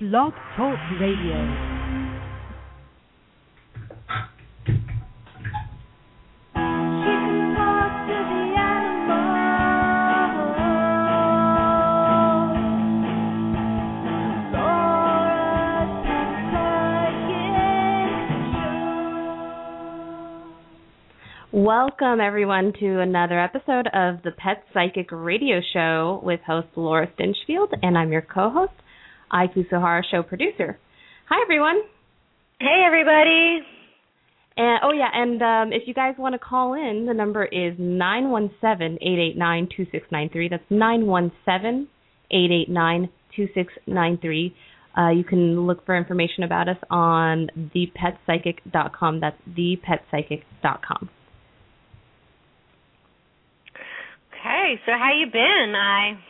Blog 0.00 0.32
Talk 0.56 0.76
Radio. 1.00 1.84
Welcome, 21.52 22.20
everyone, 22.20 22.72
to 22.80 23.00
another 23.00 23.38
episode 23.38 23.86
of 23.94 24.22
the 24.24 24.32
Pet 24.36 24.64
Psychic 24.74 25.12
Radio 25.12 25.60
Show 25.72 26.20
with 26.24 26.40
host 26.44 26.66
Laura 26.74 27.06
Stinchfield, 27.16 27.68
and 27.80 27.96
I'm 27.96 28.10
your 28.10 28.22
co 28.22 28.50
host, 28.50 28.72
Ai 29.34 29.48
Kusuhara, 29.48 30.02
show 30.08 30.22
producer. 30.22 30.78
Hi, 31.28 31.42
everyone. 31.42 31.80
Hey, 32.60 32.84
everybody. 32.86 33.66
And 34.56 34.78
oh 34.84 34.92
yeah, 34.92 35.08
and 35.12 35.42
um, 35.42 35.72
if 35.72 35.88
you 35.88 35.94
guys 35.94 36.14
want 36.16 36.34
to 36.34 36.38
call 36.38 36.74
in, 36.74 37.06
the 37.08 37.14
number 37.14 37.44
is 37.44 37.74
nine 37.76 38.30
one 38.30 38.52
seven 38.60 38.96
eight 39.02 39.18
eight 39.18 39.36
nine 39.36 39.68
two 39.76 39.86
six 39.90 40.06
nine 40.12 40.30
three. 40.32 40.48
That's 40.48 40.62
nine 40.70 41.06
one 41.06 41.32
seven 41.44 41.88
eight 42.30 42.52
eight 42.52 42.68
nine 42.68 43.08
two 43.34 43.48
six 43.54 43.72
nine 43.88 44.18
three. 44.22 44.54
Uh, 44.96 45.10
you 45.10 45.24
can 45.24 45.66
look 45.66 45.84
for 45.84 45.96
information 45.96 46.44
about 46.44 46.68
us 46.68 46.76
on 46.88 47.48
thepetpsychic.com. 47.74 49.18
That's 49.18 49.36
thepetpsychic.com. 49.50 51.10
Okay, 54.30 54.80
so 54.86 54.92
how 54.92 55.10
you 55.12 55.26
been? 55.32 55.74
I 55.76 56.20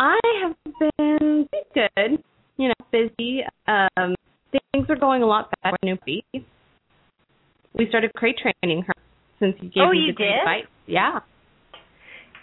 I 0.00 0.18
have 0.42 0.56
been 0.96 1.46
good. 1.74 2.22
You 2.56 2.68
know, 2.68 2.74
busy. 2.90 3.42
Um, 3.68 4.14
things 4.50 4.86
are 4.88 4.96
going 4.96 5.22
a 5.22 5.26
lot 5.26 5.50
better 5.62 5.76
with 5.82 5.98
Noopy. 6.00 6.22
We 7.74 7.86
started 7.88 8.12
crate 8.14 8.36
training 8.38 8.82
her 8.86 8.94
since 9.38 9.56
you 9.60 9.68
gave 9.68 9.84
Oh, 9.86 9.92
me 9.92 9.98
you 10.06 10.12
the 10.12 10.18
did? 10.24 10.66
Yeah. 10.86 11.20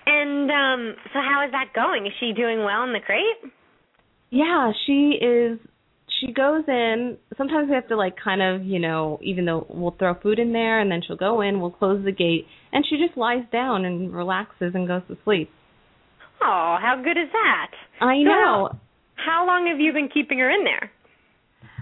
and 0.06 0.50
um 0.52 0.96
so 1.14 1.20
how 1.20 1.44
is 1.46 1.52
that 1.52 1.74
going? 1.76 2.06
Is 2.06 2.14
she 2.20 2.32
doing 2.34 2.60
well 2.60 2.84
in 2.84 2.94
the 2.94 3.00
crate? 3.06 3.52
Yeah, 4.30 4.72
she 4.86 5.18
is 5.22 5.60
she 6.22 6.32
goes 6.34 6.64
in 6.68 7.18
sometimes 7.38 7.70
we 7.70 7.76
have 7.76 7.88
to 7.90 7.98
like 7.98 8.16
kind 8.24 8.42
of, 8.42 8.64
you 8.66 8.80
know, 8.80 9.20
even 9.22 9.46
though 9.46 9.66
we'll 9.70 9.96
throw 9.98 10.14
food 10.16 10.40
in 10.40 10.54
there 10.54 10.80
and 10.80 10.90
then 10.92 11.02
she'll 11.06 11.18
go 11.18 11.42
in, 11.42 11.60
we'll 11.60 11.72
close 11.72 12.04
the 12.06 12.12
gate 12.12 12.46
and 12.72 12.86
she 12.90 12.98
just 12.98 13.18
lies 13.18 13.44
down 13.52 13.84
and 13.86 14.14
relaxes 14.14 14.72
and 14.76 14.88
goes 14.88 15.02
to 15.10 15.18
sleep. 15.24 15.50
Oh, 16.42 16.78
how 16.82 16.96
good 17.04 17.18
is 17.18 17.30
that? 17.32 17.72
I 18.02 18.16
So 18.24 18.30
know. 18.30 18.70
How 19.16 19.46
long 19.48 19.68
have 19.68 19.80
you 19.80 19.92
been 19.94 20.10
keeping 20.14 20.40
her 20.40 20.50
in 20.50 20.64
there? 20.64 20.92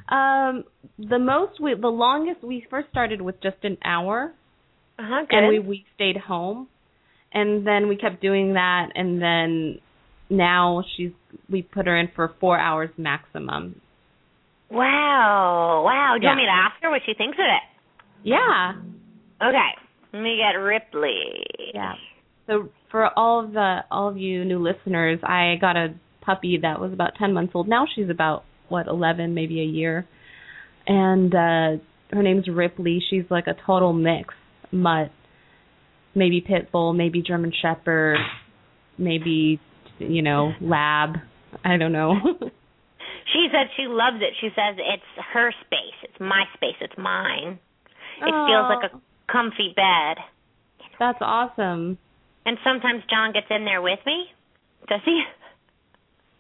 Um 0.10 0.64
the 0.98 1.20
most 1.20 1.60
we 1.60 1.74
the 1.76 1.88
longest 1.90 2.44
we 2.44 2.66
first 2.70 2.88
started 2.90 3.22
with 3.22 3.42
just 3.42 3.58
an 3.64 3.78
hour 3.84 4.34
Uh-huh, 5.00 5.26
good. 5.30 5.36
and 5.38 5.48
we 5.50 5.60
we 5.60 5.86
stayed 5.96 6.18
home 6.18 6.68
and 7.34 7.66
then 7.68 7.88
we 7.90 7.98
kept 7.98 8.22
doing 8.22 8.54
that 8.54 8.90
and 8.96 9.22
then 9.22 9.80
now 10.30 10.84
she's 10.96 11.12
we 11.50 11.62
put 11.64 11.86
her 11.88 11.98
in 11.98 12.08
for 12.16 12.34
4 12.40 12.58
hours 12.58 12.90
maximum. 12.98 13.82
wow. 14.72 15.84
Wow. 15.86 16.16
Do 16.20 16.24
you 16.24 16.30
want 16.30 16.38
me 16.38 16.46
to 16.46 16.52
ask 16.52 16.82
her 16.82 16.90
what 16.90 17.02
she 17.06 17.14
thinks 17.14 17.38
of 17.38 17.46
it? 17.46 17.64
Yeah. 18.24 18.74
Okay. 19.42 19.72
Let 20.14 20.22
me 20.22 20.38
get 20.38 20.58
Ripley. 20.58 21.44
Yeah. 21.74 21.94
So 22.48 22.70
for 22.92 23.10
all 23.18 23.44
of 23.44 23.54
the 23.54 23.80
all 23.92 24.10
of 24.10 24.18
you 24.18 24.46
new 24.46 24.60
listeners, 24.60 25.20
I 25.24 25.56
got 25.60 25.76
a 25.76 25.96
puppy 26.22 26.60
that 26.62 26.80
was 26.80 26.94
about 26.94 27.12
10 27.20 27.34
months 27.34 27.54
old. 27.56 27.68
Now 27.68 27.86
she's 27.94 28.10
about 28.10 28.44
what 28.70 28.88
11, 28.88 29.34
maybe 29.34 29.62
a 29.62 29.66
year. 29.66 30.08
And 30.88 31.34
uh 31.34 31.84
her 32.12 32.22
name's 32.22 32.48
Ripley. 32.48 33.04
She's 33.10 33.24
like 33.30 33.48
a 33.48 33.56
total 33.66 33.94
mix 33.94 34.34
mutt. 34.72 35.12
Maybe 36.14 36.42
pit 36.42 36.72
bull, 36.72 36.94
maybe 36.94 37.22
German 37.22 37.52
shepherd, 37.62 38.18
maybe 38.98 39.60
you 40.00 40.22
know, 40.22 40.52
lab. 40.62 41.16
I 41.64 41.78
don't 41.78 41.94
know. 41.94 42.14
She 43.34 43.48
said 43.52 43.68
she 43.76 43.88
loves 43.88 44.18
it. 44.22 44.34
She 44.40 44.50
says 44.50 44.78
it's 44.78 45.26
her 45.34 45.52
space. 45.66 45.98
It's 46.04 46.20
my 46.20 46.46
space. 46.54 46.76
It's 46.80 46.94
mine. 46.98 47.60
It 48.22 48.32
feels 48.32 48.70
like 48.70 48.92
a 48.92 49.02
comfy 49.32 49.74
bed. 49.76 50.24
That's 51.00 51.18
awesome. 51.22 51.98
And 52.46 52.58
sometimes 52.64 53.04
John 53.10 53.34
gets 53.34 53.48
in 53.50 53.66
there 53.66 53.82
with 53.82 54.00
me. 54.06 54.26
Does 54.88 55.02
he? 55.04 55.24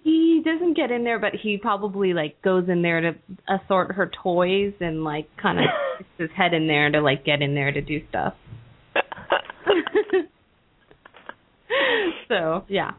He 0.03 0.41
doesn't 0.45 0.77
get 0.77 0.91
in 0.91 1.03
there, 1.03 1.17
but 1.17 1.33
he 1.33 1.57
probably 1.57 2.13
like 2.13 2.39
goes 2.43 2.69
in 2.69 2.83
there 2.83 3.01
to 3.01 3.15
assort 3.49 3.95
her 3.95 4.11
toys 4.23 4.73
and 4.79 5.03
like 5.03 5.27
kind 5.41 5.57
of 5.57 5.65
sticks 5.95 6.09
his 6.17 6.29
head 6.37 6.53
in 6.53 6.67
there 6.67 6.91
to 6.91 7.01
like 7.01 7.25
get 7.25 7.41
in 7.41 7.55
there 7.55 7.71
to 7.71 7.81
do 7.81 8.01
stuff. 8.09 8.35
so 12.27 12.65
yeah, 12.67 12.91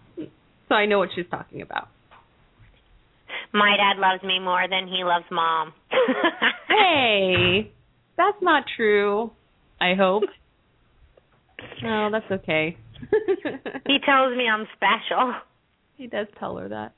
so 0.68 0.74
I 0.74 0.86
know 0.86 0.98
what 0.98 1.10
she's 1.14 1.26
talking 1.30 1.62
about. 1.62 1.88
My 3.52 3.76
dad 3.76 4.00
loves 4.00 4.24
me 4.24 4.40
more 4.40 4.66
than 4.68 4.88
he 4.88 5.04
loves 5.04 5.26
mom. 5.30 5.72
Hey, 6.68 7.72
that's 8.18 8.36
not 8.42 8.64
true. 8.76 9.30
I 9.80 9.94
hope. 9.94 10.24
No, 11.82 12.10
that's 12.10 12.30
okay. 12.30 12.76
He 13.86 13.98
tells 14.04 14.36
me 14.36 14.48
I'm 14.48 14.66
special. 14.76 15.34
he 15.96 16.06
does 16.06 16.26
tell 16.38 16.56
her 16.56 16.68
that. 16.68 16.92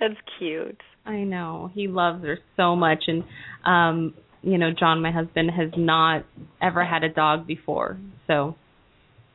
That's 0.00 0.14
cute. 0.38 0.80
I 1.06 1.18
know. 1.24 1.70
He 1.74 1.88
loves 1.88 2.24
her 2.24 2.38
so 2.56 2.74
much 2.76 3.04
and 3.06 3.24
um 3.64 4.14
you 4.42 4.58
know, 4.58 4.70
John 4.78 5.00
my 5.00 5.10
husband 5.10 5.50
has 5.52 5.70
not 5.76 6.24
ever 6.60 6.84
had 6.84 7.02
a 7.02 7.08
dog 7.08 7.46
before. 7.46 7.98
So 8.26 8.56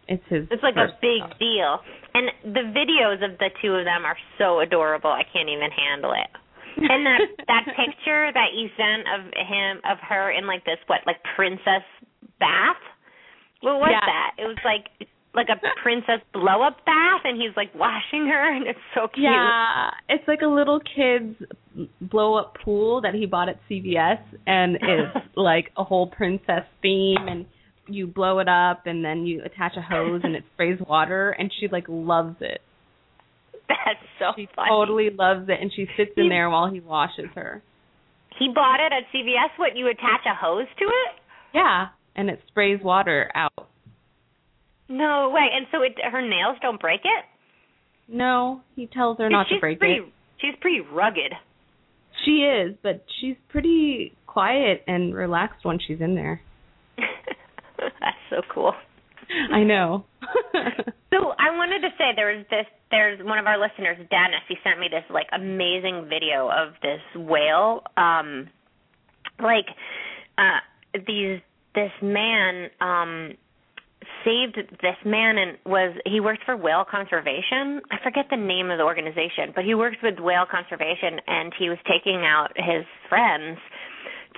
it's 0.08 0.24
his 0.30 0.48
It's 0.52 0.62
like 0.64 0.76
a 0.76 0.90
big 1.02 1.22
dog. 1.22 1.40
deal. 1.40 1.80
And 2.14 2.30
the 2.54 2.62
videos 2.74 3.24
of 3.26 3.38
the 3.40 3.50
two 3.62 3.74
of 3.76 3.86
them 3.86 4.06
are 4.06 4.18
so 4.38 4.60
adorable. 4.60 5.10
I 5.12 5.24
can't 5.32 5.50
even 5.50 5.70
handle 5.72 6.12
it. 6.14 6.30
And 6.78 7.06
that 7.06 7.22
that 7.48 7.66
picture 7.76 8.32
that 8.34 8.54
you 8.54 8.70
sent 8.78 9.08
of 9.10 9.32
him 9.34 9.82
of 9.90 9.98
her 10.08 10.32
in 10.32 10.46
like 10.48 10.64
this 10.66 10.78
what 10.88 11.00
like 11.08 11.18
princess 11.36 11.86
bath. 12.40 12.78
What 13.62 13.80
was 13.80 13.90
Yeah. 13.92 14.06
that? 14.06 14.32
It 14.38 14.46
was 14.48 14.58
like 14.64 14.86
like 15.34 15.48
a 15.50 15.56
princess 15.84 16.22
blow 16.34 16.62
up 16.64 16.78
bath 16.86 17.22
and 17.24 17.40
he's 17.40 17.56
like 17.56 17.74
washing 17.76 18.28
her 18.28 18.56
and 18.56 18.68
it's 18.68 18.80
so 18.96 19.08
cute. 19.14 19.26
Yeah, 19.26 19.90
it's 20.10 20.28
like 20.28 20.42
a 20.42 20.48
little 20.48 20.80
kid's 20.80 21.36
blow 22.02 22.36
up 22.36 22.56
pool 22.64 23.02
that 23.02 23.14
he 23.14 23.26
bought 23.26 23.50
at 23.50 23.60
CVS 23.70 24.22
and 24.48 24.76
it's 24.76 25.26
like 25.36 25.72
a 25.78 25.84
whole 25.84 26.08
princess 26.08 26.64
theme 26.82 27.28
and 27.28 27.46
you 27.88 28.06
blow 28.08 28.40
it 28.40 28.48
up 28.48 28.84
and 28.86 29.04
then 29.04 29.26
you 29.26 29.42
attach 29.44 29.74
a 29.78 29.82
hose 29.82 30.22
and 30.24 30.36
it 30.36 30.44
sprays 30.54 30.80
water 30.88 31.32
and 31.32 31.52
she 31.60 31.68
like 31.68 31.86
loves 31.88 32.36
it. 32.42 32.62
That's 33.68 34.00
so 34.18 34.32
She 34.36 34.48
funny. 34.56 34.70
totally 34.70 35.10
loves 35.12 35.48
it 35.50 35.58
and 35.62 35.72
she 35.76 35.86
sits 35.96 36.12
in 36.18 36.30
there 36.30 36.50
while 36.50 36.72
he 36.72 36.80
washes 36.80 37.26
her. 37.36 37.62
He 38.38 38.50
bought 38.54 38.80
it 38.80 38.92
at 38.94 39.04
CVS. 39.14 39.58
What 39.58 39.76
you 39.76 39.88
attach 39.88 40.22
a 40.26 40.34
hose 40.36 40.68
to 40.80 40.86
it? 40.86 41.22
Yeah, 41.54 41.88
and 42.16 42.30
it 42.30 42.40
sprays 42.48 42.80
water 42.84 43.30
out. 43.36 43.68
No 44.90 45.30
way. 45.34 45.48
And 45.56 45.68
so 45.72 45.82
it 45.84 45.94
her 46.04 46.22
nails 46.22 46.58
don't 46.62 46.80
break 46.80 47.02
it. 47.04 47.26
No, 48.08 48.62
he 48.76 48.88
tells 48.88 49.20
her 49.20 49.30
not 49.30 49.48
to 49.50 49.60
break 49.60 49.80
pretty, 49.80 50.00
it. 50.00 50.14
She's 50.42 50.56
pretty 50.60 50.82
rugged. 50.82 51.34
She 52.26 52.42
is, 52.42 52.76
but 52.82 53.06
she's 53.22 53.36
pretty 53.50 54.18
quiet 54.26 54.84
and 54.88 55.14
relaxed 55.14 55.64
when 55.64 55.78
she's 55.80 56.02
in 56.02 56.16
there. 56.16 56.42
That's 57.78 58.18
so 58.30 58.42
cool. 58.54 58.74
I 59.54 59.64
know. 59.64 60.06
So 61.12 61.34
I 61.40 61.50
wanted 61.58 61.82
to 61.82 61.90
say 61.98 62.14
there 62.16 62.36
was 62.36 62.46
this. 62.52 62.66
There's 62.92 63.20
one 63.24 63.40
of 63.40 63.48
our 63.48 63.60
listeners, 63.60 63.98
Dennis. 64.12 64.42
He 64.48 64.56
sent 64.64 64.80
me 64.80 64.88
this 64.92 65.04
like 65.10 65.26
amazing 65.34 66.08
video 66.08 66.50
of 66.50 66.74
this 66.84 67.02
whale. 67.16 67.82
Um, 67.98 68.48
like 69.42 69.66
uh, 70.38 70.60
these 70.94 71.40
this 71.74 71.92
man 72.02 72.70
um 72.80 73.34
saved 74.24 74.56
this 74.56 74.96
man 75.06 75.38
and 75.38 75.58
was 75.66 75.96
he 76.06 76.20
worked 76.20 76.44
for 76.46 76.56
whale 76.56 76.86
conservation. 76.90 77.82
I 77.92 77.98
forget 78.04 78.26
the 78.30 78.38
name 78.38 78.72
of 78.72 78.78
the 78.78 78.84
organization, 78.84 79.52
but 79.54 79.66
he 79.66 79.76
worked 79.76 79.98
with 80.02 80.20
whale 80.20 80.46
conservation 80.50 81.20
and 81.28 81.54
he 81.58 81.70
was 81.70 81.78
taking 81.88 82.26
out 82.26 82.52
his 82.56 82.86
friends 83.08 83.60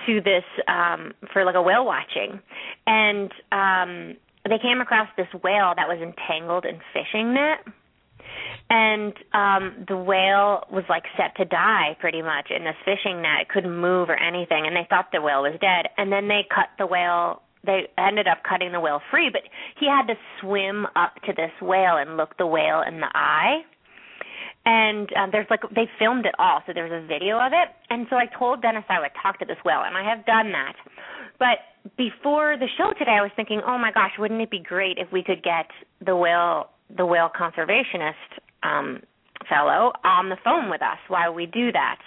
to 0.06 0.20
this 0.20 0.44
um 0.68 1.12
for 1.32 1.44
like 1.44 1.54
a 1.54 1.62
whale 1.62 1.84
watching. 1.84 2.40
And 2.86 3.30
um 3.52 4.16
they 4.48 4.58
came 4.58 4.80
across 4.80 5.08
this 5.16 5.28
whale 5.44 5.72
that 5.76 5.86
was 5.86 5.98
entangled 6.02 6.64
in 6.64 6.80
fishing 6.92 7.34
net 7.34 7.64
and 8.70 9.12
um 9.34 9.84
the 9.88 9.96
whale 9.96 10.64
was 10.72 10.84
like 10.88 11.04
set 11.16 11.36
to 11.36 11.44
die 11.44 11.96
pretty 12.00 12.22
much 12.22 12.50
in 12.50 12.64
this 12.64 12.76
fishing 12.84 13.22
net 13.22 13.42
it 13.42 13.48
couldn't 13.48 13.76
move 13.76 14.08
or 14.08 14.16
anything 14.16 14.66
and 14.66 14.74
they 14.74 14.86
thought 14.88 15.06
the 15.12 15.20
whale 15.20 15.42
was 15.42 15.54
dead 15.60 15.86
and 15.96 16.10
then 16.10 16.28
they 16.28 16.42
cut 16.48 16.68
the 16.78 16.86
whale 16.86 17.42
they 17.64 17.88
ended 17.98 18.26
up 18.26 18.38
cutting 18.48 18.72
the 18.72 18.80
whale 18.80 19.00
free 19.10 19.30
but 19.32 19.42
he 19.78 19.86
had 19.86 20.06
to 20.06 20.14
swim 20.40 20.86
up 20.96 21.14
to 21.26 21.32
this 21.32 21.52
whale 21.60 21.96
and 21.96 22.16
look 22.16 22.36
the 22.38 22.46
whale 22.46 22.82
in 22.86 23.00
the 23.00 23.10
eye 23.14 23.62
and 24.64 25.08
um, 25.16 25.30
there's 25.32 25.46
like 25.50 25.62
they 25.74 25.88
filmed 25.98 26.24
it 26.24 26.34
all, 26.38 26.60
so 26.66 26.72
there's 26.72 26.92
a 26.92 27.04
video 27.06 27.38
of 27.38 27.52
it. 27.52 27.68
And 27.90 28.06
so 28.08 28.16
I 28.16 28.26
told 28.38 28.62
Dennis 28.62 28.84
I 28.88 29.00
would 29.00 29.10
talk 29.20 29.38
to 29.40 29.44
this 29.44 29.56
whale, 29.64 29.82
and 29.84 29.96
I 29.96 30.08
have 30.08 30.24
done 30.24 30.52
that. 30.52 30.74
But 31.38 31.58
before 31.96 32.56
the 32.56 32.68
show 32.78 32.92
today, 32.96 33.18
I 33.18 33.22
was 33.22 33.32
thinking, 33.34 33.60
oh 33.66 33.76
my 33.76 33.90
gosh, 33.90 34.12
wouldn't 34.18 34.40
it 34.40 34.50
be 34.50 34.60
great 34.60 34.98
if 34.98 35.10
we 35.10 35.24
could 35.24 35.42
get 35.42 35.66
the 36.04 36.14
whale 36.14 36.70
the 36.96 37.06
whale 37.06 37.30
conservationist 37.34 38.38
um, 38.62 39.00
fellow 39.48 39.92
on 40.04 40.28
the 40.28 40.36
phone 40.44 40.70
with 40.70 40.82
us 40.82 40.98
while 41.08 41.34
we 41.34 41.46
do 41.46 41.72
that. 41.72 41.98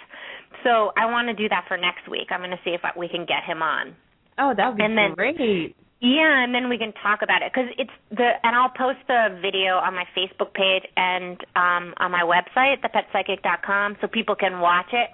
So 0.64 0.92
I 0.96 1.04
want 1.06 1.28
to 1.28 1.34
do 1.34 1.48
that 1.50 1.64
for 1.68 1.76
next 1.76 2.08
week. 2.08 2.28
I'm 2.30 2.40
going 2.40 2.50
to 2.50 2.62
see 2.64 2.70
if 2.70 2.80
we 2.96 3.08
can 3.08 3.26
get 3.26 3.44
him 3.44 3.62
on. 3.62 3.94
Oh, 4.38 4.52
that 4.56 4.68
would 4.68 4.76
be 4.76 4.84
and 4.84 4.96
then, 4.96 5.14
great. 5.14 5.74
Yeah, 6.00 6.44
and 6.44 6.54
then 6.54 6.68
we 6.68 6.76
can 6.76 6.92
talk 7.02 7.22
about 7.22 7.40
it 7.42 7.52
because 7.52 7.70
it's 7.78 7.90
the 8.10 8.32
and 8.42 8.54
I'll 8.54 8.68
post 8.68 8.98
the 9.08 9.38
video 9.40 9.76
on 9.76 9.94
my 9.94 10.04
Facebook 10.16 10.52
page 10.52 10.84
and 10.96 11.40
um 11.56 11.94
on 11.98 12.10
my 12.10 12.22
website, 12.22 12.84
thepetpsychic.com, 12.84 13.96
so 14.00 14.06
people 14.06 14.36
can 14.36 14.60
watch 14.60 14.92
it 14.92 15.10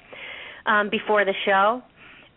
um 0.67 0.91
before 0.91 1.25
the 1.25 1.35
show. 1.45 1.83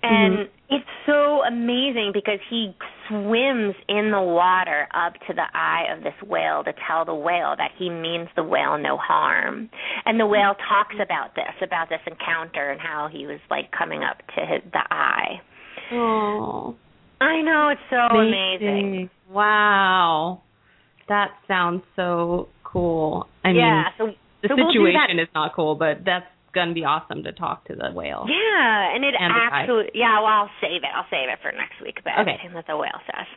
And 0.04 0.38
mm-hmm. 0.38 0.76
it's 0.76 0.90
so 1.08 1.42
amazing 1.44 2.12
because 2.14 2.40
he 2.48 2.76
swims 3.08 3.74
in 3.90 4.12
the 4.12 4.22
water 4.22 4.88
up 4.94 5.14
to 5.28 5.34
the 5.34 5.46
eye 5.54 5.86
of 5.96 6.04
this 6.04 6.14
whale 6.24 6.64
to 6.64 6.74
tell 6.88 7.06
the 7.06 7.16
whale 7.16 7.56
that 7.58 7.72
he 7.78 7.90
means 7.90 8.30
the 8.36 8.44
whale 8.44 8.78
no 8.78 8.98
harm. 8.98 9.70
And 10.06 10.20
the 10.20 10.28
whale 10.28 10.54
talks 10.70 10.96
about 11.02 11.34
this, 11.34 11.54
about 11.62 11.90
this 11.90 12.02
encounter 12.06 12.70
and 12.70 12.80
how 12.80 13.10
he 13.12 13.26
was 13.26 13.40
like 13.50 13.72
coming 13.72 14.04
up 14.04 14.18
to 14.36 14.46
his, 14.46 14.62
the 14.72 14.84
eye. 14.92 15.42
Oh. 15.92 16.76
I 17.22 17.42
know 17.42 17.70
it's 17.70 17.82
so 17.90 18.18
amazing. 18.18 18.68
amazing. 18.68 19.10
Wow. 19.30 20.42
That 21.08 21.30
sounds 21.48 21.84
so 21.96 22.50
cool. 22.64 23.28
I 23.44 23.52
yeah, 23.52 23.84
mean, 23.84 23.86
so, 23.98 24.06
the 24.42 24.50
so 24.50 24.56
situation 24.56 25.16
we'll 25.16 25.24
is 25.24 25.30
not 25.34 25.56
cool, 25.56 25.76
but 25.76 26.04
that's 26.06 26.26
gonna 26.54 26.74
be 26.74 26.84
awesome 26.84 27.24
to 27.24 27.32
talk 27.32 27.66
to 27.68 27.76
the 27.76 27.92
whale. 27.92 28.26
Yeah, 28.28 28.96
and 28.96 29.04
it 29.04 29.14
and 29.20 29.32
actually 29.32 29.92
yeah, 29.94 30.20
well 30.20 30.48
I'll 30.48 30.56
save 30.62 30.82
it. 30.84 30.92
I'll 30.96 31.08
save 31.12 31.30
it 31.30 31.40
for 31.42 31.52
next 31.52 31.80
week 31.84 32.00
about 32.00 32.22
okay. 32.22 32.40
everything 32.40 32.56
that 32.56 32.66
the 32.68 32.78
whale 32.78 33.00
says. 33.06 33.28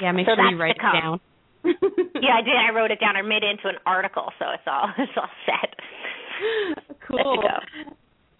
Yeah, 0.00 0.12
make 0.12 0.26
so 0.26 0.34
sure 0.34 0.50
you 0.50 0.58
write 0.58 0.76
it 0.76 0.82
down. 0.82 1.20
yeah, 1.64 2.38
I 2.38 2.42
did. 2.42 2.56
I 2.56 2.72
wrote 2.74 2.90
it 2.90 3.00
down. 3.00 3.16
I 3.16 3.22
made 3.22 3.42
it 3.42 3.50
into 3.50 3.68
an 3.68 3.78
article, 3.86 4.32
so 4.38 4.46
it's 4.50 4.66
all 4.66 4.90
it's 4.98 5.12
all 5.16 5.30
set. 5.46 5.74
Cool. 7.08 7.42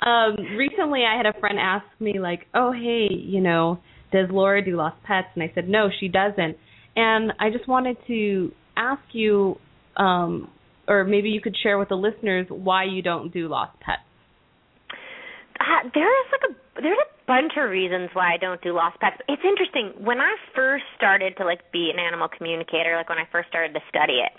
Um, 0.01 0.37
recently, 0.57 1.03
I 1.05 1.17
had 1.17 1.27
a 1.27 1.39
friend 1.41 1.59
ask 1.59 1.85
me 1.99 2.21
like, 2.21 2.47
"Oh, 2.55 2.73
hey, 2.73 3.09
you 3.11 3.41
know, 3.41 3.81
does 4.13 4.31
Laura 4.31 4.65
do 4.65 4.77
lost 4.77 5.03
pets?" 5.03 5.29
And 5.35 5.43
I 5.43 5.51
said, 5.55 5.69
"No, 5.69 5.91
she 5.91 6.09
doesn't." 6.09 6.57
And 6.95 7.33
I 7.39 7.51
just 7.51 7.67
wanted 7.67 7.97
to 8.07 8.53
ask 8.77 9.03
you, 9.13 9.59
um, 9.97 10.51
or 10.87 11.05
maybe 11.05 11.31
you 11.31 11.41
could 11.41 11.57
share 11.57 11.79
with 11.79 11.89
the 11.89 11.97
listeners 11.97 12.47
why 12.49 12.85
you 12.85 13.03
don't 13.03 13.33
do 13.33 13.49
lost 13.49 13.79
pets. 13.81 14.03
Uh, 15.59 15.91
there 15.93 16.07
is 16.07 16.27
like 16.31 16.51
a 16.51 16.81
there's 16.81 16.99
a 16.99 17.11
bunch 17.27 17.53
of 17.59 17.69
reasons 17.69 18.11
why 18.13 18.35
I 18.35 18.37
don't 18.37 18.63
do 18.63 18.73
lost 18.73 19.01
pets. 19.01 19.17
It's 19.29 19.43
interesting 19.43 20.05
when 20.05 20.21
I 20.21 20.37
first 20.55 20.85
started 20.97 21.37
to 21.39 21.45
like 21.45 21.73
be 21.73 21.91
an 21.93 21.99
animal 21.99 22.29
communicator, 22.29 22.95
like 22.97 23.09
when 23.09 23.19
I 23.19 23.27
first 23.33 23.49
started 23.49 23.75
to 23.75 23.81
study 23.89 24.23
it, 24.23 24.31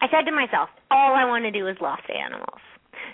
I 0.00 0.08
said 0.08 0.24
to 0.24 0.32
myself, 0.32 0.70
all 0.90 1.14
I 1.14 1.26
want 1.26 1.44
to 1.44 1.50
do 1.50 1.68
is 1.68 1.76
lost 1.82 2.08
animals 2.08 2.60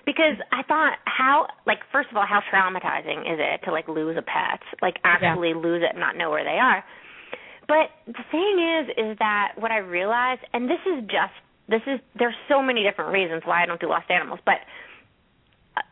because 0.07 0.37
I 0.53 0.63
thought 0.63 0.99
how 1.05 1.47
like 1.67 1.79
first 1.93 2.11
of 2.11 2.17
all 2.17 2.27
how 2.27 2.43
traumatizing 2.53 3.21
is 3.33 3.39
it 3.39 3.65
to 3.65 3.73
like 3.73 3.89
lose 3.89 4.17
a 4.17 4.23
pet? 4.23 4.61
Like 4.83 4.97
actually 5.05 5.51
yeah. 5.51 5.57
lose 5.57 5.83
it 5.83 5.91
and 5.91 6.01
not 6.01 6.17
know 6.17 6.31
where 6.31 6.45
they 6.45 6.59
are. 6.59 6.85
But 7.67 7.91
the 8.07 8.25
thing 8.31 8.59
is 8.59 9.13
is 9.13 9.19
that 9.19 9.53
what 9.57 9.71
I 9.71 9.79
realized 9.79 10.41
and 10.53 10.69
this 10.69 10.81
is 10.87 11.05
just 11.05 11.35
this 11.69 11.83
is 11.87 12.01
there's 12.19 12.37
so 12.49 12.63
many 12.63 12.83
different 12.83 13.13
reasons 13.13 13.43
why 13.45 13.63
I 13.63 13.67
don't 13.67 13.81
do 13.81 13.89
lost 13.89 14.11
animals 14.11 14.41
but 14.45 14.61
uh, 15.77 15.83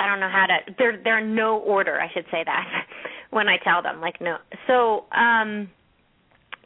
I 0.00 0.06
don't 0.06 0.20
know 0.20 0.30
how 0.30 0.46
to 0.46 0.74
there 0.78 1.00
there 1.02 1.16
are 1.18 1.26
no 1.26 1.58
order 1.58 2.00
I 2.00 2.10
should 2.12 2.26
say 2.30 2.42
that 2.44 2.86
when 3.30 3.48
I 3.48 3.58
tell 3.58 3.82
them 3.82 4.00
like 4.00 4.20
no. 4.20 4.38
So 4.66 5.04
um 5.12 5.70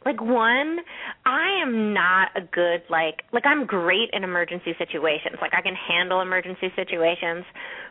like 0.05 0.21
one 0.21 0.79
i 1.25 1.61
am 1.61 1.93
not 1.93 2.29
a 2.35 2.41
good 2.41 2.81
like 2.89 3.23
like 3.33 3.45
i'm 3.45 3.65
great 3.65 4.09
in 4.13 4.23
emergency 4.23 4.73
situations. 4.77 5.37
Like 5.41 5.53
i 5.53 5.61
can 5.61 5.75
handle 5.75 6.21
emergency 6.21 6.71
situations 6.75 7.45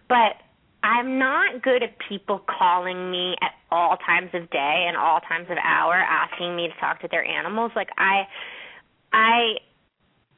but 0.08 0.36
i'm 0.82 1.18
not 1.18 1.62
good 1.62 1.82
at 1.82 1.96
people 2.08 2.40
calling 2.46 3.10
me 3.10 3.34
at 3.42 3.52
all 3.70 3.96
times 3.96 4.30
of 4.34 4.48
day 4.50 4.86
and 4.88 4.96
all 4.96 5.20
times 5.20 5.46
of 5.50 5.56
hour 5.62 5.94
asking 5.94 6.54
me 6.54 6.68
to 6.68 6.80
talk 6.80 7.00
to 7.00 7.08
their 7.08 7.24
animals. 7.24 7.72
Like 7.74 7.88
i 7.98 8.22
i 9.12 9.56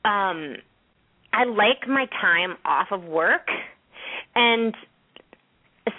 um 0.05 0.57
i 1.33 1.45
like 1.45 1.87
my 1.87 2.07
time 2.21 2.57
off 2.65 2.89
of 2.91 3.05
work 3.05 3.49
and 4.35 4.75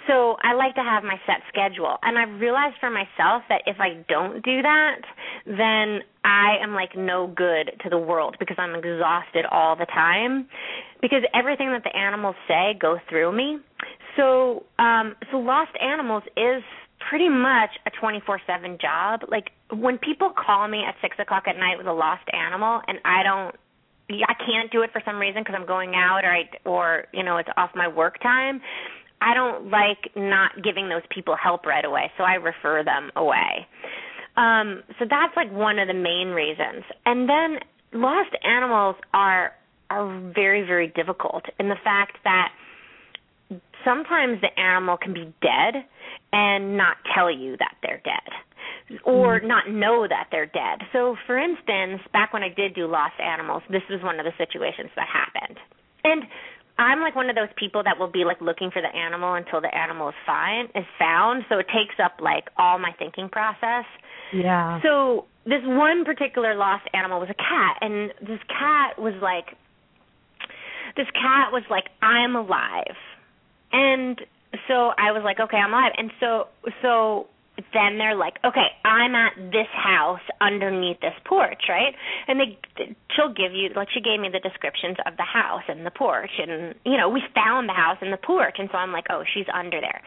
so 0.06 0.36
I 0.42 0.54
like 0.54 0.74
to 0.74 0.82
have 0.82 1.04
my 1.04 1.16
set 1.26 1.42
schedule. 1.48 1.96
And 2.02 2.18
I've 2.18 2.40
realized 2.40 2.76
for 2.80 2.90
myself 2.90 3.42
that 3.48 3.62
if 3.66 3.76
I 3.80 4.04
don't 4.08 4.44
do 4.44 4.62
that, 4.62 5.00
then 5.46 6.00
I 6.24 6.56
am 6.62 6.74
like 6.74 6.96
no 6.96 7.26
good 7.26 7.72
to 7.82 7.90
the 7.90 7.98
world 7.98 8.36
because 8.38 8.56
I'm 8.58 8.74
exhausted 8.74 9.46
all 9.50 9.76
the 9.76 9.86
time. 9.86 10.48
Because 11.00 11.22
everything 11.34 11.72
that 11.72 11.82
the 11.84 11.96
animals 11.96 12.36
say 12.46 12.76
goes 12.78 12.98
through 13.08 13.32
me. 13.32 13.58
So 14.16 14.64
um 14.78 15.16
so 15.30 15.38
lost 15.38 15.72
animals 15.80 16.24
is 16.36 16.62
pretty 17.08 17.28
much 17.28 17.70
a 17.86 17.90
24/7 17.90 18.80
job. 18.80 19.20
Like 19.28 19.50
when 19.72 19.98
people 19.98 20.30
call 20.30 20.68
me 20.68 20.84
at 20.84 20.94
six 21.00 21.16
o'clock 21.18 21.44
at 21.46 21.56
night 21.56 21.78
with 21.78 21.86
a 21.86 21.92
lost 21.92 22.24
animal, 22.32 22.82
and 22.86 22.98
I 23.04 23.22
don't, 23.22 23.56
I 24.10 24.34
can't 24.34 24.70
do 24.70 24.82
it 24.82 24.92
for 24.92 25.00
some 25.04 25.18
reason 25.18 25.42
because 25.42 25.54
I'm 25.58 25.66
going 25.66 25.94
out 25.94 26.24
or 26.24 26.32
I 26.32 26.50
or 26.64 27.04
you 27.12 27.22
know 27.22 27.38
it's 27.38 27.48
off 27.56 27.70
my 27.74 27.88
work 27.88 28.20
time. 28.20 28.60
I 29.20 29.34
don't 29.34 29.70
like 29.70 30.10
not 30.16 30.62
giving 30.62 30.88
those 30.88 31.02
people 31.10 31.36
help 31.36 31.66
right 31.66 31.84
away, 31.84 32.10
so 32.16 32.24
I 32.24 32.34
refer 32.34 32.82
them 32.82 33.10
away. 33.16 33.66
Um, 34.36 34.82
so 34.98 35.04
that's 35.08 35.34
like 35.36 35.52
one 35.52 35.78
of 35.78 35.88
the 35.88 35.94
main 35.94 36.28
reasons. 36.28 36.84
And 37.04 37.28
then 37.28 37.58
lost 37.92 38.30
animals 38.44 38.96
are 39.12 39.52
are 39.90 40.32
very 40.32 40.64
very 40.64 40.86
difficult 40.88 41.44
in 41.58 41.68
the 41.68 41.76
fact 41.82 42.18
that 42.24 42.52
sometimes 43.84 44.40
the 44.40 44.60
animal 44.60 44.96
can 44.96 45.12
be 45.12 45.32
dead 45.42 45.84
and 46.32 46.76
not 46.76 46.96
tell 47.14 47.30
you 47.30 47.56
that 47.56 47.74
they're 47.82 48.00
dead 48.04 49.00
or 49.04 49.40
mm. 49.40 49.46
not 49.48 49.68
know 49.70 50.06
that 50.08 50.28
they're 50.30 50.46
dead. 50.46 50.86
So 50.92 51.16
for 51.26 51.38
instance, 51.38 52.00
back 52.12 52.32
when 52.32 52.42
I 52.42 52.48
did 52.48 52.74
do 52.74 52.86
lost 52.86 53.14
animals, 53.20 53.62
this 53.70 53.82
was 53.90 54.02
one 54.02 54.20
of 54.20 54.24
the 54.24 54.32
situations 54.38 54.90
that 54.96 55.06
happened. 55.08 55.58
And 56.04 56.22
I'm 56.80 57.00
like 57.00 57.14
one 57.14 57.28
of 57.28 57.36
those 57.36 57.52
people 57.56 57.82
that 57.84 57.98
will 57.98 58.10
be 58.10 58.24
like 58.24 58.40
looking 58.40 58.70
for 58.70 58.80
the 58.80 58.88
animal 58.88 59.34
until 59.34 59.60
the 59.60 59.72
animal 59.74 60.08
is 60.08 60.14
fine 60.24 60.64
is 60.74 60.86
found. 60.98 61.44
So 61.50 61.58
it 61.58 61.66
takes 61.68 62.00
up 62.02 62.20
like 62.20 62.48
all 62.56 62.78
my 62.78 62.92
thinking 62.98 63.28
process. 63.28 63.84
Yeah. 64.32 64.80
So 64.82 65.26
this 65.44 65.60
one 65.64 66.06
particular 66.06 66.54
lost 66.54 66.84
animal 66.94 67.20
was 67.20 67.28
a 67.28 67.34
cat, 67.34 67.76
and 67.82 68.10
this 68.20 68.40
cat 68.48 68.98
was 68.98 69.14
like, 69.20 69.56
this 70.96 71.06
cat 71.12 71.52
was 71.52 71.62
like, 71.68 71.84
I'm 72.00 72.34
alive, 72.34 72.96
and 73.72 74.18
so 74.66 74.92
I 74.96 75.12
was 75.12 75.22
like, 75.24 75.38
okay, 75.38 75.56
I'm 75.56 75.72
alive, 75.72 75.92
and 75.96 76.10
so 76.18 76.48
so 76.82 77.26
then 77.72 77.98
they're 77.98 78.16
like, 78.16 78.38
okay, 78.44 78.68
I'm 78.84 79.14
at 79.14 79.32
this 79.52 79.68
house 79.72 80.20
underneath 80.40 81.00
this 81.00 81.14
porch, 81.24 81.62
right? 81.68 81.94
And 82.28 82.40
they 82.40 82.58
she'll 83.14 83.32
give 83.32 83.52
you 83.52 83.70
like 83.74 83.88
she 83.92 84.00
gave 84.00 84.20
me 84.20 84.28
the 84.32 84.40
descriptions 84.40 84.96
of 85.06 85.16
the 85.16 85.26
house 85.26 85.62
and 85.68 85.84
the 85.84 85.90
porch 85.90 86.30
and 86.38 86.74
you 86.84 86.96
know, 86.96 87.08
we 87.08 87.22
found 87.34 87.68
the 87.68 87.74
house 87.74 87.98
and 88.00 88.12
the 88.12 88.22
porch 88.22 88.56
and 88.58 88.68
so 88.72 88.78
I'm 88.78 88.92
like, 88.92 89.06
oh, 89.10 89.24
she's 89.34 89.46
under 89.52 89.80
there. 89.80 90.02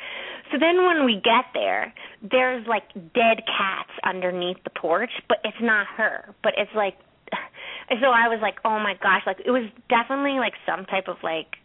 So 0.52 0.58
then 0.60 0.86
when 0.86 1.06
we 1.06 1.16
get 1.16 1.46
there, 1.54 1.94
there's 2.22 2.66
like 2.68 2.94
dead 2.94 3.44
cats 3.48 3.92
underneath 4.04 4.58
the 4.64 4.72
porch, 4.72 5.12
but 5.28 5.38
it's 5.44 5.62
not 5.62 5.88
her, 5.98 6.34
but 6.44 6.54
it's 6.58 6.72
like 6.76 6.96
so 8.02 8.08
I 8.08 8.28
was 8.28 8.40
like, 8.42 8.56
"Oh 8.66 8.80
my 8.80 8.94
gosh, 9.02 9.24
like 9.26 9.42
it 9.46 9.52
was 9.52 9.70
definitely 9.90 10.40
like 10.40 10.54
some 10.66 10.86
type 10.86 11.08
of 11.08 11.18
like 11.24 11.58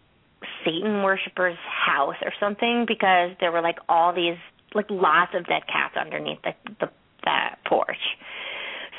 Satan 0.65 1.03
worshippers 1.03 1.57
house 1.67 2.17
or 2.23 2.33
something 2.41 2.85
because 2.87 3.33
there 3.41 3.53
were 3.53 3.61
like 3.61 3.79
all 3.89 4.13
these 4.15 4.39
like 4.75 4.87
lots 4.91 5.33
of 5.35 5.47
dead 5.47 5.63
cats 5.67 5.97
underneath 5.97 6.39
the 6.43 6.53
the, 6.81 6.91
the 7.25 7.39
porch. 7.67 8.17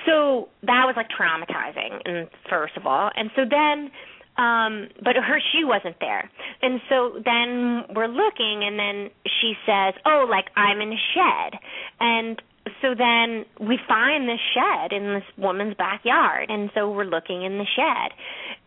So 0.06 0.50
that 0.64 0.86
was 0.86 0.96
like 0.96 1.08
traumatizing 1.10 2.02
and 2.06 2.30
first 2.50 2.78
of 2.78 2.86
all. 2.86 3.12
And 3.16 3.30
so 3.36 3.44
then 3.50 3.92
um 4.38 4.90
but 5.04 5.16
her 5.16 5.40
shoe 5.52 5.68
wasn't 5.68 5.98
there. 6.00 6.30
And 6.62 6.82
so 6.90 7.22
then 7.24 7.86
we're 7.96 8.08
looking 8.08 8.64
and 8.64 8.80
then 8.80 9.10
she 9.26 9.54
says, 9.66 9.94
"Oh, 10.06 10.26
like 10.30 10.48
I'm 10.56 10.82
in 10.82 10.94
a 10.94 11.02
shed." 11.14 11.60
And 12.00 12.42
so 12.82 12.94
then 12.96 13.46
we 13.60 13.80
find 13.88 14.28
this 14.28 14.40
shed 14.54 14.94
in 14.94 15.14
this 15.14 15.24
woman's 15.38 15.76
backyard 15.76 16.50
and 16.50 16.70
so 16.74 16.90
we're 16.92 17.06
looking 17.06 17.44
in 17.44 17.58
the 17.58 17.66
shed 17.76 18.12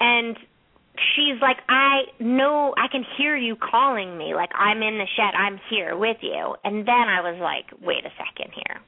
and 0.01 0.37
she's 0.97 1.41
like, 1.41 1.59
I 1.69 2.05
know, 2.21 2.75
I 2.77 2.89
can 2.89 3.05
hear 3.17 3.37
you 3.37 3.57
calling 3.57 4.17
me. 4.17 4.35
Like, 4.35 4.51
I'm 4.55 4.83
in 4.83 4.99
the 4.99 5.09
shed. 5.17 5.35
I'm 5.35 5.61
here 5.71 5.97
with 5.97 6.19
you. 6.21 6.55
And 6.65 6.87
then 6.87 7.07
I 7.09 7.21
was 7.21 7.39
like, 7.41 7.67
wait 7.81 8.05
a 8.05 8.13
second 8.17 8.53
here. 8.53 8.81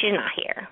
She's 0.00 0.14
not 0.14 0.30
here. 0.36 0.68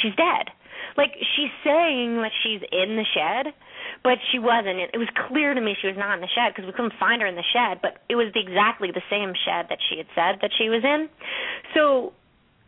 She's 0.00 0.14
dead. 0.16 0.50
Like, 0.96 1.14
she's 1.36 1.52
saying 1.62 2.22
that 2.22 2.32
she's 2.42 2.62
in 2.72 2.96
the 2.96 3.06
shed, 3.14 3.54
but 4.02 4.18
she 4.32 4.38
wasn't. 4.38 4.78
It 4.90 4.98
was 4.98 5.08
clear 5.28 5.54
to 5.54 5.60
me 5.60 5.76
she 5.80 5.86
was 5.86 5.96
not 5.96 6.14
in 6.14 6.20
the 6.20 6.32
shed 6.34 6.54
because 6.54 6.66
we 6.66 6.72
couldn't 6.72 6.98
find 6.98 7.22
her 7.22 7.28
in 7.28 7.36
the 7.36 7.46
shed, 7.52 7.78
but 7.82 8.02
it 8.08 8.16
was 8.16 8.32
exactly 8.34 8.90
the 8.90 9.04
same 9.10 9.34
shed 9.46 9.70
that 9.70 9.78
she 9.88 9.98
had 9.98 10.10
said 10.14 10.42
that 10.42 10.50
she 10.58 10.68
was 10.68 10.82
in. 10.82 11.08
So 11.74 12.14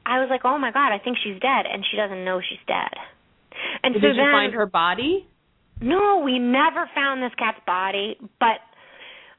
I 0.06 0.20
was 0.20 0.28
like, 0.30 0.42
"Oh 0.44 0.58
my 0.58 0.70
god, 0.70 0.92
I 0.92 0.98
think 0.98 1.18
she's 1.18 1.40
dead," 1.40 1.66
and 1.66 1.84
she 1.90 1.96
doesn't 1.96 2.24
know 2.24 2.40
she's 2.40 2.62
dead. 2.66 2.94
And 3.82 3.94
Did 3.94 4.02
so 4.02 4.08
you 4.08 4.14
then, 4.14 4.32
find 4.32 4.54
her 4.54 4.66
body? 4.66 5.26
No, 5.80 6.22
we 6.24 6.38
never 6.38 6.88
found 6.94 7.22
this 7.22 7.32
cat's 7.38 7.60
body, 7.66 8.16
but 8.38 8.60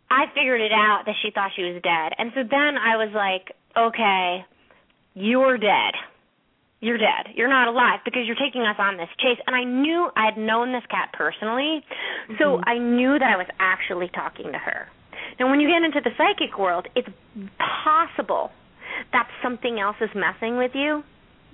I 0.10 0.26
figured 0.34 0.62
it 0.62 0.72
out 0.72 1.04
that 1.06 1.16
she 1.22 1.32
thought 1.32 1.52
she 1.56 1.64
was 1.64 1.82
dead. 1.82 2.14
And 2.18 2.32
so 2.34 2.44
then 2.44 2.78
I 2.78 2.98
was 2.98 3.12
like, 3.14 3.56
"Okay, 3.78 4.46
you're 5.14 5.58
dead." 5.58 5.94
you're 6.82 6.98
dead. 6.98 7.30
You're 7.36 7.48
not 7.48 7.68
alive 7.68 8.00
because 8.04 8.26
you're 8.26 8.36
taking 8.36 8.62
us 8.64 8.76
on 8.80 8.98
this 8.98 9.10
chase. 9.20 9.38
And 9.46 9.56
I 9.56 9.64
knew 9.64 10.10
I 10.18 10.26
had 10.26 10.38
known 10.38 10.74
this 10.74 10.84
cat 10.90 11.14
personally, 11.14 11.86
so 12.40 12.58
Mhm. 12.58 12.64
I 12.66 12.78
knew 12.80 13.20
that 13.20 13.32
I 13.32 13.38
was 13.38 13.48
actually 13.60 14.10
talking 14.10 14.52
to 14.52 14.58
her. 14.58 14.90
Now, 15.40 15.48
when 15.48 15.60
you 15.60 15.68
get 15.70 15.84
into 15.84 16.02
the 16.02 16.14
psychic 16.18 16.58
world, 16.58 16.88
it's 16.96 17.08
possible 17.60 18.52
that 19.12 19.30
something 19.42 19.80
else 19.80 20.02
is 20.02 20.14
messing 20.16 20.58
with 20.58 20.76
you 20.76 21.04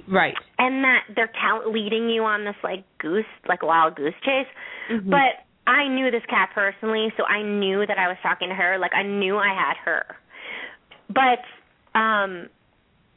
Right. 0.07 0.35
and 0.59 0.83
that 0.83 1.03
they're 1.15 1.31
tell- 1.41 1.71
leading 1.71 2.09
you 2.09 2.23
on 2.23 2.43
this 2.45 2.55
like 2.63 2.83
goose, 2.99 3.25
like 3.47 3.63
wild 3.63 3.95
goose 3.95 4.13
chase. 4.23 4.47
Mhm. 4.89 5.09
But 5.09 5.43
I 5.65 5.87
knew 5.87 6.09
this 6.11 6.25
cat 6.27 6.49
personally, 6.53 7.11
so 7.17 7.25
I 7.25 7.41
knew 7.41 7.85
that 7.85 7.97
I 7.97 8.07
was 8.07 8.17
talking 8.23 8.49
to 8.49 8.55
her. 8.55 8.77
Like 8.77 8.93
I 8.95 9.03
knew 9.03 9.37
I 9.37 9.49
had 9.53 9.75
her. 9.83 10.05
But 11.09 11.43
um 11.97 12.49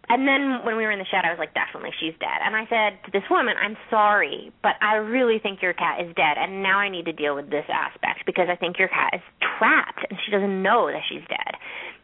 and 0.08 0.26
then 0.26 0.64
when 0.64 0.74
we 0.76 0.82
were 0.82 0.90
in 0.90 0.98
the 0.98 1.04
shed 1.04 1.24
I 1.24 1.30
was 1.30 1.38
like, 1.38 1.54
Definitely 1.54 1.92
she's 2.00 2.14
dead. 2.18 2.40
And 2.42 2.56
I 2.56 2.66
said 2.66 2.98
to 3.04 3.10
this 3.12 3.22
woman, 3.30 3.54
I'm 3.62 3.76
sorry, 3.90 4.50
but 4.62 4.74
I 4.82 4.96
really 4.96 5.38
think 5.38 5.62
your 5.62 5.72
cat 5.74 6.00
is 6.00 6.12
dead 6.16 6.38
and 6.38 6.62
now 6.62 6.78
I 6.78 6.88
need 6.88 7.04
to 7.04 7.12
deal 7.12 7.36
with 7.36 7.50
this 7.50 7.66
aspect 7.72 8.26
because 8.26 8.48
I 8.50 8.56
think 8.56 8.78
your 8.78 8.88
cat 8.88 9.10
is 9.14 9.20
trapped 9.58 10.04
and 10.10 10.18
she 10.24 10.32
doesn't 10.32 10.62
know 10.62 10.90
that 10.90 11.02
she's 11.08 11.22
dead. 11.28 11.54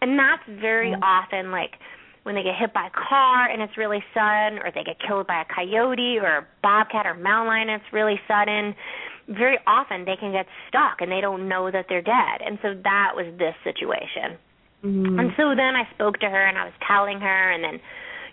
And 0.00 0.16
that's 0.18 0.44
very 0.46 0.92
Mhm. 0.92 1.02
often 1.02 1.50
like 1.50 1.78
when 2.26 2.34
they 2.34 2.42
get 2.42 2.58
hit 2.58 2.74
by 2.74 2.88
a 2.88 2.90
car 2.90 3.48
and 3.48 3.62
it's 3.62 3.78
really 3.78 4.02
sudden, 4.12 4.58
or 4.58 4.74
they 4.74 4.82
get 4.82 4.98
killed 4.98 5.28
by 5.28 5.42
a 5.42 5.44
coyote 5.46 6.18
or 6.18 6.42
a 6.42 6.46
bobcat 6.60 7.06
or 7.06 7.14
mountain 7.14 7.46
lion 7.46 7.68
and 7.70 7.80
it's 7.80 7.92
really 7.92 8.18
sudden, 8.26 8.74
very 9.28 9.58
often 9.64 10.04
they 10.04 10.16
can 10.18 10.32
get 10.32 10.46
stuck 10.66 11.00
and 11.00 11.10
they 11.12 11.20
don't 11.20 11.48
know 11.48 11.70
that 11.70 11.86
they're 11.88 12.02
dead. 12.02 12.42
And 12.44 12.58
so 12.62 12.74
that 12.82 13.12
was 13.14 13.26
this 13.38 13.54
situation. 13.62 14.36
Mhm. 14.82 15.20
And 15.20 15.34
so 15.36 15.54
then 15.54 15.76
I 15.76 15.86
spoke 15.94 16.18
to 16.18 16.28
her 16.28 16.44
and 16.46 16.58
I 16.58 16.64
was 16.64 16.74
telling 16.82 17.20
her, 17.20 17.50
and 17.52 17.62
then, 17.62 17.80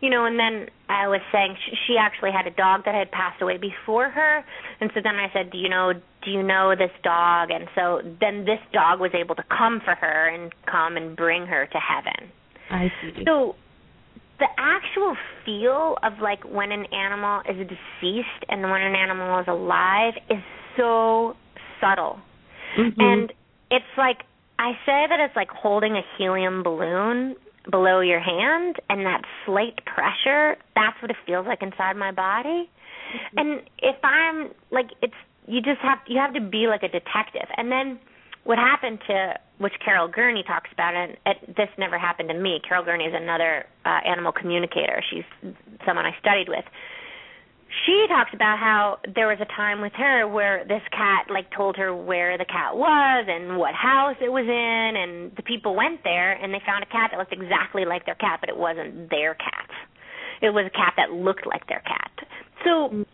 you 0.01 0.09
know, 0.09 0.25
and 0.25 0.39
then 0.39 0.69
I 0.89 1.07
was 1.07 1.21
saying 1.31 1.55
she, 1.63 1.77
she 1.85 1.97
actually 1.97 2.31
had 2.31 2.47
a 2.47 2.51
dog 2.51 2.85
that 2.85 2.95
had 2.95 3.11
passed 3.11 3.43
away 3.43 3.57
before 3.57 4.09
her, 4.09 4.43
and 4.81 4.91
so 4.93 5.01
then 5.01 5.15
I 5.15 5.29
said, 5.31 5.51
do 5.51 5.57
you 5.59 5.69
know, 5.69 5.93
do 5.93 6.31
you 6.31 6.41
know 6.41 6.75
this 6.75 6.91
dog? 7.03 7.51
And 7.51 7.69
so 7.75 8.01
then 8.19 8.45
this 8.45 8.59
dog 8.73 8.99
was 8.99 9.13
able 9.13 9.35
to 9.35 9.43
come 9.43 9.81
for 9.81 9.93
her 9.95 10.27
and 10.27 10.51
come 10.65 10.97
and 10.97 11.15
bring 11.15 11.45
her 11.45 11.67
to 11.67 11.79
heaven. 11.79 12.31
I 12.69 12.91
see. 13.01 13.23
So 13.23 13.55
the 14.39 14.47
actual 14.57 15.15
feel 15.45 15.97
of 16.03 16.13
like 16.21 16.43
when 16.43 16.71
an 16.71 16.85
animal 16.93 17.41
is 17.49 17.55
deceased 17.67 18.43
and 18.49 18.61
when 18.63 18.81
an 18.81 18.95
animal 18.95 19.39
is 19.39 19.47
alive 19.47 20.13
is 20.29 20.39
so 20.75 21.35
subtle. 21.79 22.19
Mhm. 22.75 22.95
And 22.99 23.33
it's 23.69 23.97
like 23.97 24.25
I 24.59 24.73
say 24.85 25.07
that 25.07 25.19
it's 25.19 25.35
like 25.35 25.49
holding 25.49 25.95
a 25.95 26.01
helium 26.17 26.63
balloon 26.63 27.35
below 27.69 28.01
your 28.01 28.19
hand 28.19 28.77
and 28.89 29.05
that 29.05 29.21
slight 29.45 29.83
pressure, 29.85 30.57
that's 30.75 31.01
what 31.01 31.11
it 31.11 31.17
feels 31.25 31.45
like 31.47 31.61
inside 31.61 31.95
my 31.95 32.11
body. 32.11 32.69
And 33.37 33.61
if 33.79 33.95
I'm 34.03 34.51
like 34.71 34.91
it's 35.01 35.13
you 35.47 35.61
just 35.61 35.79
have 35.81 35.99
you 36.07 36.19
have 36.19 36.33
to 36.33 36.41
be 36.41 36.67
like 36.67 36.83
a 36.83 36.89
detective. 36.89 37.47
And 37.57 37.71
then 37.71 37.99
what 38.43 38.57
happened 38.57 38.99
to 39.07 39.39
which 39.63 39.73
Carol 39.83 40.07
Gurney 40.07 40.43
talks 40.43 40.69
about 40.71 40.93
and 40.93 41.17
it, 41.25 41.55
this 41.55 41.69
never 41.77 41.97
happened 41.97 42.29
to 42.29 42.35
me. 42.35 42.61
Carol 42.67 42.83
Gurney 42.83 43.05
is 43.05 43.13
another 43.15 43.65
uh, 43.85 43.99
animal 44.05 44.31
communicator. 44.31 45.01
She's 45.09 45.25
someone 45.85 46.05
I 46.05 46.11
studied 46.19 46.49
with 46.49 46.65
she 47.85 48.05
talks 48.07 48.31
about 48.33 48.59
how 48.59 48.99
there 49.15 49.27
was 49.27 49.39
a 49.41 49.49
time 49.57 49.81
with 49.81 49.93
her 49.93 50.27
where 50.27 50.63
this 50.65 50.81
cat 50.91 51.27
like 51.29 51.49
told 51.51 51.75
her 51.77 51.93
where 51.95 52.37
the 52.37 52.45
cat 52.45 52.75
was 52.77 53.25
and 53.27 53.57
what 53.57 53.73
house 53.73 54.15
it 54.21 54.31
was 54.31 54.45
in 54.45 54.91
and 54.95 55.35
the 55.35 55.43
people 55.43 55.75
went 55.75 56.03
there 56.03 56.33
and 56.33 56.53
they 56.53 56.61
found 56.65 56.83
a 56.83 56.87
cat 56.87 57.09
that 57.11 57.17
looked 57.17 57.33
exactly 57.33 57.85
like 57.85 58.05
their 58.05 58.15
cat 58.15 58.39
but 58.39 58.49
it 58.49 58.57
wasn't 58.57 59.09
their 59.09 59.33
cat 59.35 59.69
it 60.41 60.51
was 60.51 60.65
a 60.65 60.75
cat 60.75 60.93
that 60.97 61.11
looked 61.11 61.47
like 61.47 61.65
their 61.67 61.81
cat 61.81 62.11
so 62.63 63.05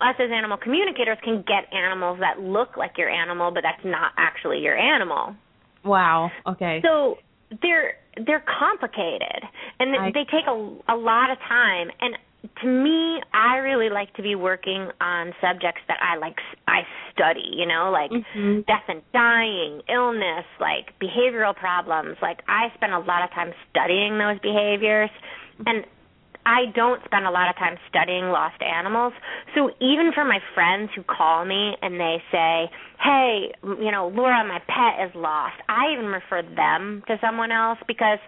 us 0.00 0.14
as 0.18 0.30
animal 0.32 0.56
communicators 0.56 1.18
can 1.22 1.44
get 1.46 1.70
animals 1.72 2.18
that 2.20 2.40
look 2.40 2.76
like 2.76 2.96
your 2.96 3.10
animal 3.10 3.50
but 3.50 3.62
that's 3.62 3.84
not 3.84 4.12
actually 4.16 4.58
your 4.58 4.76
animal 4.76 5.34
wow. 5.84 6.30
Okay. 6.46 6.80
so 6.84 7.18
they're 7.62 7.94
they're 8.26 8.44
complicated 8.58 9.42
and 9.80 9.96
I- 9.96 10.10
they 10.12 10.24
take 10.24 10.46
a 10.46 10.56
a 10.88 10.96
lot 10.96 11.30
of 11.30 11.38
time 11.48 11.90
and 12.00 12.16
to 12.62 12.66
me 12.66 13.20
I 13.34 13.56
really 13.56 13.90
like 13.90 14.14
to 14.14 14.22
be 14.22 14.34
working 14.34 14.90
on 15.00 15.32
subjects 15.40 15.80
that 15.88 15.98
I 16.02 16.16
like 16.18 16.36
I 16.68 16.86
study, 17.12 17.50
you 17.56 17.66
know, 17.66 17.90
like 17.90 18.10
Mhm. 18.10 18.64
death 18.66 18.84
and 18.88 19.02
dying, 19.12 19.82
illness, 19.88 20.44
like 20.60 20.96
behavioral 21.00 21.54
problems. 21.56 22.16
Like 22.22 22.40
I 22.48 22.70
spend 22.74 22.92
a 22.94 22.98
lot 23.00 23.22
of 23.24 23.30
time 23.32 23.52
studying 23.70 24.18
those 24.18 24.38
behaviors 24.40 25.10
and 25.66 25.84
I 26.48 26.72
don't 26.74 27.04
spend 27.04 27.26
a 27.26 27.30
lot 27.30 27.50
of 27.50 27.56
time 27.56 27.76
studying 27.90 28.32
lost 28.32 28.56
animals. 28.62 29.12
So 29.54 29.68
even 29.84 30.12
for 30.14 30.24
my 30.24 30.40
friends 30.54 30.88
who 30.96 31.02
call 31.02 31.44
me 31.44 31.76
and 31.82 32.00
they 32.00 32.22
say, 32.32 32.70
"Hey, 32.98 33.52
you 33.62 33.92
know, 33.92 34.08
Laura, 34.08 34.42
my 34.44 34.58
pet 34.60 35.06
is 35.06 35.14
lost." 35.14 35.60
I 35.68 35.92
even 35.92 36.06
refer 36.06 36.40
them 36.40 37.04
to 37.06 37.18
someone 37.20 37.52
else 37.52 37.78
because 37.86 38.18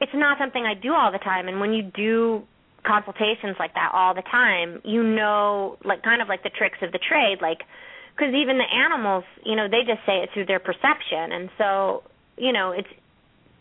it's 0.00 0.14
not 0.14 0.38
something 0.38 0.64
I 0.64 0.72
do 0.72 0.94
all 0.94 1.12
the 1.12 1.18
time 1.18 1.46
and 1.46 1.60
when 1.60 1.74
you 1.74 1.82
do 1.82 2.42
consultations 2.84 3.56
like 3.58 3.74
that 3.74 3.90
all 3.92 4.14
the 4.14 4.22
time, 4.22 4.80
you 4.84 5.02
know, 5.02 5.76
like 5.84 6.02
kind 6.02 6.22
of 6.22 6.28
like 6.28 6.42
the 6.42 6.50
tricks 6.50 6.78
of 6.80 6.90
the 6.90 6.98
trade, 6.98 7.42
like 7.42 7.60
because 8.16 8.34
even 8.34 8.56
the 8.56 8.70
animals, 8.72 9.24
you 9.44 9.56
know, 9.56 9.68
they 9.68 9.84
just 9.84 10.00
say 10.06 10.24
it 10.24 10.30
through 10.32 10.46
their 10.46 10.58
perception, 10.58 11.32
and 11.32 11.50
so 11.58 12.02
you 12.38 12.52
know, 12.52 12.72
it's. 12.72 12.88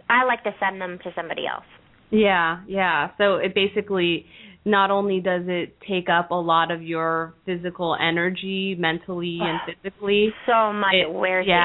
I 0.10 0.24
like 0.24 0.44
to 0.44 0.56
send 0.60 0.82
them 0.82 1.00
to 1.04 1.12
somebody 1.14 1.46
else. 1.46 1.68
Yeah, 2.12 2.62
yeah. 2.68 3.10
So 3.18 3.36
it 3.38 3.56
basically 3.56 4.26
not 4.66 4.92
only 4.92 5.20
does 5.22 5.44
it 5.48 5.76
take 5.90 6.08
up 6.10 6.30
a 6.32 6.36
lot 6.36 6.70
of 6.70 6.84
your 6.84 7.34
physical 7.46 7.96
energy, 8.00 8.76
mentally 8.78 9.40
and 9.42 9.60
physically, 9.66 10.30
So 10.46 10.72
much 10.74 10.94
It- 10.94 11.08
it, 11.10 11.14
wears 11.14 11.48
yeah. 11.48 11.56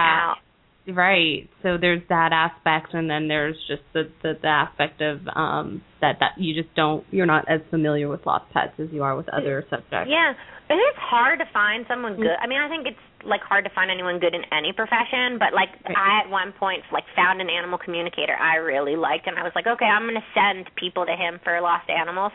me 0.87 0.93
out. 0.93 0.97
right? 0.97 1.49
So 1.63 1.77
there's 1.81 2.03
that 2.09 2.31
aspect, 2.33 2.95
and 2.95 3.11
then 3.11 3.29
there's 3.29 3.57
just 3.69 3.83
the 3.93 4.05
the, 4.23 4.35
the 4.41 4.49
aspect 4.49 5.01
of 5.03 5.21
um 5.35 5.83
that 6.01 6.17
that 6.21 6.33
you 6.39 6.55
just 6.61 6.75
don't 6.77 7.05
you're 7.11 7.27
not 7.27 7.45
as 7.51 7.61
familiar 7.71 8.09
with 8.09 8.25
lost 8.25 8.47
pets 8.53 8.73
as 8.79 8.89
you 8.93 9.03
are 9.03 9.17
with 9.17 9.29
other 9.29 9.65
subjects. 9.69 10.09
Yeah, 10.09 10.33
it 10.71 10.75
is 10.75 10.95
hard 10.97 11.41
to 11.41 11.45
find 11.53 11.85
someone 11.89 12.17
good. 12.17 12.37
I 12.41 12.47
mean, 12.47 12.61
I 12.61 12.69
think 12.69 12.87
it's 12.87 13.16
like 13.27 13.43
hard 13.43 13.65
to 13.65 13.71
find 13.75 13.91
anyone 13.91 14.19
good 14.19 14.35
in 14.35 14.43
any 14.55 14.73
profession, 14.73 15.39
but 15.39 15.53
like 15.53 15.71
Right. 15.87 15.97
I 15.97 16.21
at 16.25 16.31
one 16.31 16.53
point 16.53 16.83
like 16.93 17.05
found 17.15 17.41
an 17.41 17.51
animal 17.51 17.79
communicator 17.79 18.35
I 18.35 18.57
really 18.57 18.97
liked, 18.97 19.27
and 19.27 19.39
I 19.39 19.43
was 19.43 19.53
like, 19.55 19.67
okay, 19.67 19.87
I'm 19.87 20.03
going 20.09 20.15
to 20.19 20.29
send 20.35 20.71
people 20.77 21.05
to 21.07 21.13
him 21.15 21.39
for 21.45 21.61
lost 21.61 21.91
animals. 21.91 22.33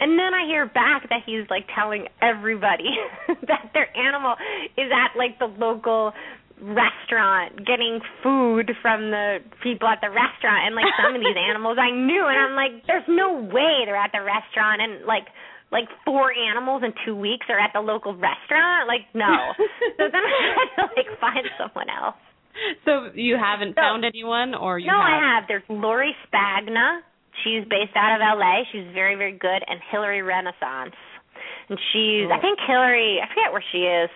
And 0.00 0.18
then 0.18 0.32
I 0.34 0.44
hear 0.46 0.66
back 0.66 1.08
that 1.08 1.24
he's 1.24 1.48
like 1.50 1.64
telling 1.74 2.06
everybody 2.20 2.92
that 3.48 3.70
their 3.72 3.88
animal 3.96 4.36
is 4.76 4.92
at 4.92 5.16
like 5.16 5.38
the 5.38 5.48
local 5.58 6.12
restaurant 6.60 7.52
getting 7.66 8.00
food 8.22 8.72
from 8.80 9.10
the 9.10 9.38
people 9.62 9.88
at 9.88 10.00
the 10.00 10.08
restaurant 10.08 10.64
and 10.64 10.74
like 10.74 10.88
some 10.96 11.14
of 11.14 11.20
these 11.20 11.36
animals 11.50 11.76
I 11.76 11.92
knew 11.92 12.24
and 12.24 12.38
I'm 12.38 12.56
like 12.56 12.80
there's 12.86 13.04
no 13.08 13.44
way 13.44 13.84
they're 13.84 13.96
at 13.96 14.12
the 14.12 14.24
restaurant 14.24 14.80
and 14.80 15.04
like 15.04 15.28
like 15.72 15.88
four 16.04 16.30
animals 16.32 16.82
in 16.84 16.92
two 17.04 17.16
weeks 17.16 17.46
or 17.48 17.58
at 17.58 17.70
the 17.74 17.80
local 17.80 18.12
restaurant? 18.14 18.86
Like 18.88 19.06
no. 19.14 19.52
So 19.98 20.04
then 20.12 20.22
I 20.22 20.38
had 20.54 20.68
to 20.76 20.82
like 20.96 21.10
find 21.20 21.46
someone 21.58 21.88
else. 21.90 22.16
So 22.84 23.10
you 23.14 23.36
haven't 23.36 23.74
So- 23.74 23.82
found 23.82 24.04
anyone, 24.04 24.54
or 24.54 24.78
you 24.78 24.86
no 24.86 24.96
have? 24.96 25.10
I 25.12 25.16
have? 25.34 25.44
there's 25.48 25.66
Lori 25.68 26.14
Spagna. 26.26 27.00
She's 27.44 27.64
based 27.68 27.92
out 27.96 28.16
of 28.16 28.20
LA 28.24 28.64
she's 28.72 28.86
very 28.94 29.14
very 29.16 29.36
good. 29.36 29.60
And 29.66 29.80
Hillary 29.90 30.22
Renaissance. 30.22 30.96
And 31.68 31.78
she's 31.92 32.30
I 32.30 32.38
oh. 32.38 32.40
think 32.40 32.58
Hillary 32.66 33.18
I 33.20 33.28
forget 33.28 33.52
where 33.52 33.64
she 33.72 33.84
is 33.84 34.10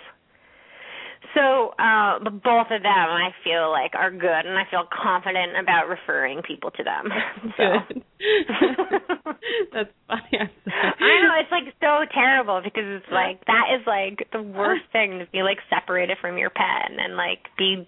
so, 1.34 1.74
uh, 1.78 2.18
both 2.30 2.70
of 2.70 2.82
them 2.82 3.08
I 3.10 3.30
feel 3.44 3.70
like 3.70 3.92
are 3.94 4.10
good, 4.10 4.46
and 4.46 4.58
I 4.58 4.64
feel 4.70 4.84
confident 4.90 5.56
about 5.60 5.88
referring 5.88 6.42
people 6.42 6.70
to 6.72 6.82
them. 6.84 7.08
So. 7.56 7.64
Good. 7.88 8.04
That's 9.72 9.90
funny. 10.06 10.32
I 10.40 11.12
know 11.22 11.34
it's 11.40 11.50
like 11.50 11.72
so 11.80 12.04
terrible 12.12 12.60
because 12.62 12.84
it's 12.86 13.10
like 13.10 13.44
that 13.46 13.64
is 13.74 13.86
like 13.86 14.28
the 14.32 14.42
worst 14.42 14.82
thing 14.92 15.18
to 15.20 15.26
be 15.32 15.42
like 15.42 15.58
separated 15.70 16.18
from 16.20 16.36
your 16.38 16.50
pet 16.50 16.90
and 16.90 17.16
like 17.16 17.38
be. 17.58 17.86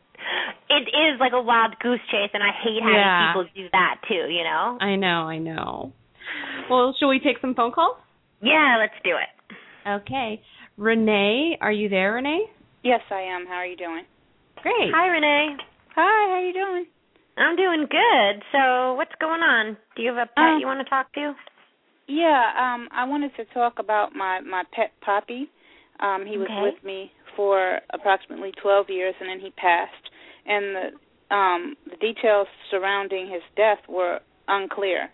It 0.71 0.89
is 0.89 1.19
like 1.21 1.33
a 1.35 1.43
wild 1.43 1.75
goose 1.83 2.01
chase, 2.11 2.31
and 2.33 2.43
I 2.43 2.51
hate 2.63 2.81
having 2.83 2.97
Yeah. 2.97 3.33
people 3.33 3.45
do 3.55 3.67
that 3.73 3.97
too. 4.09 4.31
You 4.31 4.45
know? 4.45 4.79
I 4.81 4.97
know, 4.97 5.27
I 5.29 5.39
know. 5.39 5.93
Well, 6.71 6.95
shall 6.99 7.09
we 7.09 7.19
take 7.19 7.39
some 7.41 7.55
phone 7.55 7.73
calls? 7.73 7.97
Yeah, 8.41 8.77
let's 8.79 8.95
do 9.05 9.11
it. 9.17 9.89
Okay. 10.03 10.41
Renee, 10.77 11.59
are 11.61 11.73
you 11.73 11.89
there, 11.89 12.15
Renee? 12.15 12.47
Yes, 12.83 13.01
I 13.11 13.21
am. 13.23 13.47
How 13.47 13.55
are 13.55 13.67
you 13.67 13.77
doing? 13.77 14.05
Great. 14.63 14.91
Hi, 14.95 15.07
Renee. 15.09 15.57
Hi, 15.95 16.29
how 16.29 16.35
are 16.35 16.45
you 16.45 16.53
doing? 16.53 16.87
I'm 17.37 17.57
doing 17.57 17.87
good. 17.89 18.43
So, 18.53 18.95
what's 18.95 19.15
going 19.21 19.41
on? 19.43 19.77
Do 19.97 20.03
you 20.03 20.09
have 20.13 20.19
a 20.19 20.27
pet 20.27 20.55
Um, 20.55 20.61
you 20.61 20.67
want 20.67 20.85
to 20.85 20.91
talk 20.91 21.13
to? 21.15 21.35
Yeah, 22.09 22.53
um, 22.59 22.89
I 22.93 23.05
wanted 23.05 23.35
to 23.37 23.45
talk 23.55 23.79
about 23.79 24.15
my 24.15 24.41
my 24.41 24.65
pet 24.73 24.93
Poppy. 25.01 25.49
Um, 26.01 26.27
he 26.27 26.37
was 26.37 26.49
Okay. 26.51 26.63
with 26.63 26.85
me 26.85 27.13
for 27.37 27.81
approximately 27.95 28.53
12 28.61 28.91
years, 28.91 29.15
and 29.21 29.29
then 29.29 29.41
he 29.41 29.51
passed. 29.51 30.11
And 30.47 30.77
the 30.77 31.35
um, 31.35 31.77
the 31.89 31.97
details 31.97 32.49
surrounding 32.71 33.29
his 33.31 33.43
death 33.57 33.79
were 33.89 34.21
unclear. 34.49 35.09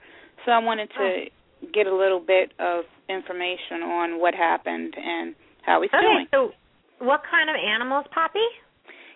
So 0.44 0.52
I 0.52 0.58
wanted 0.58 0.90
to 0.98 1.26
get 1.72 1.86
a 1.86 1.94
little 1.94 2.20
bit 2.20 2.52
of 2.58 2.84
information 3.08 3.82
on 3.84 4.18
what 4.20 4.34
happened 4.34 4.94
and 4.96 5.34
how 5.62 5.82
he's 5.82 5.90
Okay, 5.94 6.02
doing. 6.02 6.26
so 6.32 6.50
what 7.00 7.22
kind 7.30 7.50
of 7.50 7.56
animal 7.56 8.00
is 8.00 8.06
Poppy? 8.14 8.46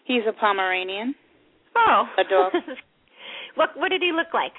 He's 0.05 0.23
a 0.29 0.33
Pomeranian. 0.33 1.15
Oh, 1.77 2.05
A 2.19 2.25
dog. 2.29 2.53
what 3.55 3.71
what 3.77 3.89
did 3.91 4.03
he 4.03 4.13
look 4.13 4.33
like? 4.35 4.53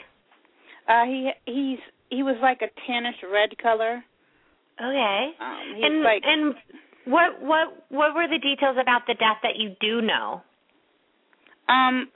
Uh, 0.87 1.05
he 1.05 1.31
he's 1.45 1.79
he 2.09 2.23
was 2.23 2.35
like 2.41 2.61
a 2.61 2.69
tannish 2.89 3.21
red 3.31 3.57
color. 3.61 4.03
Okay. 4.79 5.29
Um, 5.39 5.83
and 5.83 6.01
like 6.03 6.23
and 6.25 6.53
what 7.05 7.41
what 7.41 7.85
what 7.89 8.15
were 8.15 8.27
the 8.27 8.39
details 8.39 8.77
about 8.81 9.01
the 9.07 9.13
death 9.13 9.37
that 9.43 9.57
you 9.57 9.75
do 9.79 10.01
know? 10.01 10.41
Um, 11.69 12.09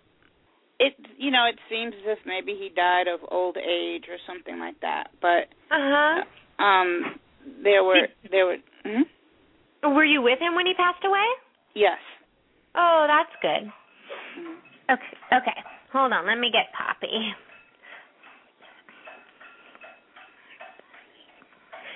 it 0.79 0.93
you 1.17 1.31
know 1.31 1.45
it 1.45 1.59
seems 1.69 1.93
as 1.95 2.17
if 2.17 2.19
maybe 2.25 2.53
he 2.53 2.69
died 2.75 3.07
of 3.07 3.19
old 3.29 3.57
age 3.57 4.05
or 4.09 4.17
something 4.25 4.59
like 4.59 4.79
that. 4.81 5.09
But 5.21 5.47
Uh 5.71 6.23
huh. 6.59 6.63
um, 6.63 7.19
there 7.63 7.83
were 7.83 8.07
there 8.31 8.45
were 8.45 8.57
hmm? 8.83 9.01
Were 9.83 10.05
you 10.05 10.21
with 10.21 10.39
him 10.39 10.55
when 10.55 10.65
he 10.65 10.73
passed 10.73 11.03
away? 11.05 11.25
yes. 11.75 11.99
Oh, 12.75 13.05
that's 13.07 13.33
good. 13.41 13.71
Okay. 14.89 15.17
Okay. 15.33 15.59
Hold 15.91 16.13
on. 16.13 16.27
Let 16.27 16.37
me 16.37 16.51
get 16.51 16.71
Poppy. 16.77 17.33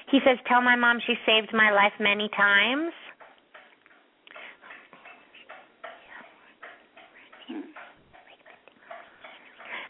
He 0.10 0.20
says, 0.26 0.38
"Tell 0.48 0.62
my 0.62 0.76
mom 0.76 1.00
she 1.06 1.16
saved 1.26 1.54
my 1.54 1.72
life 1.72 1.94
many 2.00 2.30
times." 2.30 2.94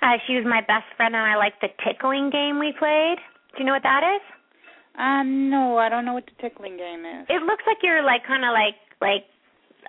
Uh, 0.02 0.18
she 0.28 0.36
was 0.36 0.46
my 0.46 0.62
best 0.62 0.86
friend, 0.98 1.16
and 1.16 1.24
I 1.24 1.36
liked 1.36 1.62
the 1.62 1.70
tickling 1.86 2.32
game 2.32 2.60
we 2.60 2.74
played. 2.78 3.18
Do 3.54 3.60
you 3.60 3.66
know 3.66 3.74
what 3.74 3.84
that 3.84 4.04
is? 4.04 4.41
Uh, 4.98 5.24
no, 5.24 5.78
I 5.78 5.90
don't 5.90 6.06
know 6.06 6.14
what 6.14 6.26
the 6.26 6.42
tickling 6.42 6.78
game 6.78 7.06
is. 7.06 7.26
It 7.30 7.42
looks 7.44 7.64
like 7.66 7.78
you're 7.82 8.04
like 8.04 8.26
kind 8.28 8.44
of 8.44 8.52
like 8.52 8.76
like 9.00 9.24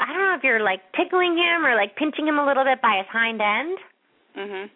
I 0.00 0.06
don't 0.12 0.22
know 0.22 0.34
if 0.36 0.44
you're 0.44 0.62
like 0.62 0.80
tickling 0.96 1.36
him 1.36 1.66
or 1.66 1.74
like 1.76 1.96
pinching 1.96 2.26
him 2.26 2.38
a 2.38 2.46
little 2.46 2.64
bit 2.64 2.80
by 2.80 2.98
his 2.98 3.06
hind 3.10 3.40
end. 3.42 3.78
Mhm. 4.36 4.70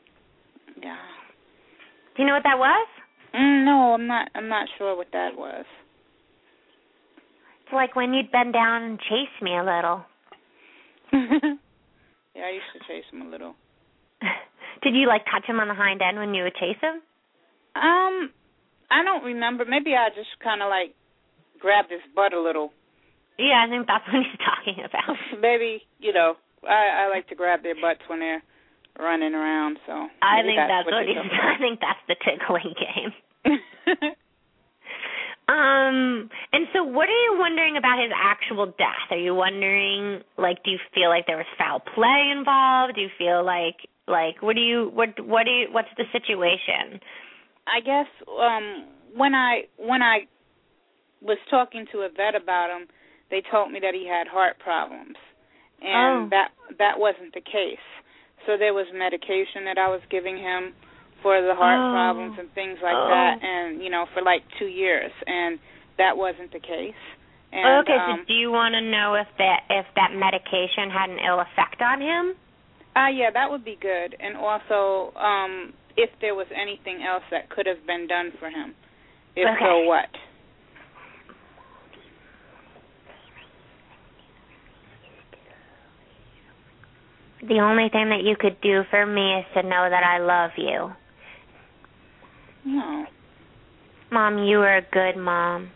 Yeah. 0.82 0.96
Do 2.16 2.22
you 2.22 2.28
know 2.28 2.34
what 2.34 2.42
that 2.44 2.58
was? 2.58 2.88
Mm, 3.34 3.64
no, 3.64 3.94
I'm 3.94 4.06
not. 4.06 4.28
I'm 4.34 4.48
not 4.48 4.68
sure 4.78 4.96
what 4.96 5.08
that 5.12 5.36
was. 5.36 5.64
It's 7.64 7.72
like 7.72 7.96
when 7.96 8.14
you'd 8.14 8.30
bend 8.32 8.52
down 8.52 8.82
and 8.82 8.98
chase 9.00 9.34
me 9.42 9.56
a 9.56 9.64
little. 9.64 10.04
yeah, 11.12 12.44
I 12.46 12.50
used 12.50 12.72
to 12.74 12.80
chase 12.86 13.04
him 13.12 13.22
a 13.22 13.28
little. 13.30 13.54
Did 14.82 14.94
you 14.94 15.06
like 15.06 15.24
touch 15.24 15.44
him 15.46 15.60
on 15.60 15.68
the 15.68 15.74
hind 15.74 16.00
end 16.02 16.18
when 16.18 16.34
you 16.34 16.44
would 16.44 16.54
chase 16.54 16.78
him? 16.80 17.00
Um, 17.74 18.30
I 18.90 19.02
don't 19.02 19.24
remember. 19.24 19.64
Maybe 19.64 19.94
I 19.94 20.08
just 20.10 20.30
kind 20.42 20.62
of 20.62 20.68
like 20.68 20.94
grabbed 21.58 21.90
his 21.90 22.04
butt 22.14 22.32
a 22.32 22.40
little. 22.40 22.70
Yeah, 23.38 23.64
I 23.66 23.68
think 23.68 23.86
that's 23.86 24.04
what 24.08 24.22
he's 24.22 24.40
talking 24.46 24.78
about. 24.84 25.16
Maybe 25.40 25.82
you 25.98 26.12
know, 26.12 26.34
I 26.62 27.06
I 27.06 27.08
like 27.08 27.28
to 27.28 27.34
grab 27.34 27.62
their 27.62 27.76
butts 27.76 28.02
when 28.08 28.20
they're 28.20 28.42
running 28.98 29.34
around. 29.34 29.78
So 29.86 29.92
I 30.22 30.42
think 30.42 30.56
that's, 30.56 30.86
what 30.86 31.04
you're 31.06 31.22
he's. 31.22 31.32
I 31.42 31.58
think 31.58 31.80
that's 31.80 32.02
the 32.08 32.16
tickling 32.22 32.74
game. 32.74 33.12
Um, 35.48 36.28
and 36.52 36.66
so 36.74 36.82
what 36.82 37.08
are 37.08 37.22
you 37.22 37.38
wondering 37.38 37.76
about 37.76 38.02
his 38.02 38.10
actual 38.10 38.66
death? 38.66 39.06
Are 39.10 39.18
you 39.18 39.34
wondering 39.34 40.22
like 40.36 40.64
do 40.64 40.72
you 40.72 40.78
feel 40.92 41.08
like 41.08 41.26
there 41.28 41.36
was 41.36 41.46
foul 41.56 41.78
play 41.78 42.34
involved? 42.36 42.96
Do 42.96 43.00
you 43.00 43.10
feel 43.16 43.44
like 43.44 43.86
like 44.08 44.42
what 44.42 44.56
do 44.56 44.62
you 44.62 44.90
what 44.92 45.14
what 45.24 45.44
do 45.44 45.52
you 45.52 45.66
what's 45.70 45.94
the 45.96 46.04
situation? 46.10 46.98
I 47.66 47.80
guess 47.80 48.06
um 48.28 48.86
when 49.14 49.34
I 49.34 49.62
when 49.76 50.02
I 50.02 50.26
was 51.22 51.38
talking 51.50 51.86
to 51.92 51.98
a 52.00 52.08
vet 52.08 52.34
about 52.40 52.70
him, 52.70 52.88
they 53.30 53.42
told 53.50 53.72
me 53.72 53.80
that 53.80 53.94
he 53.94 54.06
had 54.06 54.28
heart 54.28 54.58
problems. 54.58 55.16
And 55.82 56.26
Oh. 56.26 56.28
that 56.30 56.48
that 56.78 56.98
wasn't 56.98 57.34
the 57.34 57.40
case. 57.40 57.82
So 58.46 58.56
there 58.56 58.74
was 58.74 58.86
medication 58.94 59.64
that 59.64 59.78
I 59.78 59.88
was 59.88 60.00
giving 60.10 60.36
him 60.38 60.72
for 61.22 61.40
the 61.42 61.54
heart 61.54 61.80
Oh. 61.80 61.90
problems 61.92 62.38
and 62.38 62.52
things 62.52 62.78
like 62.82 62.94
Oh. 62.96 63.08
that 63.08 63.42
and 63.42 63.82
you 63.82 63.90
know 63.90 64.06
for 64.14 64.22
like 64.22 64.42
2 64.58 64.66
years 64.66 65.10
and 65.26 65.58
that 65.98 66.16
wasn't 66.16 66.52
the 66.52 66.60
case. 66.60 67.02
And 67.52 67.80
okay, 67.82 67.96
um 67.96 68.20
so 68.20 68.24
do 68.28 68.34
you 68.34 68.50
want 68.52 68.74
to 68.74 68.80
know 68.80 69.14
if 69.14 69.28
that 69.38 69.64
if 69.70 69.86
that 69.96 70.12
medication 70.12 70.90
had 70.90 71.10
an 71.10 71.18
ill 71.18 71.40
effect 71.40 71.80
on 71.82 72.00
him? 72.00 72.34
Uh 72.94 73.08
yeah, 73.08 73.30
that 73.30 73.50
would 73.50 73.64
be 73.64 73.76
good. 73.80 74.16
And 74.20 74.36
also, 74.36 75.12
um, 75.16 75.72
if 75.96 76.10
there 76.20 76.34
was 76.34 76.46
anything 76.54 77.02
else 77.02 77.22
that 77.30 77.48
could 77.50 77.66
have 77.66 77.86
been 77.86 78.06
done 78.06 78.32
for 78.38 78.48
him. 78.50 78.74
If 79.34 79.48
so 79.60 79.80
what? 79.84 80.08
The 87.42 87.60
only 87.60 87.88
thing 87.90 88.08
that 88.08 88.24
you 88.24 88.34
could 88.38 88.60
do 88.60 88.82
for 88.90 89.06
me 89.06 89.34
is 89.36 89.44
to 89.54 89.62
know 89.62 89.88
that 89.88 90.02
I 90.02 90.18
love 90.18 90.50
you. 90.56 90.90
No. 92.64 93.06
Mom, 94.10 94.44
you 94.44 94.60
are 94.60 94.78
a 94.78 94.82
good 94.92 95.16
mom. 95.16 95.70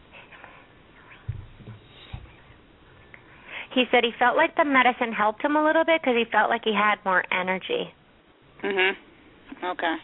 He 3.74 3.84
said 3.92 4.02
he 4.02 4.10
felt 4.18 4.36
like 4.36 4.56
the 4.56 4.64
medicine 4.64 5.12
helped 5.12 5.44
him 5.44 5.54
a 5.54 5.64
little 5.64 5.84
bit 5.84 6.00
because 6.00 6.16
he 6.16 6.24
felt 6.32 6.50
like 6.50 6.62
he 6.64 6.74
had 6.74 6.96
more 7.04 7.24
energy. 7.30 7.94
Mhm. 8.62 8.96
Okay. 9.62 9.96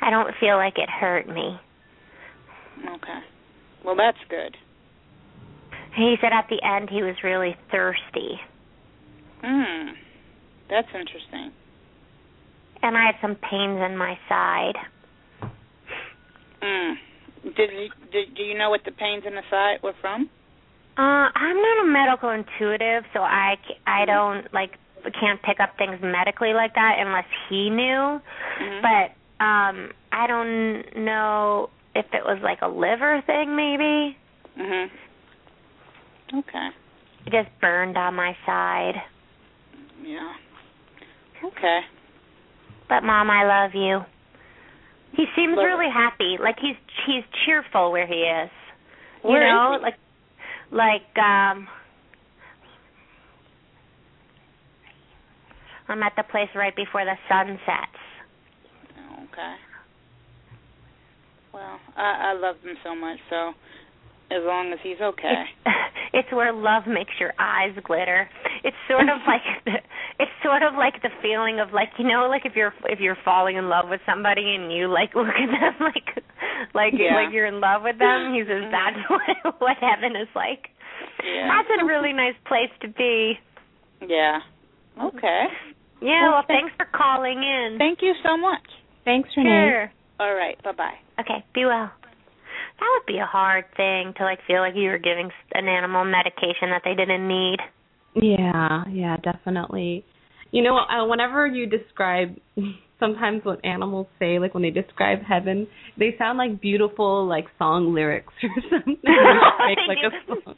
I 0.00 0.10
don't 0.10 0.34
feel 0.40 0.56
like 0.56 0.78
it 0.78 0.88
hurt 0.88 1.28
me. 1.28 1.58
Okay. 2.84 3.20
Well, 3.84 3.96
that's 3.96 4.18
good. 4.28 4.56
He 5.96 6.16
said 6.20 6.32
at 6.32 6.46
the 6.48 6.62
end 6.64 6.90
he 6.90 7.02
was 7.02 7.16
really 7.24 7.56
thirsty. 7.70 8.40
Hmm. 9.42 9.94
That's 10.70 10.88
interesting. 10.94 11.52
And 12.82 12.96
I 12.96 13.06
had 13.06 13.16
some 13.20 13.34
pains 13.34 13.80
in 13.84 13.96
my 13.96 14.16
side. 14.28 14.76
Hmm. 16.62 16.92
Did 17.56 17.70
you 17.72 17.88
did 18.12 18.34
do 18.36 18.42
you 18.42 18.56
know 18.56 18.70
what 18.70 18.82
the 18.84 18.92
pains 18.92 19.24
in 19.26 19.34
the 19.34 19.42
side 19.50 19.78
were 19.82 19.94
from? 20.00 20.28
Uh, 20.96 21.30
I'm 21.34 21.56
not 21.56 21.84
a 21.84 21.86
medical 21.86 22.30
intuitive, 22.30 23.04
so 23.14 23.20
I 23.20 23.54
I 23.86 24.04
don't 24.04 24.52
like 24.52 24.72
can't 25.20 25.40
pick 25.42 25.60
up 25.60 25.70
things 25.78 25.98
medically 26.02 26.52
like 26.52 26.74
that 26.74 26.96
unless 26.98 27.26
he 27.48 27.70
knew. 27.70 28.20
Mhm. 28.60 28.82
But 28.82 29.17
um 29.40 29.90
I 30.12 30.26
don't 30.26 31.04
know 31.04 31.70
if 31.94 32.06
it 32.12 32.22
was 32.24 32.38
like 32.42 32.58
a 32.62 32.68
liver 32.68 33.22
thing 33.26 33.54
maybe. 33.56 34.16
Mhm. 34.58 34.86
Okay. 36.34 36.68
It 37.26 37.30
just 37.30 37.48
burned 37.60 37.96
on 37.96 38.14
my 38.14 38.36
side. 38.46 38.94
Yeah. 40.02 40.32
Okay. 41.44 41.80
But 42.88 43.02
mom, 43.02 43.30
I 43.30 43.44
love 43.44 43.70
you. 43.74 44.00
He 45.12 45.24
seems 45.36 45.56
Love 45.56 45.64
really 45.64 45.90
happy. 45.92 46.36
Like 46.40 46.56
he's 46.60 46.76
he's 47.06 47.24
cheerful 47.44 47.92
where 47.92 48.06
he 48.06 48.14
is. 48.14 48.50
Where 49.22 49.42
you 49.42 49.48
is 49.48 49.52
know, 49.52 49.76
he? 49.78 49.82
like 49.82 49.98
like 50.70 51.24
um 51.24 51.68
I'm 55.88 56.02
at 56.02 56.12
the 56.16 56.24
place 56.24 56.48
right 56.54 56.74
before 56.76 57.04
the 57.04 57.14
sun 57.28 57.58
sets. 57.64 57.98
Okay. 59.38 59.54
Well, 61.54 61.78
I 61.96 62.30
I 62.30 62.32
love 62.34 62.56
him 62.62 62.76
so 62.82 62.94
much, 62.94 63.18
so 63.30 63.54
as 64.30 64.42
long 64.44 64.72
as 64.72 64.78
he's 64.82 65.00
okay. 65.00 65.44
It's, 65.64 65.76
it's 66.26 66.32
where 66.32 66.52
love 66.52 66.86
makes 66.86 67.12
your 67.20 67.32
eyes 67.38 67.72
glitter. 67.84 68.28
It's 68.64 68.76
sort 68.90 69.08
of 69.08 69.18
like 69.26 69.46
the, 69.64 69.78
it's 70.18 70.32
sort 70.42 70.62
of 70.62 70.74
like 70.74 71.00
the 71.02 71.10
feeling 71.22 71.60
of 71.60 71.72
like 71.72 71.88
you 71.98 72.06
know 72.06 72.26
like 72.28 72.42
if 72.44 72.54
you're 72.56 72.74
if 72.86 73.00
you're 73.00 73.16
falling 73.24 73.56
in 73.56 73.68
love 73.68 73.86
with 73.88 74.00
somebody 74.04 74.56
and 74.58 74.72
you 74.72 74.88
like 74.90 75.14
look 75.14 75.28
at 75.30 75.46
them 75.48 75.74
like 75.80 76.24
like 76.74 76.92
Yeah. 76.98 77.14
like 77.14 77.32
you're 77.32 77.46
in 77.46 77.60
love 77.60 77.82
with 77.82 77.98
them. 77.98 78.34
He 78.34 78.42
says 78.42 78.66
mm-hmm. 78.66 78.74
that's 78.74 79.00
what 79.08 79.60
what 79.60 79.76
heaven 79.78 80.16
is 80.18 80.28
like. 80.34 80.68
Yeah. 81.24 81.48
That's 81.48 81.80
a 81.80 81.86
really 81.86 82.12
nice 82.12 82.36
place 82.46 82.74
to 82.82 82.88
be. 82.88 83.38
Yeah. 84.02 84.40
Okay. 84.98 85.46
Yeah, 86.00 86.22
Well, 86.22 86.32
well, 86.32 86.44
thank- 86.46 86.70
thanks 86.70 86.74
for 86.76 86.86
calling 86.96 87.38
in. 87.42 87.76
Thank 87.78 88.02
you 88.02 88.14
so 88.22 88.36
much. 88.36 88.62
Thanks, 89.08 89.30
Renee. 89.38 89.70
Sure. 89.70 89.92
All 90.20 90.34
right. 90.34 90.62
Bye 90.62 90.72
bye. 90.72 90.98
Okay, 91.18 91.42
be 91.54 91.64
well. 91.64 91.90
That 92.78 92.88
would 92.92 93.06
be 93.06 93.18
a 93.18 93.24
hard 93.24 93.64
thing 93.74 94.12
to 94.18 94.22
like 94.22 94.38
feel 94.46 94.60
like 94.60 94.74
you 94.76 94.90
were 94.90 94.98
giving 94.98 95.30
an 95.54 95.66
animal 95.66 96.04
medication 96.04 96.68
that 96.68 96.82
they 96.84 96.94
didn't 96.94 97.26
need. 97.26 97.56
Yeah, 98.14 98.84
yeah, 98.90 99.16
definitely. 99.16 100.04
You 100.50 100.62
know, 100.62 100.76
uh, 100.76 101.06
whenever 101.06 101.46
you 101.46 101.64
describe, 101.66 102.36
sometimes 103.00 103.44
what 103.44 103.64
animals 103.64 104.06
say, 104.18 104.38
like 104.38 104.54
when 104.54 104.62
they 104.62 104.70
describe 104.70 105.20
heaven, 105.22 105.66
they 105.98 106.14
sound 106.18 106.38
like 106.38 106.60
beautiful, 106.60 107.26
like 107.26 107.46
song 107.58 107.94
lyrics 107.94 108.32
or 108.42 108.50
something. 108.70 108.96
make 109.04 109.78
like 109.86 109.98
a. 110.04 110.52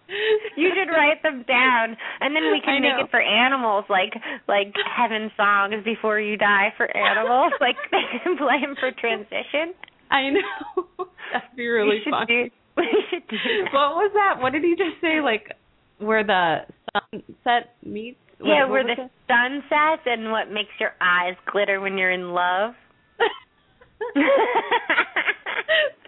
You 0.57 0.71
should 0.75 0.91
write 0.91 1.23
them 1.23 1.45
down, 1.47 1.97
and 2.21 2.35
then 2.35 2.51
we 2.53 2.61
can 2.65 2.83
make 2.83 2.93
it 2.99 3.11
for 3.11 3.21
animals, 3.21 3.85
like 3.89 4.13
like 4.49 4.75
heaven 4.97 5.31
songs 5.37 5.85
before 5.85 6.21
you 6.21 6.37
die 6.37 6.73
for 6.77 6.89
animals. 6.97 7.53
like 7.61 7.77
they 7.91 8.05
can 8.23 8.37
play 8.37 8.61
them 8.61 8.75
for 8.79 8.91
transition. 8.93 9.75
I 10.11 10.31
know. 10.31 11.07
That'd 11.33 11.57
be 11.57 11.67
really 11.69 12.03
we 12.05 12.11
fun. 12.11 12.27
Do, 12.27 12.51
we 12.77 13.05
should 13.11 13.29
do 13.29 13.37
that. 13.37 13.73
What 13.73 13.95
was 13.95 14.11
that? 14.15 14.43
What 14.43 14.53
did 14.53 14.63
he 14.63 14.75
just 14.77 15.01
say? 15.01 15.21
Like 15.23 15.53
where 15.99 16.25
the 16.25 16.61
sunset 16.93 17.75
meets? 17.85 18.19
Yeah, 18.43 18.69
where 18.69 18.83
the 18.83 18.95
was 18.97 19.11
sun 19.29 19.63
sets 19.69 20.03
and 20.07 20.31
what 20.31 20.51
makes 20.51 20.71
your 20.79 20.93
eyes 21.01 21.35
glitter 21.51 21.81
when 21.81 21.99
you're 21.99 22.13
in 22.13 22.31
love. 22.31 22.75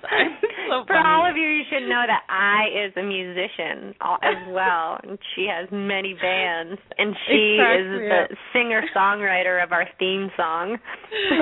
so 0.03 0.85
For 0.87 0.97
all 0.97 1.29
of 1.29 1.37
you, 1.37 1.47
you 1.47 1.63
should 1.71 1.89
know 1.89 2.03
that 2.07 2.23
Ai 2.29 2.87
is 2.87 2.93
a 2.97 3.03
musician 3.03 3.95
as 4.23 4.49
well, 4.51 4.99
and 5.03 5.19
she 5.35 5.47
has 5.51 5.69
many 5.71 6.15
bands, 6.15 6.81
and 6.99 7.15
she 7.29 7.57
cracks 7.59 7.81
is 7.81 7.87
the 7.89 8.37
singer 8.53 8.83
songwriter 8.97 9.63
of 9.63 9.73
our 9.73 9.87
theme 9.99 10.31
song. 10.37 10.79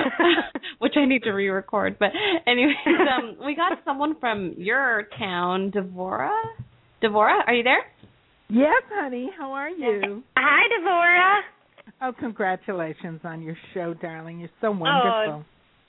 Which 0.79 0.95
I 0.97 1.05
need 1.07 1.23
to 1.23 1.31
re-record. 1.31 1.99
But 1.99 2.11
anyways, 2.47 2.75
um, 2.87 3.37
we 3.45 3.55
got 3.55 3.79
someone 3.85 4.19
from 4.19 4.55
your 4.57 5.07
town, 5.19 5.71
Devora. 5.71 6.31
Devora, 7.03 7.41
are 7.47 7.55
you 7.55 7.63
there? 7.63 7.85
Yes, 8.51 8.83
honey. 8.93 9.31
How 9.39 9.53
are 9.53 9.71
you? 9.71 10.25
Hi, 10.37 10.63
Devora. 10.75 11.41
Oh, 12.03 12.13
congratulations 12.19 13.21
on 13.23 13.43
your 13.43 13.57
show, 13.75 13.95
darling. 13.95 14.41
You're 14.41 14.49
so 14.61 14.69
oh, 14.69 14.73
wonderful. 14.73 15.43
Oh, 15.43 15.45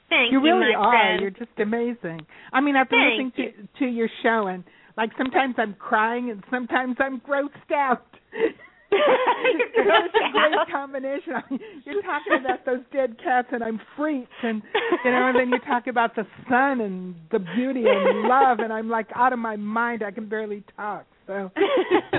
Thank 0.09 0.31
you 0.31 0.41
really 0.41 0.73
my 0.73 0.79
are. 0.79 0.91
friend. 0.91 1.21
You're 1.21 1.31
just 1.31 1.57
amazing. 1.57 2.19
I 2.53 2.61
mean, 2.61 2.75
I've 2.75 2.89
been 2.89 3.17
Thank 3.17 3.33
listening 3.35 3.69
to 3.79 3.85
to 3.85 3.91
your 3.91 4.09
show, 4.21 4.47
and 4.47 4.63
like 4.95 5.09
sometimes 5.17 5.55
I'm 5.57 5.73
crying, 5.73 6.29
and 6.29 6.43
sometimes 6.51 6.97
I'm 6.99 7.19
grossed 7.21 7.71
out. 7.73 8.05
it's 8.91 10.15
a 10.15 10.31
great 10.31 10.67
combination. 10.71 11.33
I 11.33 11.49
mean, 11.49 11.59
you're 11.85 12.01
talking 12.03 12.37
about 12.41 12.65
those 12.65 12.81
dead 12.93 13.15
cats, 13.23 13.47
and 13.51 13.63
I'm 13.63 13.79
freaked, 13.97 14.29
and 14.43 14.61
you 15.03 15.11
know, 15.11 15.29
and 15.29 15.39
then 15.39 15.49
you 15.49 15.59
talk 15.65 15.87
about 15.87 16.15
the 16.15 16.27
sun 16.49 16.81
and 16.81 17.15
the 17.31 17.39
beauty 17.39 17.85
and 17.87 18.27
love, 18.27 18.59
and 18.59 18.71
I'm 18.71 18.89
like 18.89 19.07
out 19.15 19.33
of 19.33 19.39
my 19.39 19.55
mind. 19.55 20.03
I 20.03 20.11
can 20.11 20.29
barely 20.29 20.63
talk. 20.75 21.05
So 21.31 21.49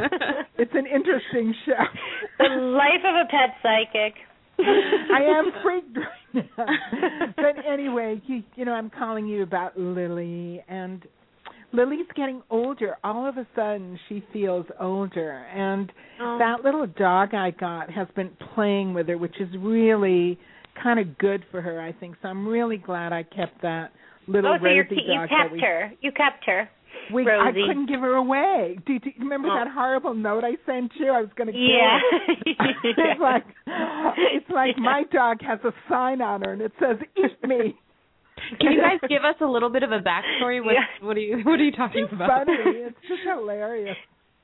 it's 0.58 0.72
an 0.72 0.86
interesting 0.86 1.54
show. 1.66 1.84
the 2.38 2.48
life 2.48 3.04
of 3.06 3.14
a 3.14 3.28
pet 3.30 3.56
psychic. 3.62 4.14
I 4.58 5.22
am 5.22 5.52
freaked 5.62 5.98
right 5.98 6.46
now. 6.56 7.32
but 7.36 7.70
anyway, 7.70 8.22
you, 8.26 8.42
you 8.54 8.64
know, 8.64 8.72
I'm 8.72 8.88
calling 8.88 9.26
you 9.26 9.42
about 9.42 9.78
Lily, 9.78 10.62
and 10.66 11.02
Lily's 11.74 12.06
getting 12.16 12.42
older. 12.48 12.96
All 13.04 13.28
of 13.28 13.36
a 13.36 13.46
sudden, 13.54 13.98
she 14.08 14.24
feels 14.32 14.64
older, 14.80 15.44
and 15.54 15.92
Oh. 16.20 16.38
that 16.38 16.62
little 16.62 16.86
dog 16.86 17.34
I 17.34 17.50
got 17.50 17.90
has 17.90 18.06
been 18.14 18.30
playing 18.54 18.94
with 18.94 19.08
her, 19.08 19.18
which 19.18 19.34
is 19.40 19.48
really 19.58 20.38
kind 20.82 21.00
of 21.00 21.18
good 21.18 21.42
for 21.50 21.60
her, 21.60 21.80
I 21.80 21.92
think. 21.92 22.16
So 22.22 22.28
I'm 22.28 22.46
really 22.46 22.76
glad 22.78 23.12
I 23.12 23.24
kept 23.24 23.60
that 23.62 23.90
little 24.26 24.52
oh, 24.52 24.58
so 24.62 24.68
you're, 24.68 24.84
Rosie 24.84 25.02
you 25.06 25.20
kept 25.28 25.52
we 25.52 25.60
her. 25.60 25.92
You 26.00 26.12
kept 26.12 26.44
her. 26.46 26.68
We 27.12 27.22
I 27.28 27.52
couldn't 27.52 27.86
give 27.86 28.00
her 28.00 28.14
away. 28.14 28.78
Do, 28.86 28.98
do 28.98 29.08
you 29.10 29.22
remember 29.24 29.48
Oh. 29.50 29.54
that 29.54 29.68
horrible 29.72 30.14
note 30.14 30.44
I 30.44 30.56
sent 30.66 30.92
you? 30.98 31.10
I 31.10 31.20
was 31.20 31.30
going 31.36 31.46
to 31.48 31.52
kill 31.52 31.60
Yeah. 31.60 31.98
her. 31.98 32.18
it's 32.84 33.20
like 33.20 33.44
it's 34.32 34.50
like 34.50 34.76
my 34.78 35.04
dog 35.12 35.38
has 35.42 35.58
a 35.64 35.72
sign 35.88 36.20
on 36.22 36.42
her 36.42 36.52
and 36.52 36.62
it 36.62 36.72
says 36.80 36.96
"Eat 37.16 37.48
me." 37.48 37.76
Can 38.60 38.72
you 38.72 38.80
guys 38.80 38.98
give 39.08 39.24
us 39.24 39.36
a 39.40 39.46
little 39.46 39.70
bit 39.70 39.82
of 39.82 39.92
a 39.92 40.00
backstory? 40.00 40.64
What, 40.64 40.72
Yeah. 40.74 41.06
what 41.06 41.16
are 41.16 41.20
you 41.20 41.38
What 41.44 41.60
are 41.60 41.64
you 41.64 41.72
talking 41.72 42.04
It's 42.04 42.12
about? 42.12 42.46
funny. 42.46 42.54
It's 42.58 42.96
just 43.08 43.22
hilarious. 43.24 43.96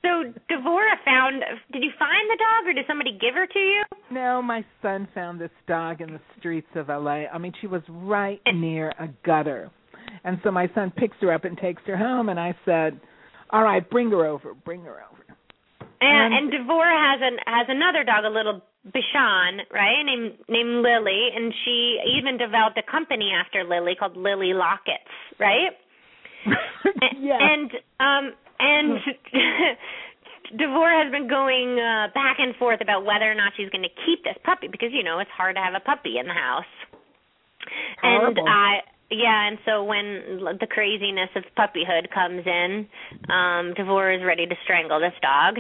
So 0.03 0.09
Devora 0.49 0.95
found. 1.05 1.43
Did 1.73 1.83
you 1.83 1.91
find 1.99 2.31
the 2.31 2.37
dog, 2.39 2.69
or 2.71 2.73
did 2.73 2.87
somebody 2.87 3.19
give 3.21 3.35
her 3.35 3.47
to 3.47 3.59
you? 3.59 3.83
No, 4.13 4.41
my 4.41 4.65
son 4.81 5.09
found 5.13 5.41
this 5.41 5.51
dog 5.67 6.01
in 6.01 6.13
the 6.13 6.21
streets 6.39 6.69
of 6.77 6.89
LA. 6.89 7.27
I 7.27 7.39
mean, 7.39 7.53
she 7.61 7.67
was 7.67 7.83
right 7.89 8.41
near 8.55 8.91
a 9.01 9.09
gutter. 9.27 9.71
And 10.25 10.39
so 10.43 10.51
my 10.51 10.71
son 10.75 10.93
picks 10.97 11.17
her 11.21 11.33
up 11.33 11.45
and 11.45 11.57
takes 11.57 11.83
her 11.87 11.97
home 11.97 12.29
and 12.29 12.39
I 12.39 12.55
said, 12.65 13.01
"All 13.51 13.63
right, 13.63 13.89
bring 13.89 14.11
her 14.11 14.27
over. 14.27 14.55
Bring 14.55 14.83
her 14.83 15.03
over." 15.03 15.25
And, 16.01 16.35
and 16.35 16.53
Devora 16.53 16.95
has 16.95 17.21
an 17.23 17.39
has 17.47 17.67
another 17.69 18.05
dog, 18.05 18.25
a 18.25 18.31
little 18.31 18.63
Bichon, 18.87 19.61
right? 19.73 20.03
Named 20.05 20.39
named 20.49 20.83
Lily, 20.83 21.31
and 21.35 21.53
she 21.65 21.99
even 22.17 22.39
developed 22.39 22.79
a 22.79 22.91
company 22.91 23.33
after 23.35 23.65
Lily 23.65 23.95
called 23.99 24.17
Lily 24.17 24.55
Lockets, 24.55 25.11
right? 25.39 25.75
Yeah. 27.19 27.37
And 27.41 27.71
um 27.99 28.33
and 28.61 28.99
Devora 30.55 31.03
has 31.03 31.11
been 31.11 31.29
going 31.29 31.79
uh 31.79 32.09
back 32.15 32.37
and 32.39 32.55
forth 32.57 32.81
about 32.81 33.05
whether 33.05 33.31
or 33.31 33.35
not 33.35 33.53
she's 33.57 33.69
going 33.71 33.83
to 33.83 33.95
keep 34.07 34.23
this 34.23 34.39
puppy 34.45 34.69
because 34.69 34.91
you 34.93 35.03
know 35.03 35.19
it's 35.19 35.31
hard 35.37 35.57
to 35.57 35.63
have 35.63 35.75
a 35.75 35.81
puppy 35.81 36.19
in 36.19 36.27
the 36.27 36.33
house. 36.33 36.71
Horrible. 38.01 38.47
And 38.47 38.49
I 38.49 38.81
yeah, 39.11 39.49
and 39.49 39.59
so 39.65 39.85
when 39.85 40.41
l- 40.47 40.59
the 40.59 40.67
craziness 40.67 41.31
of 41.37 41.45
puppyhood 41.57 42.11
comes 42.13 42.47
in, 42.47 42.87
um 43.29 43.75
Devora 43.75 44.17
is 44.19 44.25
ready 44.25 44.47
to 44.47 44.55
strangle 44.65 45.01
this 45.01 45.15
dog. 45.23 45.57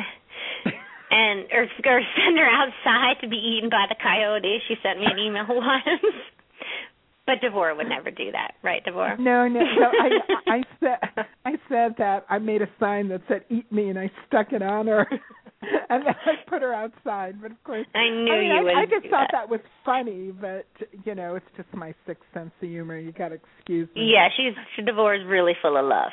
and 1.11 1.47
or, 1.53 1.63
or 1.65 2.01
send 2.17 2.39
her 2.39 2.49
outside 2.49 3.21
to 3.23 3.29
be 3.29 3.37
eaten 3.37 3.71
by 3.71 3.87
the 3.89 3.97
coyote. 4.01 4.61
She 4.69 4.75
sent 4.83 5.01
me 5.01 5.07
an 5.11 5.19
email 5.19 5.47
once. 5.49 6.15
But 7.27 7.43
Devora 7.43 7.77
would 7.77 7.89
never 7.89 8.11
do 8.11 8.33
that, 8.33 8.53
right, 8.63 8.83
Devora? 8.87 9.19
No, 9.19 9.47
no, 9.49 9.61
no. 9.61 9.91
I 10.01 10.55
I 10.55 10.63
said 10.81 11.27
I 11.45 11.53
said 11.69 11.95
that 11.99 12.25
I 12.31 12.39
made 12.39 12.63
a 12.63 12.69
sign 12.81 13.09
that 13.09 13.21
said 13.29 13.45
"Eat 13.51 13.71
me" 13.71 13.91
and 13.91 13.99
I 13.99 14.11
stuck 14.27 14.53
it 14.53 14.63
on 14.63 14.87
her, 14.87 15.07
and 15.90 16.07
then 16.07 16.14
I 16.25 16.33
put 16.49 16.62
her 16.62 16.73
outside. 16.73 17.40
But 17.42 17.51
of 17.51 17.62
course, 17.64 17.87
I 17.94 18.09
knew 18.09 18.33
I 18.33 18.38
mean, 18.38 18.47
you 18.47 18.53
I, 18.59 18.62
would. 18.62 18.75
I 18.77 18.85
just 18.87 19.11
thought 19.11 19.29
that. 19.33 19.47
that 19.47 19.49
was 19.51 19.61
funny, 19.85 20.31
but 20.31 20.66
you 21.05 21.14
know, 21.14 21.35
it's 21.35 21.47
just 21.57 21.68
my 21.75 21.94
sixth 22.07 22.25
sense 22.33 22.51
of 22.62 22.68
humor. 22.68 22.99
You 22.99 23.12
got 23.12 23.29
to 23.31 23.38
excuse 23.59 23.88
me. 23.94 24.12
Yeah, 24.12 24.29
she's 24.37 24.55
Devora's 24.85 25.25
really 25.27 25.55
full 25.61 25.77
of 25.77 25.85
love. 25.85 26.11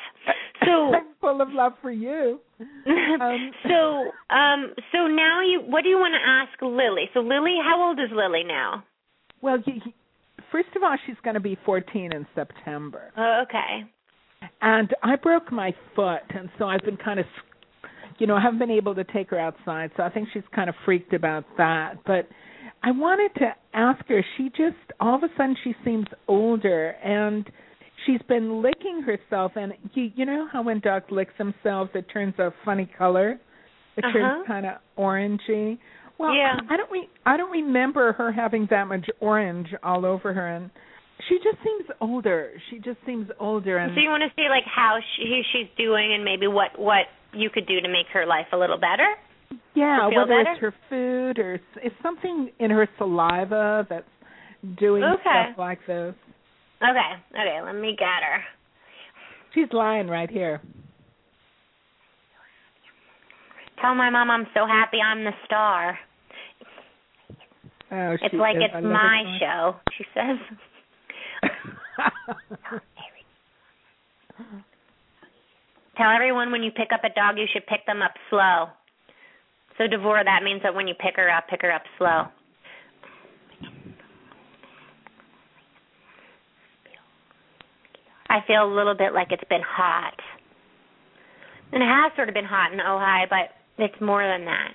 So 0.64 0.70
I'm 0.94 1.06
full 1.20 1.40
of 1.40 1.50
love 1.50 1.72
for 1.82 1.90
you. 1.90 2.40
Um, 2.86 3.50
so 3.68 4.10
um 4.34 4.72
so 4.92 5.06
now 5.06 5.40
you 5.42 5.60
what 5.66 5.82
do 5.82 5.88
you 5.88 5.96
want 5.98 6.14
to 6.14 6.28
ask 6.28 6.60
Lily? 6.62 7.08
So 7.14 7.20
Lily, 7.20 7.56
how 7.62 7.82
old 7.88 7.98
is 7.98 8.08
Lily 8.12 8.44
now? 8.44 8.84
Well, 9.42 9.58
you, 9.66 9.74
you- 9.84 9.92
first 10.52 10.68
of 10.76 10.82
all, 10.82 10.96
she's 11.06 11.16
going 11.24 11.34
to 11.34 11.40
be 11.40 11.56
14 11.64 12.12
in 12.12 12.26
September, 12.34 13.10
Oh, 13.16 13.42
okay. 13.44 13.84
and 14.62 14.94
I 15.02 15.16
broke 15.16 15.50
my 15.52 15.74
foot, 15.94 16.22
and 16.30 16.48
so 16.58 16.66
I've 16.66 16.82
been 16.82 16.96
kind 16.96 17.18
of, 17.20 17.26
you 18.18 18.26
know, 18.26 18.36
I 18.36 18.40
haven't 18.42 18.58
been 18.58 18.70
able 18.70 18.94
to 18.94 19.04
take 19.04 19.30
her 19.30 19.38
outside. 19.38 19.90
So 19.96 20.02
I 20.02 20.10
think 20.10 20.28
she's 20.32 20.42
kind 20.54 20.68
of 20.68 20.74
freaked 20.84 21.12
about 21.12 21.44
that. 21.58 21.94
But 22.06 22.28
I 22.82 22.90
wanted 22.90 23.34
to 23.40 23.54
ask 23.74 24.04
her. 24.08 24.24
She 24.36 24.48
just 24.50 24.76
all 25.00 25.14
of 25.16 25.22
a 25.22 25.28
sudden 25.36 25.56
she 25.64 25.74
seems 25.84 26.06
older, 26.28 26.90
and 27.02 27.48
she's 28.04 28.20
been 28.28 28.62
licking 28.62 29.02
herself. 29.02 29.52
And 29.56 29.72
you, 29.94 30.10
you 30.14 30.24
know 30.26 30.46
how 30.52 30.62
when 30.62 30.80
dogs 30.80 31.06
lick 31.10 31.36
themselves, 31.38 31.90
it 31.94 32.06
turns 32.12 32.34
a 32.38 32.52
funny 32.64 32.88
color. 32.98 33.38
It 33.96 34.04
Uh-huh. 34.04 34.12
turns 34.18 34.46
kind 34.46 34.66
of 34.66 34.74
orangey. 34.98 35.78
Well, 36.18 36.34
Yeah. 36.34 36.58
I 36.70 36.76
don't 36.76 36.90
re- 36.90 37.08
I 37.24 37.36
don't 37.36 37.50
remember 37.50 38.12
her 38.12 38.30
having 38.32 38.66
that 38.70 38.86
much 38.88 39.08
orange 39.20 39.68
all 39.82 40.04
over 40.06 40.32
her, 40.32 40.46
and 40.46 40.70
she 41.28 41.38
just 41.42 41.56
seems 41.64 41.84
older. 42.00 42.52
She 42.70 42.78
just 42.78 42.98
seems 43.06 43.30
older, 43.40 43.78
and 43.78 43.94
So 43.94 44.00
you 44.00 44.10
want 44.10 44.22
to 44.22 44.30
see 44.36 44.48
like 44.48 44.64
how 44.64 44.98
she 45.16 45.42
she's 45.52 45.68
doing 45.76 46.12
and 46.14 46.24
maybe 46.24 46.46
what 46.46 46.78
what 46.78 47.06
you 47.36 47.50
could 47.50 47.66
do 47.66 47.80
to 47.80 47.88
make 47.88 48.06
her 48.12 48.26
life 48.26 48.46
a 48.52 48.56
little 48.56 48.78
better? 48.78 49.08
yeah, 49.74 50.06
whether 50.06 50.42
better? 50.42 50.52
it's 50.52 50.60
her 50.60 50.74
food 50.88 51.38
or 51.38 51.60
it's 51.82 51.94
something 52.02 52.50
in 52.58 52.70
her 52.70 52.88
saliva 52.98 53.86
that's 53.88 54.08
doing 54.78 55.04
Okay. 55.04 55.20
stuff 55.20 55.58
like 55.58 55.78
this. 55.86 56.14
Okay. 56.82 57.12
Okay, 57.32 57.60
let 57.64 57.74
me 57.74 57.94
get 57.98 58.06
her. 58.22 58.42
She's 59.54 59.72
lying 59.72 60.08
right 60.08 60.28
here. 60.30 60.60
Tell 63.80 63.94
my 63.94 64.10
mom 64.10 64.30
I'm 64.30 64.46
so 64.54 64.66
happy 64.66 64.98
I'm 65.00 65.24
the 65.24 65.32
star. 65.44 65.98
Oh, 67.92 68.16
It's 68.20 68.34
like 68.34 68.56
is. 68.56 68.62
it's 68.64 68.84
my 68.84 69.22
her 69.22 69.38
show, 69.38 69.76
she 69.96 70.04
says. 70.12 70.38
Tell 75.96 76.10
everyone 76.10 76.52
when 76.52 76.62
you 76.62 76.70
pick 76.70 76.88
up 76.92 77.04
a 77.04 77.14
dog, 77.14 77.38
you 77.38 77.46
should 77.52 77.66
pick 77.66 77.86
them 77.86 78.02
up 78.02 78.12
slow. 78.28 78.68
So, 79.78 79.84
Devora, 79.84 80.24
that 80.24 80.42
means 80.42 80.62
that 80.62 80.74
when 80.74 80.86
you 80.86 80.94
pick 80.94 81.16
her 81.16 81.30
up, 81.30 81.48
pick 81.48 81.62
her 81.62 81.72
up 81.72 81.82
slow. 81.98 82.24
I 88.28 88.40
feel 88.46 88.64
a 88.64 88.74
little 88.74 88.94
bit 88.94 89.14
like 89.14 89.28
it's 89.30 89.48
been 89.48 89.62
hot. 89.66 90.14
And 91.72 91.82
it 91.82 91.86
has 91.86 92.12
sort 92.16 92.28
of 92.28 92.34
been 92.34 92.44
hot 92.44 92.72
in 92.72 92.78
Ojai, 92.78 93.28
but 93.30 93.82
it's 93.82 94.00
more 94.00 94.26
than 94.26 94.44
that. 94.44 94.74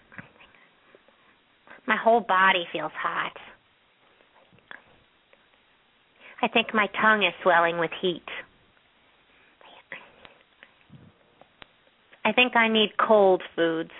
My 1.88 1.98
whole 1.98 2.22
body 2.22 2.66
feels 2.72 2.92
hot. 2.96 3.34
I 6.42 6.48
think 6.48 6.74
my 6.74 6.88
tongue 7.02 7.24
is 7.24 7.34
swelling 7.44 7.78
with 7.78 7.92
heat. 8.02 8.26
I 12.24 12.32
think 12.34 12.56
I 12.56 12.68
need 12.68 12.92
cold 13.00 13.42
foods. 13.56 13.92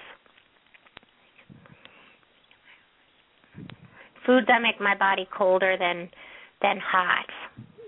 Foods 4.26 4.48
that 4.48 4.62
make 4.62 4.80
my 4.80 4.96
body 4.96 5.28
colder 5.36 5.76
than 5.80 6.10
than 6.62 6.78
hot. 6.80 7.26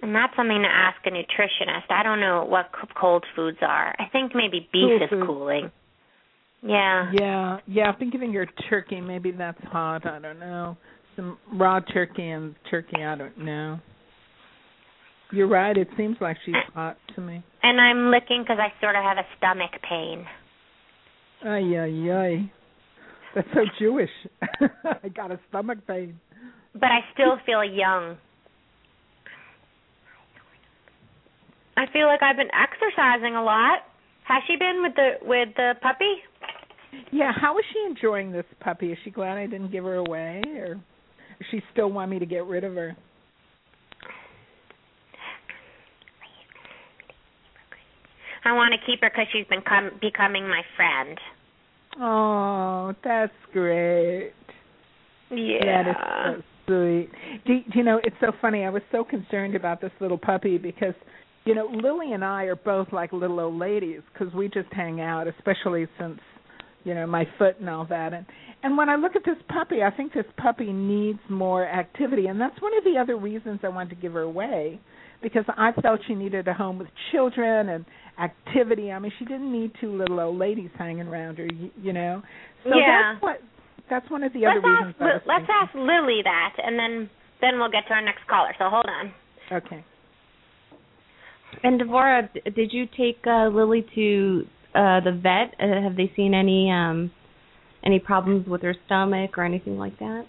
And 0.02 0.14
that's 0.14 0.36
something 0.36 0.62
to 0.62 0.68
ask 0.68 0.98
a 1.06 1.10
nutritionist. 1.12 1.90
I 1.90 2.04
don't 2.04 2.20
know 2.20 2.44
what 2.44 2.72
cold 3.00 3.24
foods 3.36 3.60
are. 3.62 3.96
I 3.98 4.10
think 4.12 4.34
maybe 4.36 4.68
beef 4.74 4.90
Cool 4.90 5.04
is 5.04 5.10
food. 5.10 5.26
cooling. 5.28 5.72
Yeah. 6.62 7.12
Yeah, 7.14 7.58
yeah. 7.68 7.84
I'm 7.90 7.96
thinking 8.00 8.24
of 8.24 8.32
your 8.34 8.48
turkey. 8.70 9.00
Maybe 9.00 9.32
that's 9.32 9.62
hot. 9.66 10.06
I 10.06 10.20
don't 10.20 10.40
know. 10.40 10.76
Some 11.16 11.38
raw 11.54 11.80
turkey 11.80 12.30
and 12.32 12.56
turkey. 12.70 13.04
I 13.04 13.16
don't 13.16 13.38
know. 13.38 13.80
You're 15.34 15.48
right. 15.48 15.76
It 15.76 15.88
seems 15.98 16.18
like 16.22 16.38
she's 16.46 16.54
hot 16.76 16.96
to 17.16 17.22
me. 17.22 17.44
And 17.64 17.82
I'm 17.82 18.12
licking 18.12 18.44
because 18.44 18.60
I 18.60 18.72
sort 18.80 18.96
of 18.96 19.02
have 19.02 19.18
a 19.18 19.26
stomach 19.38 19.72
pain. 19.82 20.28
Ay 21.44 21.76
ay 21.76 22.12
ay. 22.12 22.52
That's 23.34 23.48
so 23.56 23.62
Jewish. 23.80 24.12
I 25.04 25.10
got 25.10 25.32
a 25.32 25.40
stomach 25.50 25.80
pain. 25.88 26.20
But 26.74 26.92
I 26.92 27.00
still 27.14 27.38
feel 27.48 27.64
young. 27.64 28.18
I 31.76 31.86
feel 31.92 32.06
like 32.06 32.22
I've 32.22 32.38
been 32.38 32.54
exercising 32.54 33.36
a 33.36 33.44
lot. 33.44 33.80
Has 34.26 34.44
she 34.46 34.56
been 34.56 34.84
with 34.84 34.94
the 34.96 35.14
with 35.24 35.50
the 35.58 35.74
puppy? 35.82 36.14
Yeah, 37.12 37.32
how 37.36 37.58
is 37.58 37.66
she 37.74 37.84
enjoying 37.90 38.32
this 38.32 38.46
puppy? 38.60 38.92
Is 38.92 39.00
she 39.04 39.10
glad 39.10 39.38
I 39.38 39.48
didn't 39.48 39.72
give 39.72 39.84
her 39.84 39.96
away, 39.96 40.44
or 40.58 40.76
does 40.76 41.48
she 41.50 41.64
still 41.72 41.92
want 41.92 42.12
me 42.12 42.20
to 42.20 42.26
get 42.28 42.46
rid 42.46 42.64
of 42.64 42.76
her? 42.76 42.96
I 48.46 48.54
want 48.54 48.74
to 48.74 48.86
keep 48.86 49.02
her 49.02 49.10
because 49.10 49.28
she's 49.32 49.48
been 49.48 49.64
com- 49.68 49.98
becoming 50.02 50.48
my 50.48 50.62
friend. 50.76 51.18
Oh, 52.00 52.94
that's 53.04 53.32
great. 53.52 54.34
Yeah. 55.30 55.84
That 55.84 55.90
is 55.90 55.96
so 56.26 56.44
sweet. 56.68 57.10
Do, 57.46 57.72
do 57.72 57.78
you 57.80 57.84
know, 57.84 58.00
it's 58.04 58.16
so 58.20 58.32
funny. 58.42 58.64
I 58.64 58.70
was 58.70 58.82
so 58.92 59.04
concerned 59.04 59.56
about 59.56 59.82
this 59.82 59.92
little 60.00 60.18
puppy 60.18 60.58
because, 60.58 60.96
you 61.46 61.56
know, 61.56 61.68
Lily 61.68 62.14
and 62.14 62.24
I 62.24 62.44
are 62.44 62.56
both 62.56 62.92
like 62.92 63.14
little 63.14 63.40
old 63.40 63.56
ladies 63.56 64.02
because 64.12 64.34
we 64.34 64.48
just 64.48 64.72
hang 64.72 65.02
out, 65.02 65.28
especially 65.28 65.88
since, 66.00 66.20
you 66.84 66.94
know, 66.94 67.06
my 67.08 67.26
foot 67.38 67.60
and 67.60 67.70
all 67.70 67.86
that. 67.90 68.14
And 68.14 68.26
and 68.64 68.78
when 68.78 68.90
I 68.90 68.96
look 68.96 69.16
at 69.16 69.24
this 69.26 69.38
puppy, 69.50 69.84
I 69.84 69.92
think 69.92 70.14
this 70.14 70.26
puppy 70.38 70.72
needs 70.72 71.20
more 71.30 71.68
activity, 71.68 72.28
and 72.28 72.40
that's 72.40 72.60
one 72.62 72.72
of 72.78 72.84
the 72.84 72.98
other 73.00 73.18
reasons 73.18 73.60
I 73.64 73.70
wanted 73.70 73.90
to 73.92 73.96
give 73.96 74.14
her 74.14 74.22
away 74.22 74.80
because 75.22 75.46
I 75.50 75.72
felt 75.82 76.02
she 76.08 76.16
needed 76.16 76.48
a 76.48 76.54
home 76.54 76.78
with 76.80 76.88
children 77.12 77.70
and 77.70 77.86
activity. 78.22 78.92
I 78.92 79.00
mean, 79.00 79.12
she 79.20 79.26
didn't 79.26 79.52
need 79.52 79.72
two 79.82 79.96
little 79.98 80.20
old 80.20 80.38
ladies 80.38 80.70
hanging 80.78 81.08
around 81.08 81.38
her, 81.38 81.46
you, 81.46 81.72
you 81.82 81.94
know. 81.94 82.22
So 82.64 82.70
Yeah. 82.78 83.14
that's 83.14 83.24
what 83.24 83.42
that's 83.90 84.10
one 84.10 84.24
of 84.24 84.32
the 84.34 84.46
other 84.46 84.56
let's 84.56 84.66
reasons 84.66 84.96
ask 84.96 85.02
I 85.02 85.06
was 85.06 85.22
let's 85.26 85.48
thinking. 85.48 85.56
ask 85.62 85.76
Lily 85.76 86.22
that, 86.24 86.54
and 86.64 86.78
then 86.80 87.10
then 87.42 87.60
we'll 87.60 87.72
get 87.72 87.88
to 87.88 87.94
our 87.94 88.02
next 88.02 88.26
caller. 88.30 88.54
So 88.58 88.70
hold 88.70 88.86
on. 88.88 89.14
Okay. 89.52 89.84
And 91.64 91.80
Devora, 91.80 92.30
did 92.56 92.72
you 92.74 92.88
take 92.98 93.20
uh, 93.28 93.48
Lily 93.48 93.86
to 93.96 94.46
uh, 94.76 95.00
the 95.02 95.12
vet? 95.22 95.56
Uh, 95.60 95.82
have 95.84 95.96
they 95.96 96.12
seen 96.16 96.34
any 96.34 96.72
um, 96.72 97.12
any 97.86 98.00
problems 98.00 98.48
with 98.48 98.62
her 98.62 98.76
stomach 98.86 99.38
or 99.38 99.44
anything 99.44 99.78
like 99.78 99.98
that? 100.00 100.26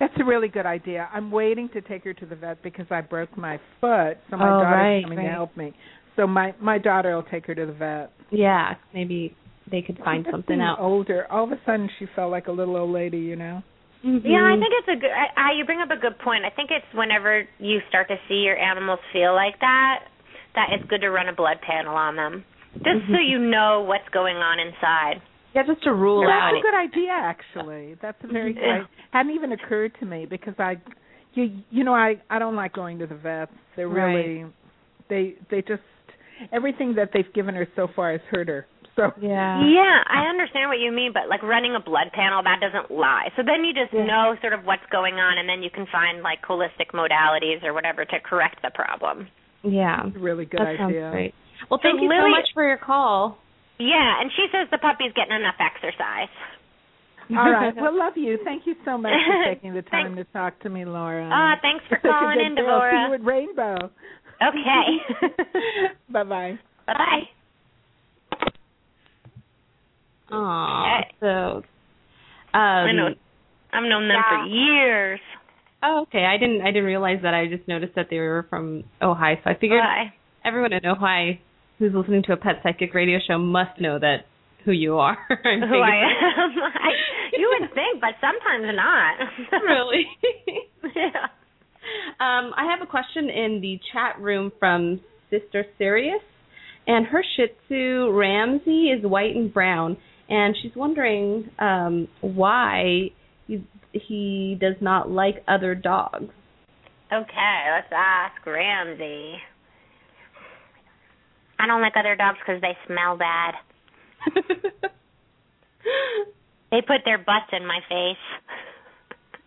That's 0.00 0.14
a 0.20 0.24
really 0.24 0.48
good 0.48 0.66
idea. 0.66 1.08
I'm 1.12 1.30
waiting 1.30 1.68
to 1.72 1.80
take 1.80 2.04
her 2.04 2.14
to 2.14 2.26
the 2.26 2.36
vet 2.36 2.62
because 2.62 2.86
I 2.90 3.00
broke 3.00 3.36
my 3.36 3.58
foot, 3.80 4.18
so 4.30 4.36
my 4.36 4.46
Oh, 4.46 4.60
daughter's 4.60 4.72
right, 4.72 5.02
coming 5.02 5.18
right. 5.18 5.24
to 5.24 5.30
help 5.30 5.56
me. 5.56 5.74
So 6.16 6.26
my 6.26 6.54
my 6.60 6.78
daughter 6.78 7.14
will 7.14 7.24
take 7.24 7.46
her 7.46 7.54
to 7.54 7.66
the 7.66 7.72
vet. 7.72 8.12
Yeah, 8.30 8.74
maybe 8.94 9.34
they 9.70 9.82
could 9.82 9.98
find 9.98 10.24
She's 10.24 10.32
something 10.32 10.58
getting 10.58 10.62
out. 10.62 10.78
Older, 10.80 11.26
all 11.30 11.44
of 11.44 11.52
a 11.52 11.60
sudden 11.66 11.88
she 11.98 12.06
felt 12.14 12.30
like 12.30 12.46
a 12.46 12.52
little 12.52 12.76
old 12.76 12.90
lady, 12.90 13.18
you 13.18 13.36
know. 13.36 13.62
Yeah, 14.02 14.46
I 14.46 14.54
think 14.54 14.70
it's 14.78 14.88
a 14.88 15.00
good. 15.00 15.10
I, 15.10 15.50
I, 15.50 15.52
you 15.58 15.64
bring 15.64 15.80
up 15.80 15.90
a 15.90 15.96
good 16.00 16.18
point. 16.20 16.44
I 16.44 16.50
think 16.50 16.70
it's 16.70 16.86
whenever 16.94 17.42
you 17.58 17.80
start 17.88 18.06
to 18.08 18.16
see 18.28 18.46
your 18.46 18.56
animals 18.56 19.00
feel 19.12 19.34
like 19.34 19.58
that, 19.60 20.04
that 20.54 20.68
it's 20.72 20.88
good 20.88 21.00
to 21.00 21.10
run 21.10 21.28
a 21.28 21.32
blood 21.34 21.58
panel 21.66 21.96
on 21.96 22.14
them, 22.14 22.44
just 22.74 22.84
so 22.84 22.90
mm-hmm. 23.14 23.28
you 23.28 23.38
know 23.38 23.84
what's 23.86 24.08
going 24.12 24.36
on 24.36 24.58
inside. 24.60 25.20
yeah, 25.54 25.62
just 25.66 25.82
to 25.84 25.92
rule 25.94 26.22
That's 26.22 26.54
out. 26.54 26.58
a 26.58 26.60
good 26.62 26.74
idea, 26.74 27.10
actually. 27.12 27.96
That's 28.00 28.18
a 28.22 28.26
very 28.28 28.52
good. 28.52 28.62
Yeah. 28.62 28.82
Hadn't 29.12 29.32
even 29.34 29.52
occurred 29.52 29.92
to 30.00 30.06
me 30.06 30.26
because 30.26 30.54
I, 30.58 30.76
you 31.34 31.60
you 31.70 31.84
know 31.84 31.94
I 31.94 32.16
I 32.30 32.38
don't 32.38 32.56
like 32.56 32.72
going 32.72 32.98
to 33.00 33.06
the 33.06 33.16
vets. 33.16 33.52
They're 33.76 33.88
Right. 33.88 34.14
really, 34.14 34.44
they 35.08 35.34
they 35.50 35.62
just 35.62 35.82
everything 36.52 36.94
that 36.96 37.10
they've 37.12 37.32
given 37.34 37.54
her 37.54 37.66
so 37.74 37.88
far 37.96 38.12
has 38.12 38.20
hurt 38.30 38.48
her. 38.48 38.66
So 38.94 39.12
Yeah. 39.20 39.64
Yeah, 39.64 39.98
I 40.10 40.26
understand 40.28 40.68
what 40.68 40.78
you 40.78 40.92
mean, 40.92 41.12
but 41.14 41.28
like 41.28 41.42
running 41.42 41.74
a 41.74 41.80
blood 41.80 42.10
panel, 42.12 42.42
that 42.42 42.58
doesn't 42.60 42.90
lie. 42.90 43.28
So 43.36 43.42
then 43.46 43.64
you 43.64 43.72
just 43.72 43.92
Yeah. 43.92 44.04
know 44.04 44.36
sort 44.40 44.52
of 44.52 44.64
what's 44.64 44.86
going 44.90 45.14
on, 45.14 45.38
and 45.38 45.48
then 45.48 45.62
you 45.62 45.70
can 45.70 45.86
find 45.90 46.22
like 46.22 46.42
holistic 46.42 46.90
modalities 46.94 47.62
or 47.64 47.72
whatever 47.72 48.04
to 48.04 48.20
correct 48.20 48.60
the 48.62 48.70
problem. 48.74 49.28
Yeah. 49.62 50.10
really 50.14 50.44
good 50.44 50.60
that 50.60 50.78
idea. 50.78 50.78
sounds 50.78 51.12
great. 51.12 51.34
Well, 51.70 51.80
So 51.82 51.88
thank 51.88 52.00
you 52.00 52.08
so 52.08 52.28
much 52.30 52.48
for 52.54 52.66
your 52.66 52.78
call. 52.78 53.38
Yeah, 53.78 54.20
and 54.20 54.30
she 54.34 54.46
says 54.50 54.68
the 54.70 54.78
puppy's 54.78 55.12
getting 55.14 55.34
enough 55.34 55.54
exercise. 55.58 56.30
All 57.30 57.50
right. 57.50 57.74
Well, 57.76 57.96
love 57.96 58.14
you. 58.16 58.38
Thank 58.42 58.66
you 58.66 58.74
so 58.84 58.96
much 58.96 59.12
for 59.12 59.44
taking 59.54 59.74
the 59.74 59.82
time 59.82 60.16
to 60.16 60.24
talk 60.24 60.58
to 60.60 60.70
me, 60.70 60.84
Laura. 60.84 61.28
Ah, 61.30 61.54
thanks 61.60 61.84
for 61.88 62.00
You're 62.04 62.12
calling 62.12 62.38
good 62.38 62.46
in, 62.46 62.54
girl. 62.56 62.80
See 62.80 62.96
Devorah. 62.96 63.08
you 63.08 63.14
at 63.14 63.24
Rainbow. 63.24 63.76
Okay. 64.40 64.86
bye 66.10 66.24
bye. 66.24 66.58
Bye. 66.86 67.22
Aw. 70.30 70.98
Okay. 71.00 71.10
So. 71.20 71.26
Um, 71.26 71.64
I 72.54 72.92
know. 72.92 73.08
I've 73.72 73.82
known 73.84 74.08
them 74.08 74.22
for 74.28 74.44
years. 74.46 75.20
Oh, 75.82 76.02
okay. 76.02 76.24
I 76.24 76.38
didn't. 76.38 76.62
I 76.62 76.66
didn't 76.68 76.84
realize 76.84 77.18
that. 77.22 77.34
I 77.34 77.46
just 77.46 77.68
noticed 77.68 77.94
that 77.96 78.06
they 78.10 78.18
were 78.18 78.46
from 78.48 78.84
Ojai, 79.02 79.42
so 79.44 79.50
I 79.50 79.54
figured 79.54 79.80
Bye. 79.82 80.12
everyone 80.44 80.72
in 80.72 80.80
Ojai 80.80 81.40
who's 81.78 81.92
listening 81.94 82.22
to 82.24 82.32
a 82.32 82.36
pet 82.36 82.60
psychic 82.62 82.94
radio 82.94 83.18
show 83.26 83.38
must 83.38 83.80
know 83.80 83.98
that 83.98 84.26
who 84.64 84.72
you 84.72 84.98
are. 84.98 85.16
I'm 85.44 85.60
Who 85.60 85.78
I 85.80 86.10
am. 86.36 86.50
I, 86.62 86.90
you 87.38 87.56
would 87.58 87.72
think, 87.74 88.00
but 88.00 88.10
sometimes 88.20 88.76
not. 88.76 89.62
really. 89.62 90.06
yeah. 90.94 91.26
Um, 92.20 92.52
I 92.56 92.68
have 92.70 92.82
a 92.82 92.90
question 92.90 93.30
in 93.30 93.60
the 93.62 93.78
chat 93.92 94.20
room 94.20 94.52
from 94.58 95.00
Sister 95.30 95.64
Sirius, 95.78 96.20
and 96.86 97.06
her 97.06 97.22
Shih 97.36 97.46
Tzu 97.66 98.10
Ramsey 98.12 98.88
is 98.88 99.04
white 99.04 99.36
and 99.36 99.52
brown, 99.52 99.96
and 100.28 100.54
she's 100.60 100.72
wondering 100.74 101.48
um, 101.58 102.08
why 102.20 103.10
he 103.46 103.64
he 103.92 104.56
does 104.60 104.76
not 104.82 105.10
like 105.10 105.36
other 105.48 105.74
dogs. 105.74 106.32
Okay, 107.10 107.64
let's 107.72 107.90
ask 107.90 108.44
Ramsey. 108.44 109.36
I 111.58 111.66
don't 111.66 111.82
like 111.82 111.94
other 111.96 112.16
dogs 112.16 112.38
because 112.38 112.60
they 112.60 112.76
smell 112.86 113.16
bad. 113.16 113.54
They 116.70 116.82
put 116.82 116.98
their 117.04 117.18
butts 117.18 117.50
in 117.52 117.66
my 117.66 117.80
face. 117.88 118.16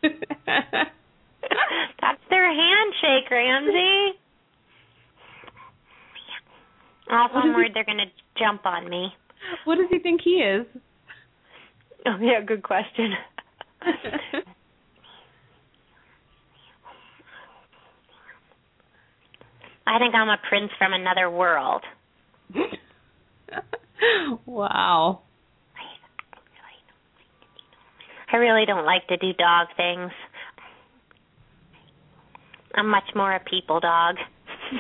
That's 2.02 2.22
their 2.30 2.52
handshake, 2.52 3.30
Ramsey. 3.30 4.18
Also, 7.12 7.36
I'm 7.36 7.54
worried 7.54 7.74
they're 7.76 7.84
going 7.86 7.98
to 7.98 8.06
jump 8.40 8.66
on 8.66 8.90
me. 8.90 9.14
what 9.66 9.76
does 9.76 9.88
he 9.92 10.00
think 10.00 10.22
he 10.24 10.42
is? 10.42 10.66
Oh, 12.08 12.18
yeah, 12.20 12.42
good 12.46 12.64
question. 12.64 13.12
I 19.86 20.00
think 20.00 20.16
I'm 20.16 20.30
a 20.30 20.38
prince 20.48 20.72
from 20.78 20.94
another 20.94 21.30
world. 21.30 21.84
wow. 24.46 25.22
I 28.34 28.38
really 28.38 28.66
don't 28.66 28.86
like 28.86 29.06
to 29.08 29.18
do 29.18 29.34
dog 29.34 29.68
things. 29.76 30.12
I'm 32.76 32.90
much 32.90 33.04
more 33.14 33.36
a 33.36 33.40
people 33.42 33.82
dog. 33.82 34.16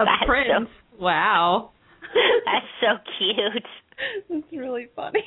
a 0.00 0.04
That's 0.04 0.24
prince. 0.26 0.68
Wow. 0.98 1.72
That's 2.46 2.66
so 2.80 2.96
cute. 3.18 3.66
That's 4.30 4.52
really 4.52 4.88
funny. 4.96 5.24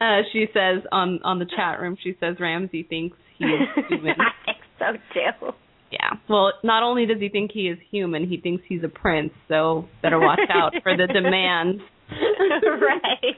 Uh, 0.00 0.22
she 0.32 0.46
says 0.52 0.82
on 0.92 1.20
on 1.24 1.38
the 1.38 1.46
chat 1.56 1.80
room. 1.80 1.96
She 2.02 2.16
says 2.20 2.36
Ramsey 2.38 2.84
thinks 2.84 3.16
he 3.38 3.44
is 3.44 3.68
human. 3.88 4.14
I 4.20 4.30
think 4.44 4.58
so 4.78 4.92
too. 5.14 5.52
Yeah. 5.90 6.10
Well, 6.28 6.52
not 6.62 6.82
only 6.82 7.06
does 7.06 7.18
he 7.20 7.28
think 7.28 7.50
he 7.52 7.68
is 7.68 7.78
human, 7.90 8.28
he 8.28 8.38
thinks 8.38 8.64
he's 8.68 8.84
a 8.84 8.88
prince. 8.88 9.32
So 9.48 9.86
better 10.02 10.18
watch 10.18 10.40
out 10.50 10.74
for 10.82 10.96
the 10.96 11.06
demands. 11.06 11.82
right. 12.80 13.36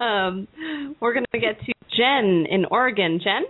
Um, 0.00 0.48
we're 1.00 1.14
gonna 1.14 1.26
get 1.32 1.58
to 1.64 1.72
Jen 1.96 2.46
in 2.50 2.64
Oregon. 2.70 3.20
Jen, 3.22 3.44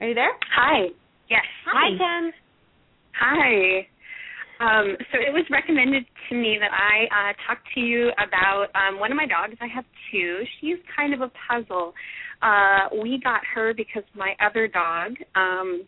are 0.00 0.08
you 0.08 0.14
there? 0.14 0.32
Hi. 0.56 0.86
Yes. 1.30 1.44
Hi, 1.66 1.90
Jen. 1.90 2.32
Hi. 3.18 3.86
Um, 4.60 4.96
so 5.10 5.18
it 5.18 5.32
was 5.32 5.44
recommended 5.50 6.04
to 6.28 6.36
me 6.36 6.56
that 6.60 6.70
I 6.70 7.30
uh, 7.30 7.32
talk 7.46 7.58
to 7.74 7.80
you 7.80 8.10
about 8.18 8.66
um, 8.74 9.00
one 9.00 9.10
of 9.10 9.16
my 9.16 9.26
dogs. 9.26 9.56
I 9.60 9.66
have 9.74 9.84
two. 10.10 10.42
She's 10.60 10.76
kind 10.94 11.12
of 11.14 11.20
a 11.20 11.30
puzzle. 11.48 11.94
Uh, 12.42 12.88
we 13.02 13.20
got 13.22 13.40
her 13.54 13.74
because 13.74 14.04
my 14.14 14.34
other 14.44 14.68
dog, 14.68 15.14
um, 15.34 15.82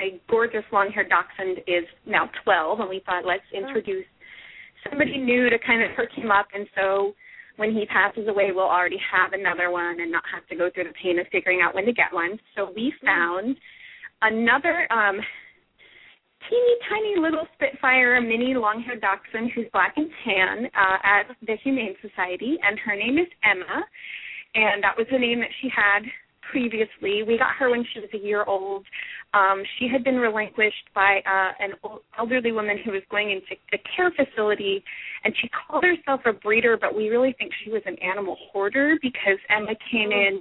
a 0.00 0.20
gorgeous 0.28 0.64
long-haired 0.72 1.08
dachshund, 1.08 1.58
is 1.66 1.84
now 2.06 2.30
12, 2.44 2.80
and 2.80 2.88
we 2.88 3.02
thought 3.04 3.24
let's 3.26 3.42
oh. 3.54 3.58
introduce 3.58 4.06
somebody 4.88 5.18
new 5.18 5.50
to 5.50 5.58
kind 5.58 5.82
of 5.82 5.90
perk 5.96 6.12
him 6.12 6.30
up. 6.30 6.46
And 6.54 6.66
so 6.74 7.14
when 7.56 7.72
he 7.72 7.86
passes 7.86 8.28
away, 8.28 8.50
we'll 8.52 8.64
already 8.64 9.00
have 9.10 9.32
another 9.32 9.70
one 9.70 10.00
and 10.00 10.10
not 10.12 10.22
have 10.32 10.46
to 10.48 10.56
go 10.56 10.70
through 10.72 10.84
the 10.84 10.94
pain 11.02 11.18
of 11.18 11.26
figuring 11.32 11.60
out 11.60 11.74
when 11.74 11.84
to 11.86 11.92
get 11.92 12.12
one. 12.12 12.38
So 12.56 12.72
we 12.74 12.92
mm. 13.02 13.06
found 13.06 13.56
another 14.22 14.90
um, 14.92 15.18
teeny 16.48 16.74
tiny 16.88 17.14
little 17.20 17.46
Spitfire 17.54 18.16
a 18.16 18.22
mini 18.22 18.54
long 18.54 18.82
haired 18.86 19.00
dachshund 19.00 19.50
who's 19.54 19.66
black 19.72 19.94
and 19.96 20.08
tan 20.24 20.66
uh, 20.66 20.98
at 21.02 21.24
the 21.46 21.56
Humane 21.64 21.96
Society, 22.00 22.58
and 22.62 22.78
her 22.78 22.94
name 22.94 23.18
is 23.18 23.28
Emma. 23.42 23.82
And 24.54 24.82
that 24.82 24.96
was 24.96 25.06
the 25.10 25.18
name 25.18 25.40
that 25.40 25.52
she 25.60 25.68
had 25.68 26.02
previously. 26.50 27.22
We 27.26 27.38
got 27.38 27.50
her 27.58 27.70
when 27.70 27.84
she 27.92 28.00
was 28.00 28.08
a 28.14 28.18
year 28.18 28.44
old. 28.44 28.84
Um, 29.34 29.62
she 29.78 29.88
had 29.90 30.04
been 30.04 30.16
relinquished 30.16 30.88
by 30.94 31.20
uh, 31.26 31.52
an 31.60 31.72
elderly 32.18 32.52
woman 32.52 32.78
who 32.84 32.92
was 32.92 33.02
going 33.10 33.30
into 33.30 33.54
a 33.72 33.78
care 33.94 34.10
facility, 34.10 34.82
and 35.24 35.34
she 35.40 35.48
called 35.48 35.84
herself 35.84 36.20
a 36.26 36.32
breeder, 36.32 36.76
but 36.80 36.96
we 36.96 37.08
really 37.08 37.34
think 37.38 37.52
she 37.64 37.70
was 37.70 37.82
an 37.86 37.96
animal 38.02 38.36
hoarder 38.52 38.98
because 39.02 39.38
Emma 39.50 39.74
came 39.90 40.10
in 40.10 40.40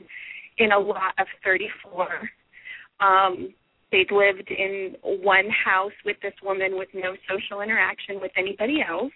in 0.57 0.71
a 0.71 0.79
lot 0.79 1.13
of 1.19 1.27
34. 1.43 2.07
Um, 2.99 3.53
they'd 3.91 4.11
lived 4.11 4.49
in 4.49 4.95
one 5.03 5.47
house 5.49 5.91
with 6.05 6.17
this 6.21 6.33
woman 6.43 6.77
with 6.77 6.89
no 6.93 7.15
social 7.29 7.61
interaction 7.61 8.19
with 8.21 8.31
anybody 8.37 8.79
else. 8.87 9.13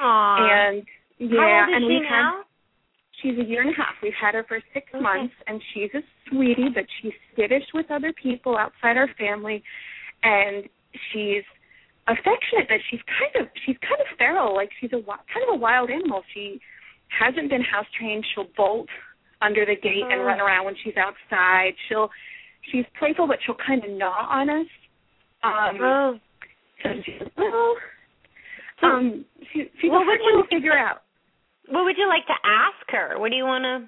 Aww. 0.00 0.38
And 0.40 0.82
yeah, 1.18 1.38
How 1.38 1.60
old 1.60 1.68
is 1.68 1.74
and 1.76 1.82
she 1.84 1.88
we've 1.88 2.02
now? 2.02 2.32
had 2.38 2.47
she's 3.22 3.38
a 3.38 3.44
year 3.44 3.62
and 3.62 3.70
a 3.70 3.76
half. 3.76 3.94
We've 4.02 4.12
had 4.20 4.34
her 4.34 4.44
for 4.48 4.60
six 4.74 4.86
Okay. 4.94 5.02
months 5.02 5.34
and 5.46 5.60
she's 5.74 5.90
a 5.94 6.02
sweetie, 6.28 6.68
but 6.74 6.84
she's 7.00 7.12
skittish 7.32 7.64
with 7.74 7.90
other 7.90 8.12
people 8.12 8.56
outside 8.56 8.96
our 8.96 9.08
family 9.18 9.62
and 10.22 10.64
she's 11.12 11.42
affectionate 12.08 12.66
but 12.68 12.78
she's 12.90 13.00
kind 13.04 13.44
of 13.44 13.52
she's 13.66 13.76
kind 13.82 14.00
of 14.00 14.06
feral, 14.16 14.54
like 14.54 14.70
she's 14.80 14.92
a 14.92 15.00
kind 15.02 15.44
of 15.48 15.54
a 15.54 15.56
wild 15.56 15.90
animal. 15.90 16.22
She 16.32 16.60
hasn't 17.08 17.50
been 17.50 17.62
house 17.62 17.86
trained. 17.98 18.24
She'll 18.34 18.48
bolt 18.56 18.88
under 19.42 19.64
the 19.66 19.76
gate 19.76 20.04
and 20.10 20.20
Oh. 20.20 20.24
run 20.24 20.40
around 20.40 20.64
when 20.64 20.74
she's 20.82 20.96
outside. 20.96 21.74
She'll 21.88 22.10
she's 22.72 22.84
playful 22.98 23.26
but 23.26 23.38
she'll 23.44 23.56
kind 23.66 23.84
of 23.84 23.90
gnaw 23.90 24.26
on 24.28 24.48
us. 24.50 24.66
Um 25.42 25.78
Oh. 25.80 26.18
so 26.82 26.88
she's 27.04 27.20
a 27.20 27.40
little 27.40 27.74
um 28.82 29.24
she 29.52 29.70
she's 29.80 29.90
a 29.90 29.94
hard 29.94 30.20
one 30.22 30.42
to 30.42 30.48
figure 30.48 30.76
out. 30.76 31.02
What 31.70 31.84
would 31.84 31.96
you 31.98 32.08
like 32.08 32.26
to 32.26 32.38
ask 32.44 32.84
her? 32.90 33.18
What 33.18 33.30
do 33.30 33.36
you 33.36 33.44
want 33.44 33.64
to? 33.64 33.86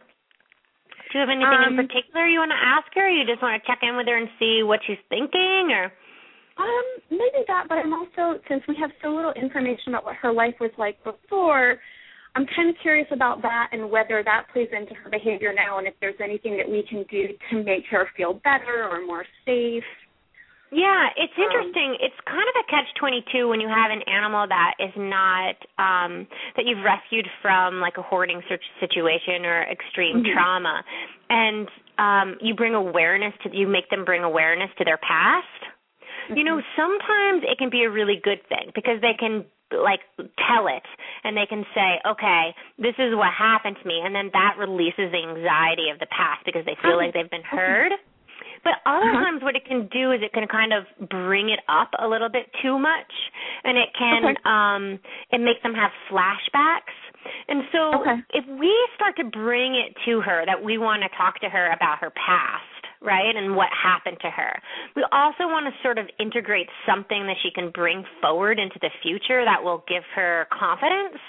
Do 1.11 1.19
you 1.19 1.21
have 1.21 1.33
anything 1.33 1.49
Um, 1.49 1.79
in 1.79 1.89
particular 1.89 2.27
you 2.27 2.39
want 2.39 2.53
to 2.53 2.61
ask 2.61 2.87
her? 2.95 3.07
Or 3.07 3.11
you 3.11 3.27
just 3.27 3.43
want 3.43 3.61
to 3.61 3.67
check 3.67 3.83
in 3.83 3.97
with 3.97 4.07
her 4.07 4.17
and 4.17 4.29
see 4.39 4.63
what 4.63 4.81
she's 4.87 5.01
thinking, 5.09 5.73
or? 5.73 5.93
Um, 6.57 6.87
maybe 7.11 7.43
that, 7.49 7.67
but 7.69 7.79
I'm 7.79 7.93
also 7.93 8.39
since 8.47 8.63
we 8.69 8.77
have 8.77 8.91
so 9.03 9.09
little 9.15 9.33
information 9.33 9.95
about 9.95 10.05
what 10.05 10.17
her 10.17 10.33
life 10.33 10.55
was 10.61 10.71
like 10.77 11.03
before, 11.05 11.81
I'm 12.37 12.47
kind 12.55 12.69
of 12.69 12.77
curious 12.83 13.09
about 13.11 13.43
that 13.43 13.71
and 13.73 13.91
whether 13.91 14.23
that 14.23 14.47
plays 14.53 14.69
into 14.73 14.95
her 14.95 15.11
behavior 15.11 15.53
now, 15.53 15.79
and 15.79 15.87
if 15.89 15.95
there's 16.01 16.21
anything 16.23 16.57
that 16.59 16.69
we 16.69 16.85
can 16.89 17.05
do 17.11 17.29
to 17.51 17.65
make 17.65 17.87
her 17.91 18.09
feel 18.17 18.35
better 18.45 18.87
or 18.91 19.05
more 19.05 19.25
safe. 19.45 19.83
Yeah, 20.71 21.09
it's 21.17 21.33
Um, 21.37 21.45
interesting. 21.45 21.97
it's 22.01 22.15
kind 22.27 22.47
of 22.49 22.55
a 22.63 22.65
catch 22.71 22.87
twenty 22.95 23.23
two 23.33 23.49
when 23.49 23.61
you 23.61 23.69
have 23.69 23.91
an 23.91 24.03
animal 24.03 24.47
that 24.47 24.75
is 24.79 24.93
not 24.97 25.57
um 25.79 26.27
that 26.57 26.65
you've 26.67 26.85
rescued 26.85 27.29
from 27.43 27.81
like 27.81 27.97
a 27.99 28.03
hoarding 28.03 28.43
situation 28.79 29.45
or 29.45 29.63
extreme 29.63 30.23
Mhm. 30.23 30.33
trauma. 30.33 30.85
And 31.29 31.69
um 31.99 32.39
you 32.41 32.55
bring 32.55 32.75
awareness 32.75 33.35
to 33.43 33.55
you 33.57 33.67
make 33.67 33.91
them 33.91 34.05
bring 34.05 34.23
awareness 34.23 34.71
to 34.79 34.85
their 34.85 34.99
past. 34.99 35.47
You 36.29 36.45
know, 36.45 36.63
sometimes 36.77 37.43
it 37.43 37.59
can 37.59 37.71
be 37.71 37.83
a 37.83 37.91
really 37.91 38.17
good 38.23 38.47
thing 38.49 38.71
because 38.75 39.01
they 39.01 39.15
can 39.15 39.45
like 39.73 40.01
tell 40.47 40.69
it 40.69 40.83
and 41.25 41.37
they 41.37 41.47
can 41.47 41.65
say, 41.75 42.01
"Okay, 42.07 42.55
this 42.79 42.95
is 42.99 43.15
what 43.17 43.33
happened 43.33 43.77
to 43.83 43.87
me." 43.89 44.01
And 44.05 44.15
then 44.15 44.31
that 44.33 44.55
releases 44.57 45.11
the 45.11 45.19
anxiety 45.19 45.91
of 45.91 45.99
the 45.99 46.07
past 46.07 46.45
because 46.45 46.65
they 46.65 46.77
feel 46.83 46.93
Oh, 46.95 46.97
like 46.97 47.15
they've 47.15 47.31
been 47.31 47.43
heard. 47.43 47.93
But 48.63 48.75
other 48.85 49.09
Uh-huh. 49.11 49.25
times 49.25 49.43
what 49.43 49.57
it 49.57 49.65
can 49.65 49.87
do 49.89 50.13
is 50.13 50.23
it 50.23 50.33
can 50.33 50.47
kind 50.47 50.73
of 50.73 50.85
bring 51.09 51.49
it 51.51 51.61
up 51.69 51.91
a 51.99 52.07
little 52.07 52.29
bit 52.29 52.53
too 52.63 52.79
much 52.79 53.13
and 53.65 53.79
it 53.79 53.93
can 53.95 54.25
Okay. 54.25 54.37
um 54.45 54.99
it 55.31 55.41
makes 55.41 55.63
them 55.63 55.75
have 55.75 55.93
flashbacks. 56.09 56.97
And 57.49 57.69
so 57.73 57.95
Okay. 58.01 58.17
if 58.35 58.47
we 58.47 58.73
start 58.95 59.17
to 59.17 59.25
bring 59.25 59.75
it 59.75 59.97
to 60.05 60.21
her 60.21 60.45
that 60.47 60.63
we 60.63 60.79
want 60.79 61.03
to 61.03 61.09
talk 61.17 61.39
to 61.41 61.49
her 61.49 61.71
about 61.73 61.99
her 61.99 62.11
past, 62.11 62.65
right? 63.01 63.35
And 63.35 63.57
what 63.57 63.69
happened 63.73 64.21
to 64.21 64.31
her. 64.31 64.61
We 64.95 65.05
also 65.13 65.49
want 65.49 65.67
to 65.73 65.83
sort 65.83 65.99
of 65.99 66.09
integrate 66.19 66.69
something 66.87 67.27
that 67.27 67.37
she 67.43 67.51
can 67.51 67.71
bring 67.71 68.05
forward 68.21 68.59
into 68.59 68.79
the 68.81 68.91
future 69.03 69.45
that 69.45 69.63
will 69.63 69.85
give 69.89 70.05
her 70.15 70.47
confidence. 70.51 71.21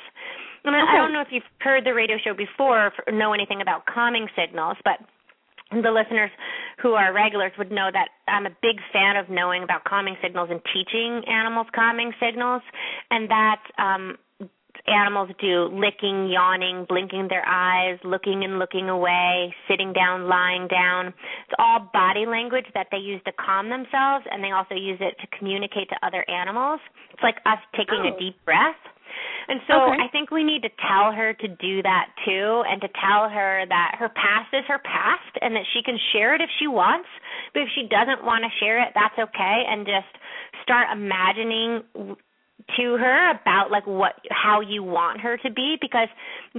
And 0.64 0.76
I- 0.76 0.80
I 0.80 0.84
Okay. 0.84 0.98
don't 0.98 1.14
know 1.14 1.22
if 1.22 1.32
you've 1.32 1.48
heard 1.60 1.84
the 1.86 1.94
radio 1.94 2.18
show 2.20 2.34
before 2.34 2.94
or 3.08 3.12
know 3.14 3.34
anything 3.34 3.62
about 3.62 3.86
calming 3.86 4.30
signals, 4.36 4.78
but 4.84 5.00
the 5.72 5.92
listeners 5.92 6.32
who 6.82 6.94
are 6.94 7.14
regulars 7.14 7.52
would 7.58 7.72
know 7.72 7.90
that 7.94 8.10
I'm 8.28 8.46
a 8.46 8.56
big 8.62 8.78
fan 8.92 9.16
of 9.16 9.30
knowing 9.30 9.64
about 9.64 9.84
calming 9.86 10.18
signals 10.22 10.50
and 10.52 10.60
teaching 10.74 11.24
animals 11.28 11.68
calming 11.74 12.12
signals, 12.20 12.62
and 13.10 13.30
that 13.30 13.62
um, 13.78 14.18
animals 14.88 15.30
do 15.40 15.70
licking, 15.72 16.28
yawning, 16.30 16.86
blinking 16.90 17.28
their 17.30 17.46
eyes, 17.48 18.00
looking 18.04 18.44
and 18.44 18.60
looking 18.60 18.90
away, 18.90 19.54
sitting 19.70 19.94
down, 19.94 20.28
lying 20.28 20.68
down. 20.68 21.08
It's 21.08 21.56
all 21.60 21.90
body 21.94 22.26
language 22.26 22.66
that 22.74 22.88
they 22.92 22.98
use 22.98 23.22
to 23.26 23.32
calm 23.34 23.70
themselves, 23.70 24.26
and 24.32 24.44
they 24.44 24.52
also 24.52 24.76
use 24.76 24.98
it 25.00 25.16
to 25.22 25.38
communicate 25.38 25.90
to 25.90 25.96
other 26.06 26.26
animals. 26.30 26.80
It's 27.14 27.24
like 27.24 27.38
us 27.46 27.60
taking 27.78 28.02
Oh. 28.06 28.16
a 28.16 28.20
deep 28.20 28.44
breath. 28.44 28.76
And 29.48 29.60
so 29.68 29.74
Okay. 29.74 30.04
I 30.04 30.08
think 30.10 30.32
we 30.32 30.44
need 30.44 30.62
to 30.64 30.70
tell 30.88 31.12
her 31.12 31.34
to 31.34 31.48
do 31.48 31.82
that 31.84 32.10
too 32.26 32.64
and 32.68 32.82
to 32.82 32.90
tell 33.00 33.30
her 33.30 33.66
that 33.68 33.96
her 34.00 34.10
past 34.10 34.54
is 34.54 34.66
her 34.68 34.80
past 34.80 35.38
and 35.42 35.56
that 35.56 35.66
she 35.74 35.82
can 35.84 35.98
share 36.14 36.36
it 36.36 36.42
if 36.42 36.50
she 36.60 36.68
wants. 36.68 37.08
But 37.54 37.64
if 37.64 37.70
she 37.76 37.88
doesn't 37.88 38.24
want 38.24 38.44
to 38.44 38.52
share 38.60 38.82
it, 38.82 38.94
that's 38.94 39.18
okay 39.18 39.64
and 39.68 39.86
just 39.86 40.12
start 40.64 40.88
imagining 40.92 41.84
to 42.78 42.98
her 42.98 43.32
about 43.32 43.72
like 43.72 43.86
what 43.88 44.14
how 44.30 44.62
you 44.62 44.84
want 44.84 45.20
her 45.22 45.38
to 45.38 45.50
be 45.52 45.78
because 45.82 46.08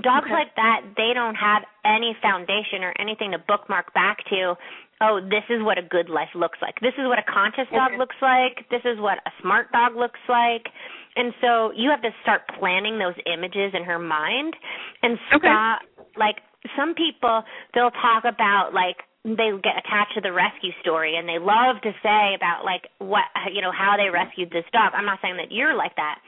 dogs 0.03 0.27
Okay. 0.27 0.35
like 0.35 0.55
that 0.57 0.83
they 0.96 1.12
don't 1.14 1.35
have 1.37 1.62
any 1.85 2.16
foundation 2.22 2.83
or 2.83 2.92
anything 2.98 3.33
to 3.33 3.38
bookmark 3.38 3.92
back 3.94 4.18
to 4.31 4.55
oh 5.01 5.20
this 5.20 5.44
is 5.51 5.62
what 5.62 5.79
a 5.79 5.83
good 5.83 6.09
life 6.09 6.29
looks 6.35 6.59
like 6.62 6.75
this 6.81 6.94
is 6.98 7.05
what 7.07 7.18
a 7.18 7.27
conscious 7.33 7.66
dog 7.72 7.92
looks 7.98 8.16
like 8.22 8.64
this 8.70 8.83
is 8.85 8.98
what 9.01 9.18
a 9.27 9.31
smart 9.40 9.70
dog 9.72 9.96
looks 9.96 10.20
like 10.29 10.66
and 11.16 11.33
so 11.40 11.72
you 11.77 11.90
have 11.90 12.03
to 12.03 12.11
start 12.22 12.42
planning 12.59 12.98
those 12.98 13.16
images 13.33 13.72
in 13.75 13.85
her 13.85 13.98
mind 13.98 14.55
and 15.03 15.18
Okay. 15.35 15.48
like 16.16 16.37
some 16.77 16.94
people 16.94 17.42
they'll 17.75 17.90
talk 17.90 18.25
about 18.25 18.70
like 18.75 18.96
they 19.24 19.54
get 19.62 19.78
attached 19.78 20.14
to 20.14 20.20
the 20.20 20.32
rescue 20.32 20.72
story 20.80 21.16
and 21.16 21.28
they 21.28 21.38
love 21.38 21.80
to 21.82 21.92
say 22.02 22.35
about 22.35 22.64
like 22.64 22.88
what 22.98 23.24
you 23.52 23.62
know 23.62 23.70
how 23.70 23.96
they 23.96 24.11
rescued 24.11 24.50
this 24.50 24.64
dog. 24.72 24.92
I'm 24.94 25.06
not 25.06 25.20
saying 25.22 25.37
that 25.37 25.52
you're 25.52 25.74
like 25.76 25.94
that. 25.96 26.18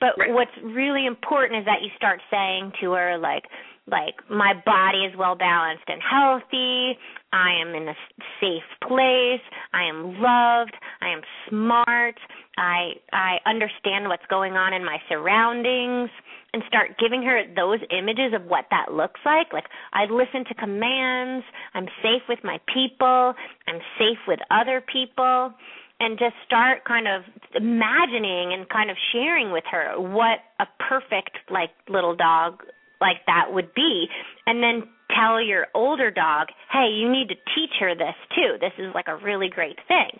But 0.00 0.18
Right. 0.18 0.32
what's 0.32 0.56
really 0.62 1.06
important 1.06 1.60
is 1.60 1.64
that 1.66 1.82
you 1.82 1.90
start 1.96 2.20
saying 2.30 2.72
to 2.80 2.92
her 2.92 3.18
like 3.18 3.44
like 3.86 4.14
my 4.28 4.54
body 4.66 5.04
is 5.04 5.16
well 5.16 5.36
balanced 5.36 5.84
and 5.88 6.02
healthy. 6.02 6.98
I 7.32 7.52
am 7.60 7.74
in 7.74 7.88
a 7.88 7.94
safe 8.40 8.66
place. 8.86 9.42
I 9.72 9.84
am 9.84 10.20
loved. 10.20 10.74
I 11.00 11.08
am 11.10 11.22
smart. 11.48 12.18
I 12.58 12.94
I 13.12 13.38
understand 13.46 14.08
what's 14.08 14.26
going 14.26 14.54
on 14.54 14.72
in 14.74 14.84
my 14.84 14.98
surroundings 15.08 16.10
and 16.52 16.62
start 16.66 16.98
giving 16.98 17.22
her 17.22 17.42
those 17.54 17.78
images 17.90 18.32
of 18.34 18.44
what 18.46 18.66
that 18.70 18.92
looks 18.92 19.20
like. 19.24 19.52
Like 19.52 19.66
I 19.92 20.04
listen 20.10 20.44
to 20.48 20.54
commands. 20.54 21.44
I'm 21.74 21.86
safe 22.02 22.22
with 22.28 22.40
my 22.42 22.58
people. 22.72 23.34
I'm 23.68 23.80
safe 23.98 24.18
with 24.26 24.40
other 24.50 24.82
people 24.82 25.52
and 26.00 26.18
just 26.18 26.34
start 26.46 26.84
kind 26.84 27.06
of 27.06 27.22
imagining 27.54 28.52
and 28.52 28.68
kind 28.68 28.90
of 28.90 28.96
sharing 29.12 29.52
with 29.52 29.64
her 29.70 30.00
what 30.00 30.38
a 30.58 30.66
perfect 30.88 31.36
like 31.50 31.70
little 31.88 32.16
dog 32.16 32.62
like 33.00 33.18
that 33.26 33.52
would 33.52 33.72
be 33.74 34.06
and 34.46 34.62
then 34.62 34.88
tell 35.14 35.42
your 35.42 35.66
older 35.74 36.10
dog 36.10 36.48
hey 36.72 36.88
you 36.88 37.10
need 37.10 37.28
to 37.28 37.34
teach 37.54 37.70
her 37.78 37.94
this 37.94 38.14
too 38.34 38.56
this 38.60 38.72
is 38.78 38.92
like 38.94 39.06
a 39.08 39.16
really 39.16 39.48
great 39.48 39.76
thing 39.88 40.10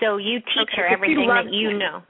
so 0.00 0.16
you 0.18 0.38
teach 0.40 0.68
Okay, 0.72 0.82
her 0.82 0.86
everything 0.86 1.26
that 1.28 1.50
you 1.52 1.70
it. 1.70 1.78
know 1.78 2.02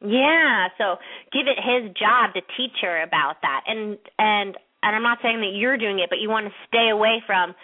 yeah 0.00 0.68
so 0.78 0.96
give 1.32 1.46
it 1.46 1.58
his 1.58 1.92
job 1.96 2.34
to 2.34 2.40
teach 2.56 2.76
her 2.82 3.02
about 3.02 3.36
that 3.42 3.62
and 3.66 3.98
and 4.18 4.56
and 4.82 4.96
i'm 4.96 5.02
not 5.02 5.18
saying 5.22 5.40
that 5.40 5.52
you're 5.54 5.78
doing 5.78 5.98
it 5.98 6.08
but 6.10 6.18
you 6.18 6.28
want 6.28 6.46
to 6.46 6.52
stay 6.68 6.90
away 6.90 7.22
from 7.26 7.54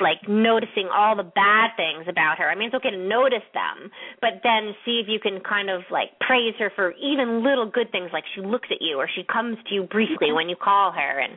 like 0.00 0.28
noticing 0.28 0.88
all 0.94 1.16
the 1.16 1.26
bad 1.26 1.70
things 1.76 2.06
about 2.08 2.38
her. 2.38 2.48
I 2.48 2.54
mean, 2.54 2.68
it's 2.68 2.74
okay 2.76 2.90
to 2.90 3.08
notice 3.08 3.46
them, 3.52 3.90
but 4.20 4.40
then 4.42 4.74
see 4.84 5.02
if 5.02 5.08
you 5.08 5.18
can 5.18 5.40
kind 5.40 5.70
of 5.70 5.82
like 5.90 6.18
praise 6.20 6.54
her 6.58 6.70
for 6.74 6.92
even 7.02 7.42
little 7.42 7.68
good 7.68 7.90
things, 7.90 8.10
like 8.12 8.24
she 8.34 8.40
looks 8.40 8.68
at 8.70 8.78
you 8.80 8.96
or 8.98 9.08
she 9.12 9.24
comes 9.24 9.58
to 9.68 9.74
you 9.74 9.82
briefly 9.82 10.32
when 10.32 10.48
you 10.48 10.56
call 10.56 10.92
her 10.92 11.18
and. 11.18 11.34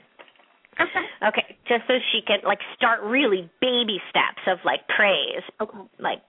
Okay. 0.75 1.05
Okay, 1.25 1.55
just 1.69 1.87
so 1.87 1.93
she 2.11 2.19
can 2.21 2.39
like 2.43 2.59
start 2.75 3.01
really 3.01 3.49
baby 3.61 3.97
steps 4.09 4.43
of 4.45 4.59
like 4.65 4.81
praise, 4.93 5.41
Okay. 5.61 5.77
like 5.99 6.19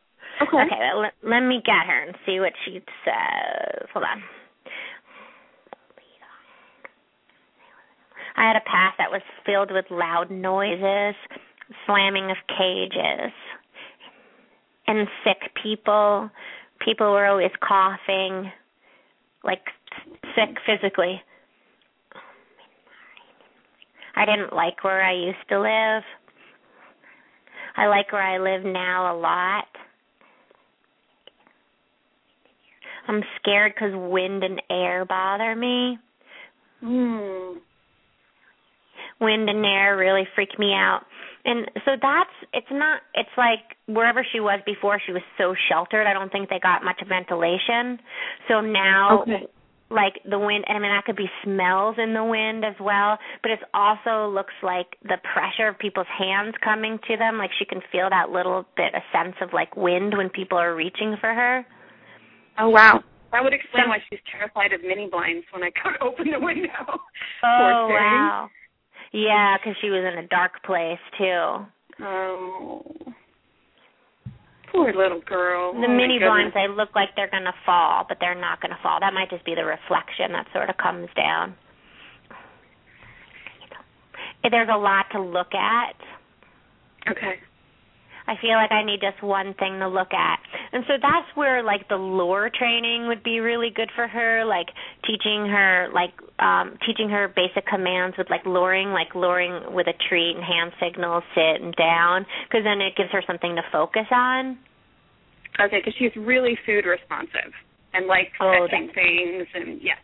Okay. 0.43 0.57
Okay, 0.57 0.91
let, 0.97 1.13
let 1.23 1.41
me 1.41 1.63
get 1.65 1.87
her 1.87 2.03
and 2.03 2.15
see 2.27 2.41
what 2.41 2.53
she 2.65 2.81
says. 3.05 3.89
Hold 3.93 4.05
on. 4.05 4.23
I 8.37 8.47
had 8.47 8.57
a 8.57 8.71
past 8.71 8.99
that 8.99 9.11
was 9.11 9.23
filled 9.47 9.71
with 9.73 9.87
loud 9.91 10.31
noises, 10.31 11.15
slamming 11.87 12.31
of 12.31 12.37
cages, 12.47 13.33
and 14.87 15.09
sick 15.25 15.39
people. 15.63 16.31
People 16.85 17.13
were 17.13 17.25
always 17.25 17.51
coughing, 17.67 18.53
like 19.43 19.63
sick 20.35 20.55
physically. 20.67 21.23
I 24.15 24.27
didn't 24.27 24.53
like 24.53 24.85
where 24.85 25.03
I 25.03 25.15
used 25.15 25.49
to 25.49 25.61
live. 25.61 26.03
I 27.77 27.87
like 27.87 28.13
where 28.13 28.23
I 28.23 28.39
live 28.39 28.65
now 28.65 29.15
a 29.15 29.17
lot. 29.19 29.65
I'm 33.09 33.23
scared 33.41 33.73
because 33.75 33.93
wind 33.95 34.43
and 34.43 34.61
air 34.71 35.05
bother 35.05 35.55
me. 35.55 35.99
Hmm. 36.81 37.59
Wind 39.21 39.49
and 39.49 39.65
air 39.65 39.97
really 39.97 40.25
freak 40.35 40.59
me 40.59 40.73
out. 40.73 41.03
And 41.45 41.71
so 41.85 41.93
that's 42.03 42.31
it's 42.53 42.67
not 42.73 43.01
it's 43.15 43.31
like 43.39 43.77
wherever 43.87 44.27
she 44.33 44.41
was 44.41 44.61
before 44.67 45.01
she 45.05 45.13
was 45.13 45.23
so 45.39 45.55
sheltered, 45.69 46.07
I 46.07 46.13
don't 46.13 46.31
think 46.31 46.51
they 46.51 46.59
got 46.59 46.85
much 46.85 47.01
ventilation. 47.09 47.99
So 48.49 48.61
now 48.61 49.23
Okay. 49.23 49.47
like 49.89 50.15
the 50.29 50.39
wind 50.39 50.65
and 50.67 50.77
I 50.77 50.81
mean 50.81 50.91
that 50.91 51.05
could 51.05 51.17
be 51.17 51.31
smells 51.45 51.97
in 52.03 52.15
the 52.15 52.25
wind 52.25 52.65
as 52.65 52.75
well, 52.81 53.17
but 53.43 53.53
it 53.53 53.61
also 53.73 54.29
looks 54.29 54.55
like 54.63 54.99
the 55.05 55.19
pressure 55.33 55.69
of 55.69 55.79
people's 55.79 56.11
hands 56.19 56.55
coming 56.63 56.99
to 57.09 57.17
them, 57.17 57.39
like 57.39 57.51
she 57.59 57.65
can 57.65 57.81
feel 57.93 58.11
that 58.11 58.31
little 58.31 58.67
bit 58.77 58.93
a 58.93 59.03
sense 59.17 59.37
of 59.41 59.53
like 59.53 59.77
wind 59.77 60.17
when 60.17 60.29
people 60.29 60.59
are 60.59 60.75
reaching 60.75 61.17
for 61.21 61.33
her. 61.33 61.65
Oh 62.59 62.69
wow. 62.69 63.03
That 63.33 63.43
would 63.43 63.53
explain 63.53 63.89
why 63.89 63.99
she's 64.09 64.21
terrified 64.31 64.73
of 64.73 64.83
mini 64.83 65.09
blinds 65.11 65.45
when 65.53 65.63
I 65.63 65.71
go 65.83 65.93
to 65.93 66.05
open 66.05 66.31
the 66.31 66.41
window. 66.41 66.71
Oh 67.45 67.89
wow. 67.91 68.49
Yeah, 69.13 69.57
because 69.59 69.77
she 69.81 69.91
was 69.91 70.05
in 70.11 70.19
a 70.19 70.27
dark 70.29 70.63
place 70.65 70.99
too. 71.19 71.67
Oh. 72.03 72.83
Poor 74.73 74.93
little 74.93 75.21
girl. 75.21 75.73
The 75.73 75.87
oh, 75.87 75.97
mini 75.97 76.19
blinds, 76.19 76.55
they 76.55 76.67
look 76.69 76.91
like 76.95 77.11
they're 77.15 77.31
gonna 77.31 77.55
fall, 77.65 78.05
but 78.09 78.19
they're 78.21 78.35
not 78.35 78.61
gonna 78.61 78.79
fall. 78.83 78.99
That 79.01 79.15
might 79.15 79.31
just 79.31 79.45
be 79.45 79.55
the 79.55 79.65
reflection 79.65 80.33
that 80.33 80.47
sort 80.53 80.71
of 80.71 80.77
comes 80.77 81.09
down. 81.15 81.55
There's 84.51 84.69
a 84.73 84.79
lot 84.79 85.07
to 85.13 85.21
look 85.21 85.55
at. 85.55 85.97
Okay. 87.11 87.41
I 88.27 88.35
feel 88.41 88.55
like 88.55 88.73
I 88.73 88.85
need 88.85 89.01
just 89.01 89.23
one 89.23 89.55
thing 89.55 89.79
to 89.79 89.89
look 89.89 90.13
at. 90.13 90.39
And 90.73 90.85
so 90.87 90.95
that's 91.01 91.29
where 91.35 91.63
like 91.63 91.89
the 91.89 91.97
lure 91.97 92.51
training 92.51 93.07
would 93.07 93.23
be 93.23 93.41
really 93.41 93.71
good 93.75 93.91
for 93.95 94.09
her, 94.09 94.45
like 94.45 94.67
teaching 95.07 95.47
her 95.47 95.89
like 95.95 96.13
um 96.39 96.77
teaching 96.87 97.09
her 97.09 97.29
basic 97.35 97.67
commands 97.67 98.17
with 98.19 98.29
like 98.31 98.45
luring, 98.45 98.91
like 98.91 99.15
luring 99.15 99.75
with 99.75 99.87
a 99.87 99.95
treat 100.09 100.35
and 100.35 100.45
hand 100.45 100.73
signals, 100.83 101.23
sit 101.35 101.63
and 101.63 101.75
down, 101.77 102.27
because 102.49 102.65
then 102.65 102.81
it 102.81 102.97
gives 102.97 103.11
her 103.13 103.23
something 103.27 103.55
to 103.55 103.63
focus 103.71 104.07
on. 104.11 104.59
Okay, 105.61 105.79
because 105.79 105.95
she's 105.99 106.15
really 106.17 106.59
food 106.67 106.85
responsive 106.85 107.55
and 107.95 108.07
likes 108.07 108.33
Oh, 108.41 108.67
things 108.69 108.91
and 109.55 109.81
yeah. 109.81 109.97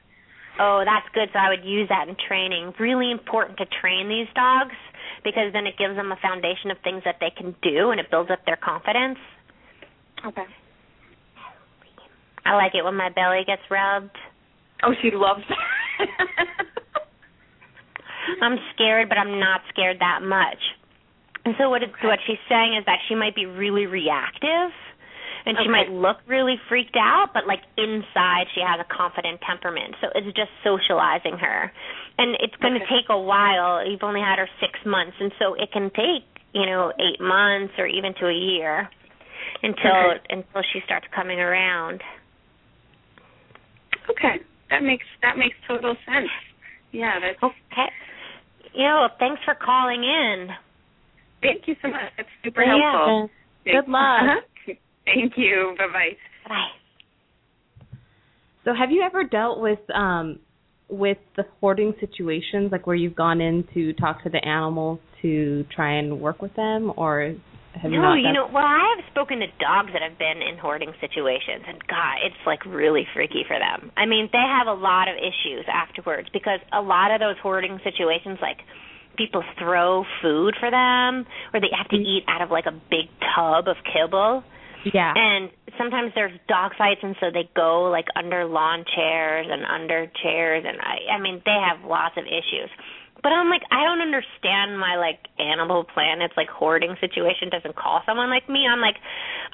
Oh, 0.61 0.83
that's 0.85 1.09
good. 1.15 1.29
So 1.33 1.39
I 1.39 1.49
would 1.49 1.65
use 1.65 1.89
that 1.89 2.09
in 2.09 2.17
training. 2.29 2.73
Really 2.79 3.11
important 3.11 3.59
to 3.59 3.67
train 3.81 4.09
these 4.09 4.29
dogs 4.35 4.77
because 5.25 5.53
then 5.53 5.67
it 5.67 5.75
gives 5.79 5.97
them 5.97 6.13
a 6.13 6.17
foundation 6.21 6.71
of 6.71 6.79
things 6.83 7.03
that 7.05 7.17
they 7.21 7.31
can 7.31 7.55
do 7.63 7.91
and 7.91 8.01
it 8.01 8.11
builds 8.11 8.31
up 8.31 8.45
their 8.47 8.57
confidence. 8.57 9.19
Okay. 10.27 10.47
I 12.45 12.55
like 12.55 12.75
it 12.75 12.85
when 12.85 12.97
my 12.97 13.09
belly 13.09 13.43
gets 13.47 13.63
rubbed. 13.71 14.17
Oh, 14.83 14.95
she 15.01 15.11
loves 15.15 15.43
that. 15.49 16.03
I'm 18.43 18.59
scared, 18.75 19.09
but 19.09 19.19
I'm 19.19 19.39
not 19.39 19.61
scared 19.71 19.99
that 20.01 20.23
much. 20.23 20.59
And 21.45 21.55
so 21.59 21.71
what 21.71 21.83
it, 21.83 21.91
what 22.03 22.19
she's 22.27 22.43
saying 22.49 22.77
is 22.79 22.85
that 22.87 22.99
she 23.09 23.15
might 23.15 23.35
be 23.35 23.47
really 23.47 23.87
reactive, 23.87 24.71
and 25.45 25.57
she 25.59 25.63
Okay. 25.65 25.71
might 25.71 25.91
look 25.91 26.19
really 26.27 26.57
freaked 26.69 26.97
out, 26.97 27.31
but 27.35 27.47
like 27.47 27.63
inside 27.77 28.47
she 28.55 28.61
has 28.61 28.79
a 28.81 28.85
confident 28.85 29.41
temperament. 29.43 29.95
So 30.01 30.09
it's 30.15 30.27
just 30.37 30.51
socializing 30.63 31.39
her, 31.39 31.73
and 32.19 32.37
it's 32.41 32.55
going 32.57 32.75
to 32.75 32.87
take 32.87 33.09
a 33.11 33.19
while. 33.19 33.85
You've 33.87 34.03
only 34.03 34.21
had 34.21 34.39
her 34.39 34.49
six 34.61 34.79
months, 34.87 35.17
and 35.21 35.33
so 35.39 35.55
it 35.55 35.71
can 35.73 35.91
take 35.91 36.25
you 36.53 36.67
know 36.67 36.93
eight 37.01 37.21
months 37.21 37.75
or 37.79 37.87
even 37.87 38.15
to 38.21 38.27
a 38.29 38.35
year 38.35 38.89
until 39.63 40.13
Okay. 40.15 40.21
until 40.31 40.63
she 40.73 40.81
starts 40.85 41.07
coming 41.15 41.41
around. 41.41 42.01
okay. 44.11 44.41
That 44.71 44.83
makes 44.83 45.05
that 45.23 45.37
makes 45.37 45.57
total 45.69 45.95
sense. 46.07 46.31
Yeah, 46.93 47.19
that's 47.21 47.43
Okay. 47.43 47.89
You 48.75 48.85
know, 48.85 49.09
thanks 49.19 49.43
for 49.45 49.55
calling 49.55 50.03
in. 50.05 50.49
thank 51.43 51.67
you 51.67 51.75
so 51.83 51.89
much. 51.89 52.09
That's 52.17 52.29
super 52.45 52.63
Yeah. 52.63 52.93
helpful. 52.93 53.31
Good 53.65 53.89
luck. 53.89 54.23
Uh-huh. 54.23 54.41
Thank 55.05 55.35
you. 55.37 55.75
Bye 55.79 55.87
bye. 55.93 56.17
Bye. 56.49 57.89
So 58.65 58.73
have 58.75 58.91
you 58.91 59.03
ever 59.03 59.25
dealt 59.25 59.61
with 59.61 59.81
um 59.95 60.39
with 60.89 61.19
the 61.37 61.45
hoarding 61.61 61.95
situations 62.01 62.71
like 62.71 62.87
where 62.87 62.97
you've 62.97 63.17
gone 63.17 63.41
in 63.41 63.65
to 63.75 63.93
talk 63.95 64.23
to 64.25 64.31
the 64.31 64.45
animals 64.45 65.01
to 65.23 65.65
try 65.75 65.95
and 65.95 66.21
work 66.21 66.43
with 66.43 66.55
them 66.55 66.93
or 66.97 67.35
have 67.75 67.91
you 67.91 67.97
no, 67.97 68.13
not 68.13 68.21
you 68.21 68.33
know, 68.33 68.49
well, 68.53 68.69
I 68.69 68.95
have 68.97 69.05
spoken 69.11 69.41
to 69.41 69.47
dogs 69.57 69.91
that 69.95 70.03
have 70.03 70.19
been 70.19 70.45
in 70.45 70.59
hoarding 70.61 70.93
situations, 71.01 71.65
and 71.67 71.81
God, 71.89 72.21
it's 72.21 72.37
like 72.45 72.65
really 72.67 73.07
freaky 73.15 73.45
for 73.49 73.57
them. 73.57 73.91
I 73.97 74.05
mean, 74.05 74.29
they 74.31 74.45
have 74.45 74.67
a 74.67 74.77
lot 74.77 75.09
of 75.09 75.17
issues 75.17 75.65
afterwards 75.73 76.29
because 76.35 76.61
a 76.71 76.83
lot 76.83 77.11
of 77.15 77.21
those 77.21 77.37
hoarding 77.41 77.81
situations, 77.83 78.39
like 78.43 78.59
people 79.17 79.43
throw 79.59 80.05
food 80.21 80.55
for 80.61 80.71
them, 80.71 81.25
or 81.55 81.61
they 81.61 81.73
have 81.73 81.89
to 81.89 81.97
Mm. 81.97 82.05
eat 82.05 82.25
out 82.29 82.43
of 82.43 82.51
like 82.51 82.67
a 82.67 82.77
big 82.91 83.09
tub 83.35 83.69
of 83.69 83.77
kibble. 83.89 84.45
Yeah. 84.93 85.13
And 85.15 85.51
sometimes 85.79 86.13
there's 86.15 86.33
dog 86.49 86.73
fights, 86.77 87.01
and 87.03 87.17
so 87.21 87.31
they 87.33 87.49
go 87.55 87.91
like 87.91 88.07
under 88.17 88.45
lawn 88.45 88.85
chairs 88.95 89.47
and 89.51 89.65
under 89.65 90.11
chairs, 90.23 90.65
and 90.67 90.79
I, 90.81 91.17
I 91.17 91.21
mean, 91.21 91.43
they 91.45 91.59
have 91.59 91.85
lots 91.89 92.17
of 92.17 92.25
issues. 92.27 92.71
But 93.23 93.31
I'm 93.31 93.49
like, 93.49 93.63
I 93.71 93.85
don't 93.87 94.03
understand 94.03 94.79
my 94.79 94.97
like 94.99 95.23
Animal 95.39 95.85
Planet's 95.85 96.35
like 96.37 96.49
hoarding 96.49 96.97
situation 97.01 97.51
doesn't 97.51 97.77
call 97.77 98.03
someone 98.05 98.31
like 98.31 98.49
me. 98.49 98.67
I'm 98.67 98.81
like, 98.81 98.97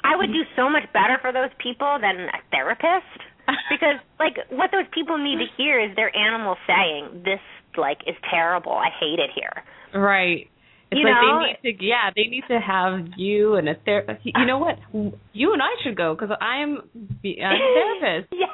I 0.03 0.17
would 0.17 0.33
do 0.33 0.41
so 0.55 0.69
much 0.69 0.89
better 0.91 1.21
for 1.21 1.31
those 1.31 1.53
people 1.61 1.99
than 2.01 2.33
a 2.33 2.41
therapist 2.49 3.13
because 3.69 4.01
like 4.17 4.41
what 4.49 4.71
those 4.73 4.89
people 4.91 5.21
need 5.21 5.37
to 5.37 5.45
hear 5.55 5.77
is 5.77 5.95
their 5.95 6.09
animal 6.17 6.57
saying 6.65 7.21
this 7.23 7.41
like 7.77 8.01
is 8.07 8.17
terrible. 8.29 8.73
I 8.73 8.89
hate 8.89 9.21
it 9.21 9.29
here. 9.37 9.53
Right. 9.93 10.49
It's 10.91 10.99
You 10.99 11.05
like 11.05 11.21
know? 11.21 11.41
they 11.63 11.69
need 11.69 11.77
to, 11.77 11.85
yeah, 11.85 12.09
they 12.15 12.23
need 12.23 12.43
to 12.49 12.59
have 12.59 13.05
you 13.17 13.55
and 13.55 13.69
a 13.69 13.75
therapist. 13.85 14.21
You 14.25 14.45
know 14.45 14.57
what? 14.57 14.77
You 15.33 15.53
and 15.53 15.61
I 15.61 15.69
should 15.83 15.95
go 15.95 16.15
because 16.15 16.35
I'm 16.41 16.77
I'm 16.77 16.81
a 17.23 17.99
therapist. 18.01 18.33
yes. 18.33 18.49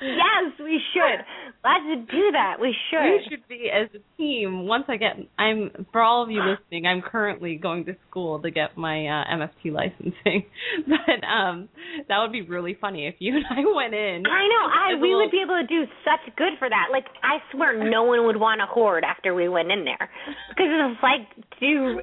Yes, 0.00 0.52
we 0.58 0.80
should. 0.92 1.24
Let's 1.64 2.10
do 2.10 2.30
that. 2.32 2.56
We 2.60 2.74
should. 2.90 3.02
We 3.02 3.26
should 3.28 3.48
be 3.48 3.70
as 3.72 3.88
a 3.94 4.16
team. 4.16 4.66
Once 4.66 4.84
I 4.88 4.96
get, 4.96 5.16
I'm 5.38 5.86
for 5.92 6.00
all 6.00 6.22
of 6.22 6.30
you 6.30 6.40
listening. 6.42 6.86
I'm 6.86 7.02
currently 7.02 7.56
going 7.56 7.84
to 7.86 7.96
school 8.08 8.40
to 8.42 8.50
get 8.50 8.76
my 8.76 9.06
uh, 9.06 9.24
MFT 9.36 9.72
licensing, 9.72 10.46
but 10.86 11.26
um, 11.26 11.68
that 12.08 12.18
would 12.20 12.32
be 12.32 12.42
really 12.42 12.76
funny 12.80 13.06
if 13.06 13.16
you 13.18 13.36
and 13.36 13.44
I 13.50 13.60
went 13.74 13.94
in. 13.94 14.24
I 14.26 14.46
know. 14.48 14.64
I 14.70 14.94
we 15.00 15.08
little- 15.08 15.22
would 15.24 15.30
be 15.30 15.42
able 15.44 15.60
to 15.60 15.66
do 15.66 15.84
such 16.04 16.34
good 16.36 16.52
for 16.58 16.68
that. 16.68 16.88
Like 16.92 17.06
I 17.22 17.38
swear, 17.52 17.88
no 17.90 18.04
one 18.04 18.24
would 18.26 18.38
want 18.38 18.60
to 18.60 18.66
hoard 18.66 19.04
after 19.04 19.34
we 19.34 19.48
went 19.48 19.70
in 19.72 19.84
there 19.84 20.08
because 20.50 20.66
it's 20.70 21.02
like, 21.02 21.26
do 21.60 22.00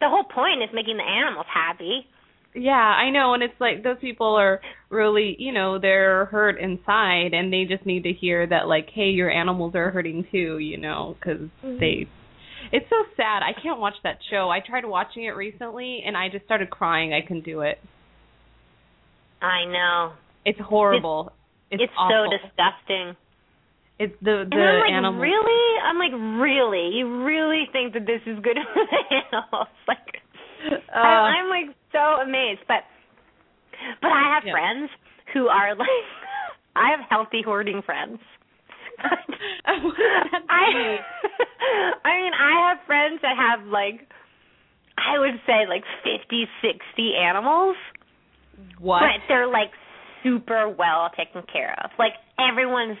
the 0.00 0.08
whole 0.08 0.24
point 0.24 0.62
is 0.62 0.70
making 0.72 0.96
the 0.96 1.04
animals 1.04 1.46
happy. 1.52 2.06
Yeah, 2.54 2.72
I 2.72 3.10
know, 3.10 3.34
and 3.34 3.42
it's 3.42 3.60
like 3.60 3.82
those 3.82 3.96
people 4.00 4.36
are 4.36 4.60
really, 4.88 5.34
you 5.40 5.52
know, 5.52 5.80
they're 5.80 6.26
hurt 6.26 6.60
inside, 6.60 7.34
and 7.34 7.52
they 7.52 7.64
just 7.68 7.84
need 7.84 8.04
to 8.04 8.12
hear 8.12 8.46
that, 8.46 8.68
like, 8.68 8.88
hey, 8.94 9.10
your 9.10 9.28
animals 9.28 9.74
are 9.74 9.90
hurting 9.90 10.26
too, 10.30 10.58
you 10.58 10.78
know, 10.78 11.16
because 11.18 11.40
mm-hmm. 11.64 11.80
they. 11.80 12.08
It's 12.72 12.86
so 12.88 12.96
sad. 13.16 13.42
I 13.42 13.52
can't 13.60 13.80
watch 13.80 13.94
that 14.04 14.18
show. 14.30 14.50
I 14.50 14.60
tried 14.66 14.84
watching 14.84 15.24
it 15.24 15.30
recently, 15.36 16.02
and 16.06 16.16
I 16.16 16.28
just 16.28 16.44
started 16.44 16.70
crying. 16.70 17.12
I 17.12 17.20
couldn't 17.26 17.44
do 17.44 17.60
it. 17.60 17.78
I 19.42 19.64
know. 19.66 20.12
It's 20.44 20.58
horrible. 20.60 21.32
It's, 21.70 21.82
It's, 21.82 21.92
awful. 21.98 22.30
so 22.30 22.48
disgusting. 22.48 23.16
It's 23.98 24.14
the 24.20 24.44
the 24.50 24.56
and 24.56 24.62
I'm 24.62 24.80
like, 24.80 24.92
animals. 24.92 25.22
really? 25.22 25.80
I'm 25.84 25.98
like, 25.98 26.14
really? 26.42 26.96
You 26.96 27.24
really 27.24 27.64
think 27.72 27.94
that 27.94 28.06
this 28.06 28.22
is 28.26 28.42
good 28.42 28.58
for 28.74 28.82
the 28.90 29.16
animals? 29.30 29.68
Like, 29.86 30.23
Uh, 30.72 30.96
I, 30.96 31.38
I'm 31.40 31.48
like 31.48 31.74
so 31.92 32.22
amazed, 32.22 32.60
but 32.68 32.84
but 34.00 34.08
I 34.12 34.34
have 34.34 34.44
Yeah. 34.46 34.52
friends 34.52 34.90
who 35.32 35.48
are 35.48 35.74
like 35.74 35.88
I 36.76 36.90
have 36.90 37.00
healthy 37.08 37.42
hoarding 37.44 37.82
friends. 37.82 38.18
I 38.98 39.72
I 42.04 42.10
mean, 42.20 42.32
I 42.34 42.68
have 42.68 42.78
friends 42.86 43.20
that 43.22 43.36
have 43.36 43.66
like 43.66 44.06
I 44.96 45.18
would 45.18 45.40
say 45.46 45.66
like 45.68 45.84
fifty, 46.02 46.46
sixty 46.62 47.14
animals, 47.16 47.76
what? 48.78 49.00
but 49.00 49.20
they're 49.28 49.48
like 49.48 49.70
super 50.22 50.68
well 50.68 51.10
taken 51.16 51.42
care 51.52 51.74
of. 51.84 51.90
Like 51.98 52.12
everyone's 52.38 52.98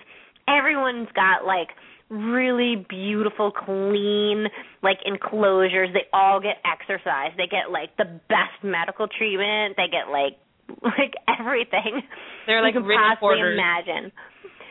everyone's 0.48 1.08
got 1.14 1.46
like 1.46 1.68
really 2.10 2.84
beautiful 2.88 3.50
clean 3.50 4.46
like 4.82 4.98
enclosures. 5.04 5.90
They 5.92 6.06
all 6.12 6.40
get 6.40 6.56
exercise. 6.64 7.32
They 7.36 7.46
get 7.46 7.70
like 7.72 7.96
the 7.96 8.20
best 8.28 8.62
medical 8.62 9.06
treatment. 9.08 9.76
They 9.76 9.88
get 9.88 10.10
like 10.12 10.36
like 10.82 11.14
everything 11.28 12.02
They're 12.46 12.62
like 12.62 12.74
you 12.74 12.80
can 12.80 12.88
rich 12.88 12.98
possibly 12.98 13.40
imagine. 13.40 14.12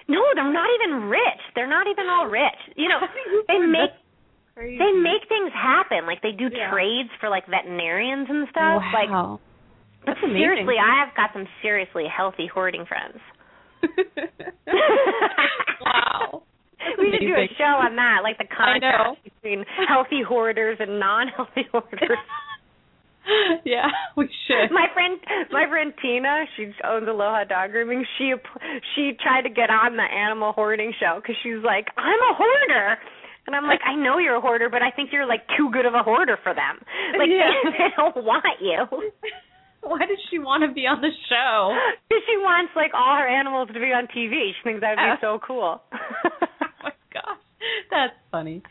No, 0.07 0.19
they're 0.35 0.51
not 0.51 0.69
even 0.81 1.07
rich. 1.09 1.41
They're 1.55 1.69
not 1.69 1.87
even 1.87 2.07
all 2.09 2.27
rich. 2.27 2.59
You 2.75 2.89
know, 2.89 2.99
they 3.47 3.59
make 3.59 3.91
Crazy. 4.55 4.77
they 4.77 4.91
make 4.91 5.27
things 5.29 5.51
happen. 5.53 6.05
Like 6.05 6.21
they 6.21 6.31
do 6.31 6.49
Yeah. 6.51 6.69
trades 6.71 7.09
for 7.19 7.29
like 7.29 7.45
veterinarians 7.47 8.27
and 8.29 8.47
stuff. 8.51 8.83
Like 8.93 9.09
Wow. 9.09 9.39
but 10.05 10.13
That's 10.15 10.23
amazing. 10.23 10.41
seriously, 10.43 10.75
I 10.77 11.05
have 11.05 11.15
got 11.15 11.31
some 11.33 11.47
seriously 11.61 12.05
healthy 12.05 12.47
hoarding 12.47 12.85
friends. 12.85 13.17
wow. 15.81 16.43
We 16.99 17.11
should 17.11 17.25
do 17.25 17.33
a 17.35 17.47
show 17.57 17.73
on 17.83 17.95
that, 17.95 18.19
like 18.23 18.37
the 18.37 18.45
contrast 18.57 19.23
between 19.23 19.65
healthy 19.87 20.21
hoarders 20.21 20.77
and 20.79 20.99
non-healthy 20.99 21.67
hoarders. 21.71 22.17
yeah, 23.63 23.87
we 24.17 24.27
should. 24.47 24.71
my 24.71 24.87
friend, 24.93 25.19
my 25.51 25.63
friend 25.69 25.93
Tina, 26.01 26.43
she 26.57 26.71
owns 26.83 27.07
Aloha 27.07 27.45
Dog 27.45 27.71
Grooming. 27.71 28.03
She 28.17 28.33
she 28.95 29.13
tried 29.21 29.43
to 29.43 29.49
get 29.49 29.69
on 29.69 29.95
the 29.95 30.03
animal 30.03 30.51
hoarding 30.51 30.91
show 30.99 31.19
because 31.21 31.35
she's 31.41 31.63
like, 31.63 31.87
I'm 31.97 32.19
a 32.19 32.33
hoarder. 32.35 32.97
And 33.47 33.55
I'm 33.55 33.63
like, 33.67 33.79
I 33.85 33.95
know 33.95 34.19
you're 34.19 34.35
a 34.35 34.41
hoarder, 34.41 34.69
but 34.69 34.81
I 34.81 34.91
think 34.91 35.09
you're 35.11 35.25
like 35.27 35.43
too 35.57 35.69
good 35.71 35.85
of 35.85 35.93
a 35.93 36.03
hoarder 36.03 36.37
for 36.43 36.53
them. 36.53 36.79
Like 37.17 37.27
Yeah. 37.31 37.51
they, 37.63 37.71
they 37.71 37.89
don't 37.95 38.15
want 38.23 38.45
you. 38.61 38.87
Why 39.83 39.99
does 39.99 40.19
she 40.31 40.39
want 40.39 40.63
to 40.63 40.71
be 40.71 40.87
on 40.87 41.01
the 41.03 41.11
show? 41.27 41.75
Because 42.07 42.23
she 42.27 42.37
wants 42.39 42.71
like 42.75 42.91
all 42.95 43.17
her 43.19 43.27
animals 43.27 43.67
to 43.67 43.79
be 43.79 43.91
on 43.91 44.07
TV. 44.15 44.51
She 44.55 44.63
thinks 44.63 44.79
that'd 44.79 44.95
be 44.95 45.11
Oh. 45.23 45.39
so 45.39 45.39
cool. 45.45 45.81
Oh 47.15 47.19
my 47.19 47.21
gosh, 47.21 47.43
that's 47.91 48.13
funny. 48.31 48.61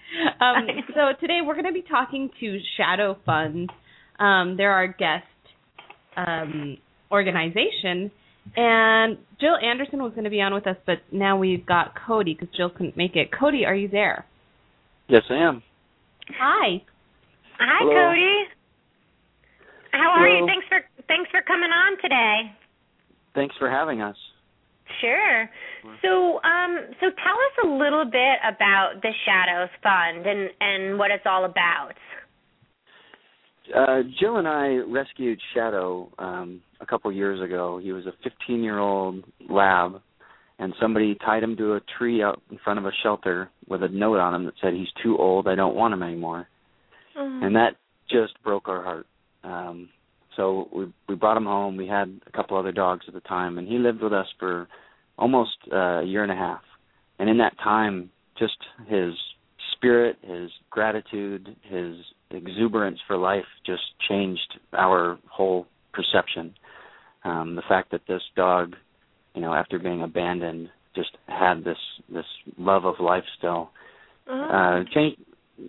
Um, 0.40 0.66
so 0.94 1.18
today 1.20 1.38
we're 1.44 1.54
going 1.54 1.66
to 1.66 1.72
be 1.72 1.84
talking 1.88 2.30
to 2.40 2.58
Shadow 2.76 3.16
Fund. 3.24 3.70
Um, 4.18 4.56
they're 4.56 4.72
our 4.72 4.88
guest 4.88 5.24
um, 6.16 6.76
organization, 7.10 8.10
and 8.56 9.18
Jill 9.40 9.56
Anderson 9.56 10.02
was 10.02 10.12
going 10.12 10.24
to 10.24 10.30
be 10.30 10.40
on 10.40 10.54
with 10.54 10.66
us, 10.66 10.76
but 10.86 10.96
now 11.10 11.38
we've 11.38 11.64
got 11.64 11.94
Cody 12.06 12.34
because 12.38 12.54
Jill 12.56 12.70
couldn't 12.70 12.96
make 12.96 13.16
it. 13.16 13.28
Cody, 13.38 13.64
are 13.64 13.74
you 13.74 13.88
there? 13.88 14.26
Yes, 15.08 15.22
I 15.30 15.34
am. 15.34 15.62
Hi. 16.38 16.82
Hi, 17.58 17.78
Hello. 17.80 18.10
Cody. 18.10 18.44
How 19.92 20.10
are 20.18 20.28
you? 20.28 20.46
Thanks 20.46 20.66
for 20.68 20.80
thanks 21.06 21.30
for 21.30 21.42
coming 21.42 21.70
on 21.70 22.00
today. 22.00 22.56
Thanks 23.34 23.54
for 23.58 23.70
having 23.70 24.00
us. 24.00 24.16
Sure. 25.00 25.48
So, 26.02 26.40
um, 26.42 26.78
so 27.00 27.06
tell 27.06 27.38
us 27.38 27.64
a 27.64 27.66
little 27.66 28.04
bit 28.04 28.38
about 28.46 29.02
the 29.02 29.10
Shadows 29.24 29.70
Fund 29.82 30.26
and 30.26 30.50
and 30.60 30.98
what 30.98 31.10
it's 31.10 31.24
all 31.26 31.44
about. 31.44 31.92
Uh, 33.74 34.02
Jill 34.20 34.36
and 34.36 34.48
I 34.48 34.76
rescued 34.88 35.40
Shadow 35.54 36.10
um, 36.18 36.62
a 36.80 36.86
couple 36.86 37.10
years 37.12 37.40
ago. 37.40 37.78
He 37.82 37.92
was 37.92 38.04
a 38.06 38.50
15-year-old 38.50 39.24
lab, 39.48 40.02
and 40.58 40.74
somebody 40.80 41.16
tied 41.24 41.42
him 41.42 41.56
to 41.56 41.74
a 41.74 41.80
tree 41.96 42.22
out 42.22 42.42
in 42.50 42.58
front 42.64 42.78
of 42.78 42.86
a 42.86 42.90
shelter 43.02 43.50
with 43.68 43.82
a 43.82 43.88
note 43.88 44.18
on 44.18 44.34
him 44.34 44.44
that 44.46 44.54
said, 44.60 44.74
"He's 44.74 44.88
too 45.02 45.16
old. 45.18 45.48
I 45.48 45.54
don't 45.54 45.76
want 45.76 45.94
him 45.94 46.02
anymore." 46.02 46.48
And 47.44 47.56
that 47.56 47.76
just 48.10 48.40
broke 48.42 48.68
our 48.68 48.82
heart. 48.82 49.06
Um, 49.44 49.88
so 50.36 50.68
we 50.74 50.92
we 51.08 51.14
brought 51.14 51.36
him 51.36 51.44
home. 51.44 51.76
We 51.76 51.86
had 51.86 52.20
a 52.26 52.30
couple 52.32 52.56
other 52.56 52.72
dogs 52.72 53.04
at 53.08 53.14
the 53.14 53.20
time, 53.20 53.58
and 53.58 53.68
he 53.68 53.78
lived 53.78 54.02
with 54.02 54.12
us 54.12 54.26
for 54.38 54.68
almost 55.22 55.56
uh, 55.72 56.00
a 56.00 56.04
year 56.04 56.24
and 56.24 56.32
a 56.32 56.36
half. 56.36 56.62
And 57.20 57.30
in 57.30 57.38
that 57.38 57.56
time, 57.62 58.10
just 58.36 58.58
his 58.88 59.14
spirit, 59.72 60.16
his 60.22 60.50
gratitude, 60.70 61.56
his 61.62 61.94
exuberance 62.30 62.98
for 63.06 63.16
life 63.16 63.44
just 63.64 63.82
changed 64.08 64.58
our 64.72 65.18
whole 65.30 65.66
perception. 65.92 66.54
Um, 67.24 67.54
the 67.54 67.62
fact 67.68 67.92
that 67.92 68.00
this 68.08 68.22
dog, 68.34 68.74
you 69.34 69.40
know, 69.40 69.54
after 69.54 69.78
being 69.78 70.02
abandoned, 70.02 70.70
just 70.94 71.10
had 71.26 71.64
this 71.64 71.78
this 72.12 72.26
love 72.58 72.84
of 72.84 72.96
life 73.00 73.24
still 73.38 73.70
uh 74.30 74.80
changed 74.94 75.18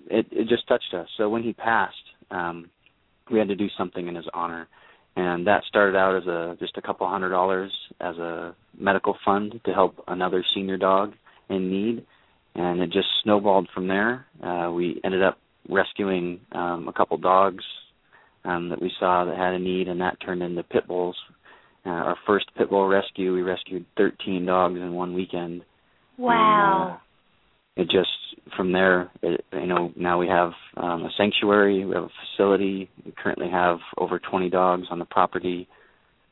it 0.09 0.25
it 0.31 0.47
just 0.49 0.67
touched 0.67 0.93
us 0.93 1.07
so 1.17 1.29
when 1.29 1.43
he 1.43 1.53
passed 1.53 1.95
um 2.31 2.69
we 3.31 3.39
had 3.39 3.47
to 3.47 3.55
do 3.55 3.67
something 3.77 4.07
in 4.07 4.15
his 4.15 4.25
honor 4.33 4.67
and 5.15 5.47
that 5.47 5.63
started 5.67 5.95
out 5.95 6.15
as 6.15 6.27
a 6.27 6.57
just 6.59 6.77
a 6.77 6.81
couple 6.81 7.07
hundred 7.07 7.29
dollars 7.29 7.71
as 7.99 8.17
a 8.17 8.55
medical 8.77 9.15
fund 9.23 9.59
to 9.65 9.73
help 9.73 10.03
another 10.07 10.43
senior 10.53 10.77
dog 10.77 11.13
in 11.49 11.69
need. 11.69 12.05
And 12.55 12.81
it 12.81 12.91
just 12.91 13.07
snowballed 13.23 13.69
from 13.73 13.87
there. 13.87 14.25
Uh 14.41 14.71
we 14.71 14.99
ended 15.03 15.23
up 15.23 15.37
rescuing 15.69 16.39
um 16.51 16.87
a 16.87 16.93
couple 16.93 17.17
dogs 17.17 17.63
um 18.43 18.69
that 18.69 18.81
we 18.81 18.91
saw 18.99 19.25
that 19.25 19.37
had 19.37 19.53
a 19.53 19.59
need 19.59 19.87
and 19.87 20.01
that 20.01 20.19
turned 20.19 20.41
into 20.41 20.63
pit 20.63 20.87
bulls. 20.87 21.17
Uh, 21.85 21.89
our 21.89 22.17
first 22.25 22.45
pit 22.57 22.69
bull 22.69 22.87
rescue 22.87 23.33
we 23.33 23.41
rescued 23.41 23.85
13 23.97 24.45
dogs 24.45 24.79
in 24.79 24.93
one 24.93 25.13
weekend. 25.13 25.63
Wow. 26.17 27.01
It 27.75 27.89
just 27.89 28.09
from 28.55 28.71
there, 28.71 29.11
it, 29.21 29.43
you 29.53 29.65
know, 29.65 29.91
now 29.95 30.19
we 30.19 30.27
have 30.27 30.51
um, 30.77 31.03
a 31.03 31.09
sanctuary, 31.17 31.85
we 31.85 31.95
have 31.95 32.03
a 32.03 32.09
facility. 32.35 32.89
We 33.05 33.13
currently 33.17 33.49
have 33.49 33.79
over 33.97 34.19
20 34.19 34.49
dogs 34.49 34.83
on 34.91 34.99
the 34.99 35.05
property. 35.05 35.67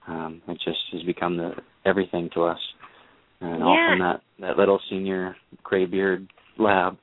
Um, 0.08 0.42
it 0.48 0.60
just 0.64 0.80
has 0.94 1.04
become 1.04 1.38
the 1.38 1.52
everything 1.86 2.30
to 2.34 2.44
us, 2.44 2.60
and 3.40 3.64
all 3.64 3.78
from 3.90 4.00
that 4.00 4.22
that 4.40 4.58
little 4.58 4.80
senior 4.90 5.36
graybeard 5.64 6.28
lab. 6.58 6.98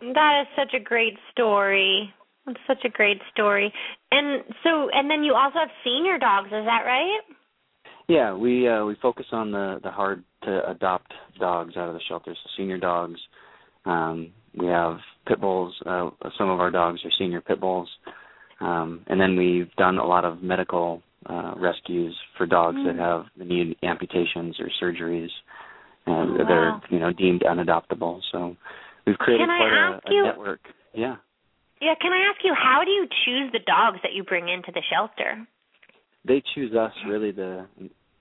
That 0.00 0.42
is 0.42 0.48
such 0.56 0.74
a 0.74 0.82
great 0.82 1.14
story. 1.32 2.12
That's 2.46 2.58
such 2.66 2.84
a 2.84 2.88
great 2.88 3.18
story. 3.32 3.72
And 4.10 4.44
so, 4.64 4.88
and 4.92 5.10
then 5.10 5.24
you 5.24 5.34
also 5.34 5.58
have 5.58 5.68
senior 5.84 6.18
dogs. 6.18 6.46
Is 6.46 6.64
that 6.64 6.84
right? 6.86 7.20
Yeah, 8.08 8.34
we 8.34 8.66
uh, 8.66 8.86
we 8.86 8.96
focus 9.02 9.26
on 9.32 9.50
the 9.50 9.80
the 9.82 9.90
hard 9.90 10.24
to 10.44 10.70
adopt 10.70 11.12
dogs 11.38 11.76
out 11.76 11.88
of 11.88 11.94
the 11.94 12.00
shelters, 12.08 12.38
so 12.42 12.50
senior 12.56 12.78
dogs. 12.78 13.20
Um, 13.88 14.32
we 14.56 14.66
have 14.66 14.98
pit 15.26 15.40
bulls. 15.40 15.74
Uh, 15.84 16.10
some 16.36 16.48
of 16.50 16.60
our 16.60 16.70
dogs 16.70 17.00
are 17.04 17.10
senior 17.18 17.40
pit 17.40 17.60
bulls, 17.60 17.88
um, 18.60 19.04
and 19.06 19.20
then 19.20 19.36
we've 19.36 19.70
done 19.76 19.98
a 19.98 20.06
lot 20.06 20.24
of 20.24 20.42
medical 20.42 21.02
uh, 21.26 21.54
rescues 21.56 22.16
for 22.36 22.46
dogs 22.46 22.78
that 22.86 22.96
have 22.96 23.24
need 23.36 23.76
amputations 23.82 24.56
or 24.60 24.68
surgeries, 24.82 25.30
and 26.06 26.40
Oh, 26.40 26.44
they're 26.46 26.80
you 26.90 26.98
know 26.98 27.12
deemed 27.12 27.42
unadoptable. 27.42 28.20
So 28.32 28.56
we've 29.06 29.18
created 29.18 29.46
Can 29.46 29.58
quite 29.58 29.72
a, 29.72 30.10
a 30.10 30.14
you- 30.14 30.24
network. 30.24 30.60
Yeah. 30.94 31.16
Yeah. 31.80 31.94
Can 32.00 32.12
I 32.12 32.28
ask 32.30 32.42
you, 32.44 32.54
how 32.54 32.82
do 32.84 32.90
you 32.90 33.06
choose 33.24 33.52
the 33.52 33.60
dogs 33.64 33.98
that 34.02 34.12
you 34.12 34.24
bring 34.24 34.48
into 34.48 34.72
the 34.72 34.82
shelter? 34.92 35.46
they 36.24 36.42
choose 36.54 36.74
us 36.74 36.92
really 37.06 37.30
the 37.30 37.64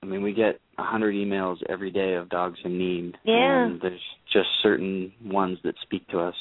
I 0.03 0.05
mean 0.05 0.21
we 0.21 0.33
get 0.33 0.59
a 0.77 0.83
hundred 0.83 1.15
emails 1.15 1.57
every 1.69 1.91
day 1.91 2.13
of 2.15 2.29
dogs 2.29 2.59
in 2.63 2.77
need. 2.77 3.15
Yeah. 3.23 3.65
And 3.65 3.81
there's 3.81 3.99
just 4.31 4.47
certain 4.61 5.11
ones 5.25 5.57
that 5.63 5.75
speak 5.81 6.07
to 6.09 6.19
us. 6.19 6.35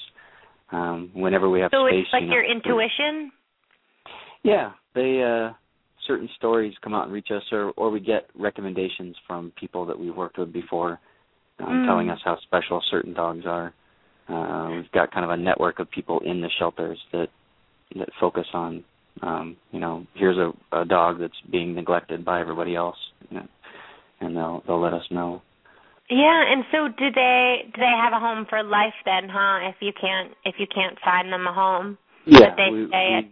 Um 0.72 1.10
whenever 1.14 1.48
we 1.48 1.60
have 1.60 1.70
So 1.72 1.86
space. 1.88 2.00
it's 2.04 2.12
like 2.12 2.22
you 2.22 2.28
know, 2.28 2.34
your 2.34 2.44
intuition. 2.44 3.32
Yeah. 4.42 4.72
They 4.94 5.22
uh 5.22 5.52
certain 6.06 6.28
stories 6.36 6.74
come 6.82 6.94
out 6.94 7.04
and 7.04 7.12
reach 7.12 7.28
us 7.34 7.42
or 7.52 7.72
or 7.76 7.90
we 7.90 8.00
get 8.00 8.28
recommendations 8.38 9.16
from 9.26 9.52
people 9.58 9.86
that 9.86 9.98
we've 9.98 10.14
worked 10.16 10.38
with 10.38 10.52
before 10.52 11.00
um, 11.58 11.66
Mm. 11.68 11.86
telling 11.86 12.10
us 12.10 12.18
how 12.24 12.36
special 12.46 12.82
certain 12.90 13.14
dogs 13.14 13.44
are. 13.46 13.72
Uh 14.28 14.70
we've 14.76 14.92
got 14.92 15.10
kind 15.12 15.24
of 15.24 15.30
a 15.30 15.36
network 15.36 15.78
of 15.78 15.90
people 15.90 16.20
in 16.20 16.40
the 16.40 16.50
shelters 16.58 16.98
that 17.12 17.28
that 17.96 18.08
focus 18.20 18.46
on 18.52 18.84
um 19.22 19.56
you 19.72 19.80
know 19.80 20.06
here's 20.14 20.36
a, 20.36 20.52
a 20.76 20.84
dog 20.84 21.18
that's 21.20 21.40
being 21.50 21.74
neglected 21.74 22.24
by 22.24 22.40
everybody 22.40 22.74
else 22.76 22.96
you 23.30 23.38
know, 23.38 23.46
and 24.20 24.36
they'll 24.36 24.62
they'll 24.66 24.80
let 24.80 24.92
us 24.94 25.04
know 25.10 25.42
Yeah, 26.10 26.42
and 26.52 26.64
so 26.70 26.88
do 26.88 27.10
they 27.10 27.62
do 27.74 27.80
they 27.80 27.94
have 28.02 28.12
a 28.12 28.20
home 28.20 28.46
for 28.48 28.62
life 28.62 28.94
then, 29.04 29.28
huh? 29.28 29.68
If 29.70 29.76
you 29.80 29.92
can't 30.00 30.32
if 30.44 30.56
you 30.58 30.66
can't 30.72 30.96
find 31.04 31.32
them 31.32 31.46
a 31.46 31.52
home. 31.52 31.98
yeah 32.26 32.54
they 32.56 32.70
we 32.70 32.86
stay 32.88 33.08
we, 33.10 33.18
at 33.18 33.24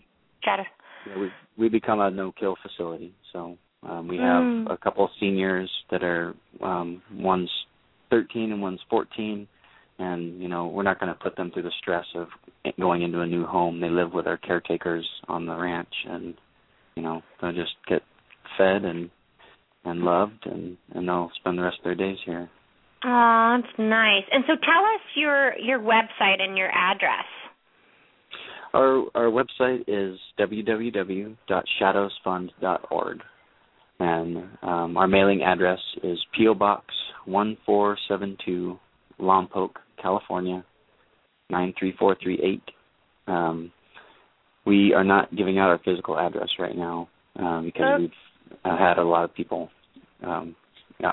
Shadow 0.45 0.65
yeah, 1.07 1.17
we 1.17 1.33
we 1.57 1.69
become 1.69 2.01
a 2.01 2.11
no 2.11 2.33
kill 2.33 2.57
facility 2.63 3.13
so 3.33 3.57
um 3.87 4.09
we 4.09 4.17
have 4.17 4.43
Mm. 4.43 4.71
a 4.71 4.77
couple 4.77 5.09
seniors 5.21 5.71
that 5.91 6.03
are 6.03 6.35
um 6.63 7.03
one's 7.13 7.51
13 8.11 8.53
and 8.53 8.63
one's 8.63 8.81
14 8.91 9.47
and 9.99 10.41
you 10.41 10.49
know 10.49 10.67
we're 10.67 10.83
not 10.83 10.99
going 10.99 11.13
to 11.13 11.21
put 11.21 11.37
them 11.37 11.51
through 11.53 11.63
the 11.63 11.73
stress 11.81 12.07
of 12.15 12.29
going 12.81 13.03
into 13.03 13.21
a 13.21 13.27
new 13.27 13.47
home 13.47 13.81
they 13.81 13.91
live 13.91 14.13
with 14.13 14.27
our 14.27 14.39
caretakers 14.39 15.09
on 15.29 15.47
the 15.47 15.57
ranch 15.57 15.95
and 16.09 16.35
you 16.97 17.03
know 17.03 17.23
they'll 17.41 17.53
just 17.53 17.75
get 17.89 18.03
fed 18.59 18.85
and 18.85 19.11
and 19.85 20.01
loved, 20.01 20.47
and 20.47 20.77
and 20.95 21.07
they'll 21.07 21.31
spend 21.39 21.59
the 21.59 21.63
rest 21.63 21.77
of 21.79 21.85
their 21.85 21.95
days 21.95 22.17
here. 22.25 22.51
Oh, 23.05 23.59
that's 23.61 23.73
nice. 23.79 24.25
And 24.33 24.43
so, 24.47 24.55
tell 24.55 24.85
us 24.95 25.03
your 25.15 25.55
your 25.59 25.79
website 25.79 26.41
and 26.41 26.57
your 26.57 26.71
address. 26.71 27.27
Our 28.73 29.05
our 29.15 29.31
website 29.31 29.85
is 29.87 30.19
www.shadowsfund.org, 30.41 33.21
and 34.01 34.39
um, 34.63 34.97
our 34.97 35.07
mailing 35.07 35.43
address 35.43 35.81
is 36.03 36.19
PO 36.37 36.55
Box 36.55 36.87
one 37.27 37.57
four 37.67 37.97
seven 38.09 38.37
two, 38.45 38.79
Lompoc, 39.21 39.71
California 40.01 40.65
nine 41.51 41.75
three 41.79 41.95
four 41.99 42.17
three 42.23 42.41
eight. 42.43 42.63
Um, 43.27 43.73
we 44.67 44.95
are 44.95 45.05
not 45.05 45.35
giving 45.35 45.59
out 45.59 45.69
our 45.69 45.81
physical 45.85 46.19
address 46.19 46.49
right 46.59 46.77
now 46.77 47.09
uh, 47.39 47.61
because 47.63 48.01
we've 48.01 48.11
uh, 48.65 48.77
had 48.77 48.99
a 48.99 49.05
lot 49.05 49.25
of 49.25 49.35
people 49.35 49.69
um, 50.27 50.57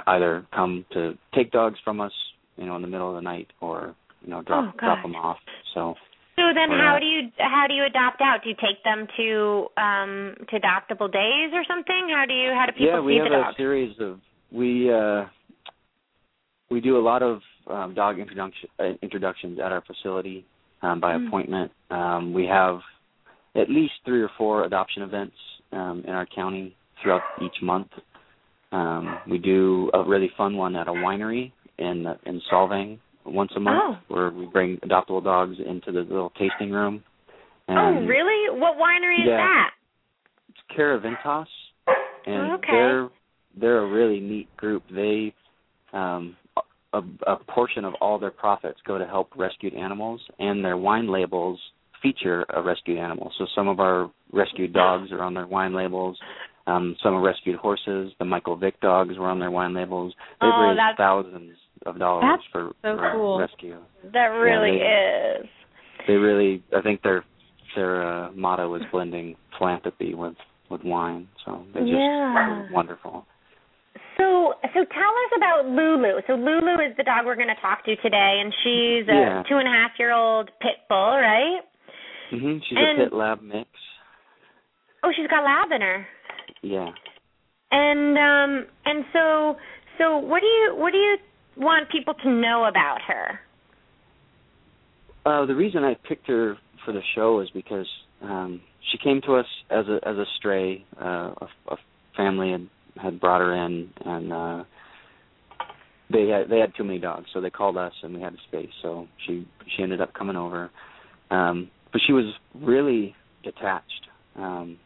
either 0.08 0.46
come 0.54 0.86
to 0.94 1.14
take 1.36 1.52
dogs 1.52 1.78
from 1.84 2.00
us, 2.00 2.14
you 2.58 2.66
know, 2.66 2.76
in 2.76 2.82
the 2.82 2.88
middle 2.88 3.10
of 3.10 3.16
the 3.16 3.22
night, 3.22 3.48
or 3.60 3.96
you 4.22 4.30
know, 4.30 4.42
drop 4.42 4.74
Oh, 4.74 4.80
drop 4.80 5.02
them 5.02 5.16
off. 5.16 5.38
So 5.74 5.96
So 6.38 6.44
then, 6.54 6.70
how 6.70 6.98
do 7.00 7.06
you 7.06 7.30
how 7.38 7.66
do 7.68 7.74
you 7.74 7.84
adopt 7.86 8.22
out? 8.22 8.40
Do 8.44 8.50
you 8.50 8.56
take 8.56 8.84
them 8.84 9.08
to 9.18 9.68
um 9.78 10.36
to 10.50 10.60
adoptable 10.60 11.12
days 11.12 11.52
or 11.54 11.64
something? 11.68 12.10
How 12.14 12.26
do 12.28 12.34
you 12.34 12.52
how 12.54 12.66
do 12.68 12.74
people 12.74 12.88
yeah, 12.88 13.00
we 13.00 13.16
have 13.18 13.32
a 13.32 13.54
series 13.58 13.96
of 14.00 14.20
we 14.52 14.94
uh, 14.94 15.26
we 16.70 16.80
do 16.80 16.98
a 16.98 17.04
lot 17.04 17.24
of 17.24 17.42
um, 17.68 17.94
dog 17.94 18.20
introduction 18.20 18.70
uh, 18.80 18.84
introductions 19.02 19.60
at 19.60 19.72
our 19.72 19.82
facility 19.82 20.46
um, 20.82 21.00
by 21.00 21.14
Mm. 21.14 21.28
appointment. 21.28 21.72
Um, 21.90 22.34
we 22.34 22.46
have 22.48 22.80
at 23.56 23.70
least 23.70 23.94
three 24.06 24.22
or 24.22 24.30
four 24.38 24.64
adoption 24.66 25.04
events 25.04 25.36
um, 25.72 26.04
in 26.08 26.14
our 26.14 26.26
county 26.26 26.76
throughout 27.02 27.22
each 27.42 27.56
month. 27.62 27.88
Um, 28.72 29.20
we 29.30 29.38
do 29.38 29.90
a 29.94 30.04
really 30.04 30.32
fun 30.38 30.56
one 30.56 30.76
at 30.76 30.88
a 30.88 30.92
winery 30.92 31.52
in 31.78 32.06
in 32.26 32.42
Solvang 32.52 32.98
once 33.26 33.52
a 33.56 33.60
month, 33.60 33.82
Oh. 33.84 33.98
where 34.08 34.30
we 34.32 34.46
bring 34.46 34.78
adoptable 34.78 35.24
dogs 35.24 35.58
into 35.60 35.92
the 35.92 36.02
little 36.02 36.32
tasting 36.32 36.72
room. 36.72 37.04
oh, 37.70 38.06
really? 38.06 38.60
What 38.60 38.78
winery 38.78 39.22
is 39.22 39.28
that? 39.28 39.70
It's 40.50 40.60
Carivintás, 40.78 41.46
and 42.26 42.52
Okay. 42.54 42.72
they're 42.72 43.10
they're 43.60 43.80
a 43.80 43.88
really 43.88 44.20
neat 44.20 44.48
group. 44.58 44.84
They 44.90 45.34
um, 45.94 46.36
a, 46.94 47.02
a 47.28 47.36
portion 47.38 47.86
of 47.86 47.94
all 48.02 48.20
their 48.20 48.32
profits 48.32 48.80
go 48.86 48.98
to 48.98 49.06
help 49.06 49.30
rescued 49.36 49.74
animals, 49.74 50.22
and 50.40 50.64
their 50.64 50.78
wine 50.78 51.08
labels 51.12 51.60
feature 52.02 52.46
a 52.50 52.62
rescued 52.62 52.98
animal. 52.98 53.32
So 53.38 53.46
some 53.56 53.68
of 53.68 53.80
our 53.80 54.10
rescued 54.34 54.74
dogs 54.74 55.12
are 55.12 55.22
on 55.22 55.34
their 55.34 55.48
wine 55.48 55.74
labels. 55.74 56.18
Um, 56.68 56.96
some 57.02 57.14
are 57.14 57.22
rescued 57.22 57.56
horses. 57.58 58.12
The 58.20 58.26
Michael 58.26 58.56
Vick 58.56 58.80
dogs 58.82 59.18
were 59.18 59.28
on 59.30 59.40
their 59.40 59.52
wine 59.52 59.74
labels. 59.74 60.14
They've 60.40 60.50
Oh, 60.54 60.62
raised 60.68 60.80
that's- 60.80 60.98
thousands 60.98 61.58
of 61.86 61.98
dollars 61.98 62.24
That's 62.28 62.44
for, 62.52 62.72
so 62.84 62.98
cool. 63.14 63.40
rescue. 63.40 63.78
That 64.14 64.28
really 64.28 64.78
they- 64.80 65.40
is. 65.42 65.50
They 66.08 66.14
really, 66.16 66.64
I 66.76 66.82
think 66.82 67.02
their 67.04 67.24
their 67.76 68.06
uh, 68.06 68.32
motto 68.34 68.74
is 68.76 68.82
blending 68.92 69.36
philanthropy 69.58 70.14
with 70.14 70.36
with 70.70 70.84
wine. 70.84 71.28
So 71.46 71.64
they 71.74 71.82
just 71.82 71.92
Yeah. 71.92 72.72
wonderful. 72.72 73.26
So, 74.74 74.80
tell 74.86 75.14
us 75.26 75.32
about 75.36 75.66
Lulu. 75.68 76.22
So 76.28 76.34
Lulu 76.34 76.76
is 76.80 76.96
the 76.98 77.04
dog 77.04 77.26
we're 77.26 77.36
going 77.36 77.54
to 77.54 77.62
talk 77.62 77.84
to 77.86 77.96
today, 77.98 78.40
and 78.42 78.54
she's 78.64 79.08
a 79.10 79.14
Yeah. 79.14 79.44
two 79.50 79.58
and 79.58 79.68
a 79.68 79.72
half 79.72 79.92
year 80.00 80.12
old 80.14 80.50
pit 80.62 80.78
bull, 80.88 81.18
right? 81.20 81.62
hmm 82.30 82.58
She's 82.68 82.78
And- 82.78 83.02
a 83.02 83.04
pit 83.06 83.14
lab 83.14 83.42
mix. 83.42 83.70
Oh, 85.04 85.12
she's 85.16 85.28
got 85.28 85.44
lab 85.44 85.72
in 85.72 85.82
her. 85.82 86.08
Yeah. 86.62 86.92
And 87.72 88.18
um, 88.18 88.68
and 88.86 89.06
so, 89.14 89.58
so 89.98 90.18
what 90.18 90.42
do 90.42 90.46
you 90.48 90.76
what 90.76 90.92
do 90.92 90.98
you 90.98 91.18
want 91.58 91.90
people 91.90 92.14
to 92.14 92.30
know 92.30 92.66
about 92.66 93.02
her? 93.08 93.40
Uh, 95.26 95.46
the 95.46 95.56
reason 95.56 95.84
I 95.84 95.96
picked 96.08 96.28
her 96.28 96.58
for 96.86 96.92
the 96.94 97.02
show 97.16 97.40
is 97.42 97.50
because 97.52 97.88
um, 98.22 98.62
she 98.92 98.98
came 98.98 99.22
to 99.22 99.36
us 99.36 99.46
as 99.70 99.86
a 99.88 100.00
as 100.08 100.18
a 100.18 100.26
stray. 100.38 100.86
Uh, 101.00 101.34
a, 101.42 101.48
a 101.70 101.78
family 102.18 102.52
had 102.52 102.68
had 103.02 103.20
brought 103.20 103.42
her 103.42 103.54
in, 103.54 103.90
and 104.06 104.34
uh, 104.34 104.64
they 106.12 106.28
had 106.28 106.50
they 106.50 106.60
had 106.60 106.74
too 106.76 106.84
many 106.84 107.00
dogs, 107.00 107.28
so 107.34 107.42
they 107.42 107.50
called 107.50 107.78
us, 107.78 107.94
and 108.04 108.14
we 108.14 108.22
had 108.22 108.34
a 108.34 108.38
space. 108.48 108.70
So 108.82 109.08
she 109.26 109.48
she 109.76 109.84
ended 109.84 110.02
up 110.02 110.14
coming 110.14 110.36
over, 110.36 110.70
um, 111.30 111.70
but 111.92 112.02
she 112.06 112.14
was 112.14 112.26
really 112.56 113.16
detached. 113.44 114.08
Um, 114.36 114.78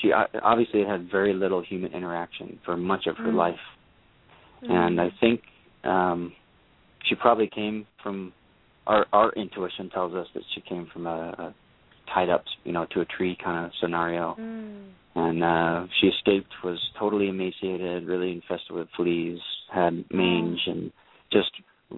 she 0.00 0.12
obviously 0.12 0.84
had 0.84 1.10
very 1.10 1.34
little 1.34 1.62
human 1.62 1.92
interaction 1.92 2.58
for 2.64 2.76
much 2.76 3.06
of 3.06 3.16
her 3.16 3.32
Mm. 3.32 3.34
life, 3.34 3.60
and 4.62 5.00
I 5.00 5.10
think 5.20 5.42
um, 5.84 6.32
she 7.04 7.14
probably 7.14 7.48
came 7.48 7.86
from 8.02 8.32
our 8.86 9.06
our 9.12 9.32
intuition 9.32 9.90
tells 9.90 10.14
us 10.14 10.26
that 10.34 10.42
she 10.54 10.60
came 10.62 10.86
from 10.92 11.06
a, 11.06 11.10
a 11.38 11.54
tied 12.14 12.30
up, 12.30 12.44
you 12.64 12.72
know, 12.72 12.86
to 12.92 13.00
a 13.00 13.04
tree 13.04 13.36
kind 13.42 13.66
of 13.66 13.72
scenario, 13.80 14.34
and 15.14 15.42
uh, 15.42 15.86
she 16.00 16.08
escaped, 16.08 16.52
was 16.62 16.78
totally 16.98 17.28
emaciated, 17.28 18.06
really 18.06 18.32
infested 18.32 18.72
with 18.72 18.88
fleas, 18.96 19.38
had 19.72 20.04
mange, 20.12 20.60
and 20.66 20.92
just 21.32 21.50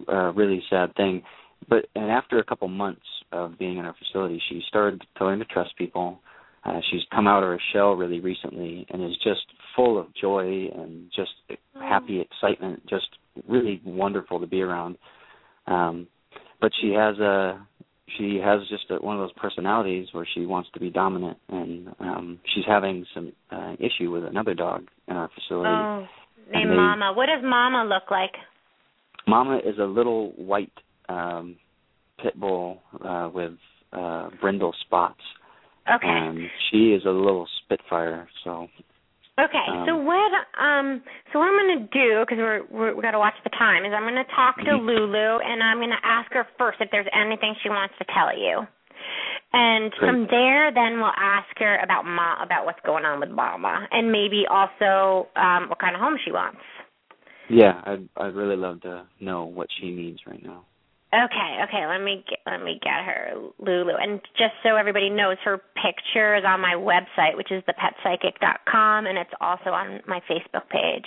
a 0.09 0.33
really 0.33 0.63
sad 0.71 0.95
thing. 0.95 1.23
But 1.69 1.87
and 1.95 2.11
after 2.11 2.39
a 2.39 2.45
couple 2.45 2.69
months 2.69 3.03
of 3.33 3.59
being 3.59 3.79
in 3.79 3.85
our 3.85 3.95
facility, 3.99 4.41
she 4.49 4.63
started 4.69 5.03
to 5.19 5.25
learn 5.25 5.39
to 5.41 5.45
trust 5.45 5.77
people. 5.77 6.19
Uh, 6.65 6.81
she's 6.91 7.01
come 7.15 7.27
out 7.27 7.43
of 7.43 7.49
her 7.49 7.61
shell 7.73 7.95
really 7.95 8.21
recently 8.21 8.87
and 8.91 9.03
is 9.03 9.17
just 9.25 9.41
full 9.75 9.99
of 9.99 10.07
joy 10.21 10.69
and 10.75 11.11
just 11.15 11.31
happy 11.75 12.21
excitement, 12.21 12.83
just 12.89 13.07
really 13.49 13.81
wonderful 13.85 14.41
to 14.41 14.47
be 14.47 14.61
around. 14.61 14.97
Um, 15.67 16.07
but 16.61 16.73
she 16.81 16.91
has 16.91 17.19
a 17.19 17.67
she 18.17 18.41
has 18.43 18.61
just 18.69 18.85
a, 18.91 18.97
one 18.97 19.17
of 19.17 19.23
those 19.23 19.33
personalities 19.33 20.09
where 20.13 20.27
she 20.35 20.47
wants 20.47 20.69
to 20.75 20.81
be 20.81 20.91
dominant, 20.91 21.39
and 21.49 21.89
um, 22.01 22.39
she's 22.55 22.65
having 22.67 23.05
some 23.15 23.33
uh, 23.51 23.75
issue 23.79 24.11
with 24.11 24.25
another 24.25 24.55
dog 24.55 24.87
in 25.09 25.17
our 25.17 25.29
facility. 25.35 25.69
Oh, 25.69 26.07
named 26.53 26.71
they- 26.71 26.75
Mama. 26.77 27.13
What 27.15 27.27
does 27.27 27.43
Mama 27.43 27.85
look 27.89 28.11
like? 28.11 28.33
Mama 29.27 29.59
is 29.59 29.79
a 29.79 29.85
little 29.85 30.31
white 30.37 30.73
um, 31.09 31.57
pit 32.23 32.39
bull 32.39 32.81
uh, 33.05 33.29
with 33.33 33.53
uh, 33.93 34.31
brindle 34.41 34.75
spots, 34.87 35.21
Okay. 35.93 36.07
and 36.07 36.39
she 36.71 36.93
is 36.93 37.03
a 37.05 37.11
little 37.11 37.47
spitfire. 37.65 38.29
So 38.45 38.69
Okay, 39.41 39.66
Um, 39.68 39.86
so 39.86 39.97
what 39.97 40.32
um 40.61 41.03
so 41.32 41.38
what 41.38 41.49
I'm 41.49 41.57
going 41.66 41.88
to 41.88 41.88
do 41.93 42.26
cuz 42.28 42.36
we're, 42.38 42.62
we're 42.70 42.95
we 42.95 43.03
got 43.03 43.12
to 43.12 43.18
watch 43.18 43.34
the 43.43 43.51
time 43.51 43.84
is 43.86 43.93
I'm 43.95 44.03
going 44.03 44.14
to 44.22 44.30
talk 44.34 44.57
to 44.59 44.64
Mhm. 44.76 44.84
Lulu 44.86 45.38
and 45.41 45.62
I'm 45.62 45.78
going 45.78 45.91
to 45.91 46.05
ask 46.05 46.30
her 46.32 46.47
first 46.59 46.80
if 46.80 46.91
there's 46.91 47.09
anything 47.12 47.55
she 47.62 47.68
wants 47.70 47.95
to 47.99 48.05
tell 48.12 48.36
you. 48.36 48.66
And 49.53 49.91
Great. 49.93 50.09
from 50.09 50.26
there 50.26 50.70
then 50.72 51.01
we'll 51.01 51.16
ask 51.16 51.49
her 51.59 51.78
about 51.78 52.05
ma 52.05 52.36
about 52.43 52.66
what's 52.66 52.80
going 52.84 53.05
on 53.05 53.18
with 53.20 53.30
mama 53.30 53.88
and 53.91 54.12
maybe 54.12 54.47
also 54.47 55.28
um 55.36 55.68
what 55.70 55.78
kind 55.78 55.95
of 55.97 56.01
home 56.03 56.18
she 56.24 56.32
wants. 56.32 56.61
yeah, 57.49 57.80
I'd 57.84 58.09
I'd 58.16 58.34
really 58.34 58.57
love 58.57 58.80
to 58.82 59.07
know 59.20 59.45
what 59.45 59.68
she 59.80 59.91
needs 59.91 60.20
right 60.26 60.43
now. 60.45 60.64
Okay, 61.13 61.59
okay, 61.65 61.87
let 61.89 62.01
me 62.01 62.25
get, 62.29 62.39
let 62.47 62.63
me 62.63 62.79
get 62.81 63.05
her 63.05 63.33
Lulu. 63.59 63.95
And 64.01 64.21
just 64.39 64.55
so 64.63 64.77
everybody 64.77 65.11
knows, 65.11 65.39
her 65.45 65.61
picture 65.75 66.37
is 66.37 66.45
on 66.47 66.61
my 66.61 66.75
website, 66.75 67.37
which 67.37 67.51
is 67.51 67.65
thepetpsychic.com, 67.65 69.07
and 69.07 69.19
it's 69.19 69.31
also 69.41 69.71
on 69.71 70.01
my 70.07 70.21
Facebook 70.31 70.69
page. 70.71 71.07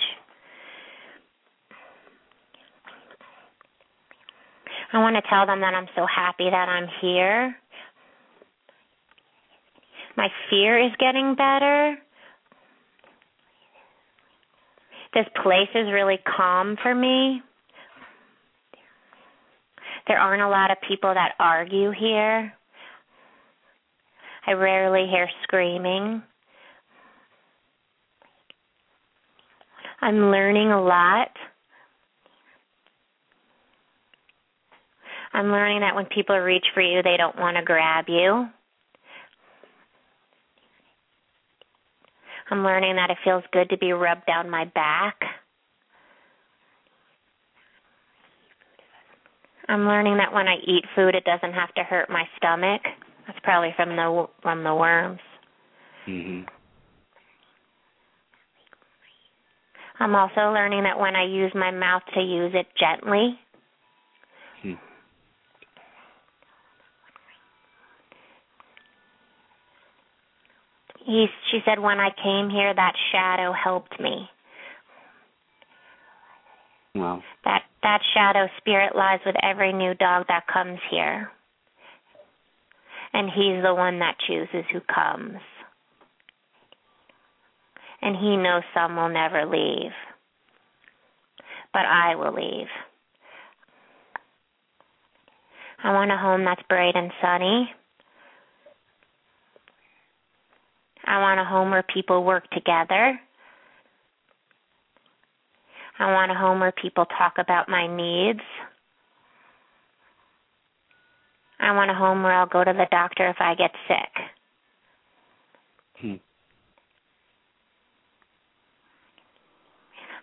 I 4.92 4.98
want 4.98 5.16
to 5.16 5.22
tell 5.28 5.46
them 5.46 5.60
that 5.60 5.72
I'm 5.72 5.88
so 5.96 6.06
happy 6.06 6.50
that 6.50 6.68
I'm 6.68 6.86
here. 7.00 7.56
My 10.16 10.28
fear 10.50 10.78
is 10.78 10.92
getting 11.00 11.34
better. 11.34 11.96
This 15.14 15.26
place 15.42 15.70
is 15.74 15.90
really 15.90 16.18
calm 16.36 16.76
for 16.82 16.94
me. 16.94 17.42
There 20.06 20.18
aren't 20.18 20.42
a 20.42 20.48
lot 20.48 20.70
of 20.70 20.78
people 20.86 21.14
that 21.14 21.32
argue 21.38 21.90
here. 21.90 22.52
I 24.46 24.52
rarely 24.52 25.08
hear 25.10 25.28
screaming. 25.42 26.22
I'm 30.02 30.30
learning 30.30 30.70
a 30.70 30.82
lot. 30.82 31.30
I'm 35.32 35.50
learning 35.50 35.80
that 35.80 35.94
when 35.94 36.04
people 36.06 36.36
reach 36.38 36.66
for 36.74 36.82
you, 36.82 37.02
they 37.02 37.16
don't 37.16 37.38
want 37.38 37.56
to 37.56 37.62
grab 37.62 38.04
you. 38.08 38.46
I'm 42.50 42.62
learning 42.62 42.96
that 42.96 43.10
it 43.10 43.16
feels 43.24 43.42
good 43.50 43.70
to 43.70 43.78
be 43.78 43.92
rubbed 43.92 44.26
down 44.26 44.50
my 44.50 44.66
back. 44.66 45.16
I'm 49.68 49.86
learning 49.86 50.18
that 50.18 50.32
when 50.32 50.46
I 50.46 50.56
eat 50.66 50.84
food, 50.94 51.14
it 51.14 51.24
doesn't 51.24 51.54
have 51.54 51.72
to 51.74 51.82
hurt 51.82 52.10
my 52.10 52.24
stomach. 52.36 52.82
That's 53.26 53.38
probably 53.42 53.72
from 53.76 53.96
the 53.96 54.26
from 54.42 54.62
the 54.62 54.74
worms. 54.74 55.20
Mhm. 56.06 56.46
I'm 60.00 60.14
also 60.14 60.52
learning 60.52 60.82
that 60.84 60.98
when 60.98 61.14
I 61.16 61.24
use 61.24 61.52
my 61.54 61.70
mouth 61.70 62.02
to 62.14 62.20
use 62.20 62.52
it 62.54 62.66
gently. 62.78 63.38
Hmm. 64.62 64.74
He, 71.06 71.26
she 71.50 71.60
said, 71.64 71.78
when 71.78 72.00
I 72.00 72.10
came 72.22 72.50
here, 72.50 72.74
that 72.74 72.94
shadow 73.12 73.52
helped 73.52 74.00
me. 74.00 74.28
Wow. 76.94 77.22
That 77.44 77.62
that 77.84 78.00
shadow 78.14 78.48
spirit 78.56 78.96
lies 78.96 79.20
with 79.24 79.36
every 79.42 79.72
new 79.72 79.94
dog 79.94 80.24
that 80.28 80.46
comes 80.52 80.78
here. 80.90 81.30
And 83.12 83.28
he's 83.28 83.62
the 83.62 83.74
one 83.74 84.00
that 84.00 84.16
chooses 84.26 84.64
who 84.72 84.80
comes. 84.80 85.38
And 88.02 88.16
he 88.16 88.36
knows 88.36 88.62
some 88.74 88.96
will 88.96 89.10
never 89.10 89.44
leave. 89.44 89.92
But 91.72 91.84
I 91.84 92.16
will 92.16 92.34
leave. 92.34 92.68
I 95.82 95.92
want 95.92 96.10
a 96.10 96.16
home 96.16 96.44
that's 96.44 96.62
bright 96.68 96.96
and 96.96 97.12
sunny. 97.20 97.70
I 101.06 101.20
want 101.20 101.38
a 101.38 101.44
home 101.44 101.70
where 101.70 101.82
people 101.82 102.24
work 102.24 102.48
together. 102.50 103.20
I 105.98 106.12
want 106.12 106.32
a 106.32 106.34
home 106.34 106.60
where 106.60 106.72
people 106.72 107.06
talk 107.06 107.34
about 107.38 107.68
my 107.68 107.86
needs. 107.86 108.40
I 111.60 111.72
want 111.72 111.90
a 111.90 111.94
home 111.94 112.22
where 112.22 112.32
I'll 112.32 112.46
go 112.46 112.64
to 112.64 112.72
the 112.72 112.86
doctor 112.90 113.28
if 113.28 113.36
I 113.38 113.54
get 113.54 113.70
sick. 113.86 114.24
Hmm. 116.00 116.14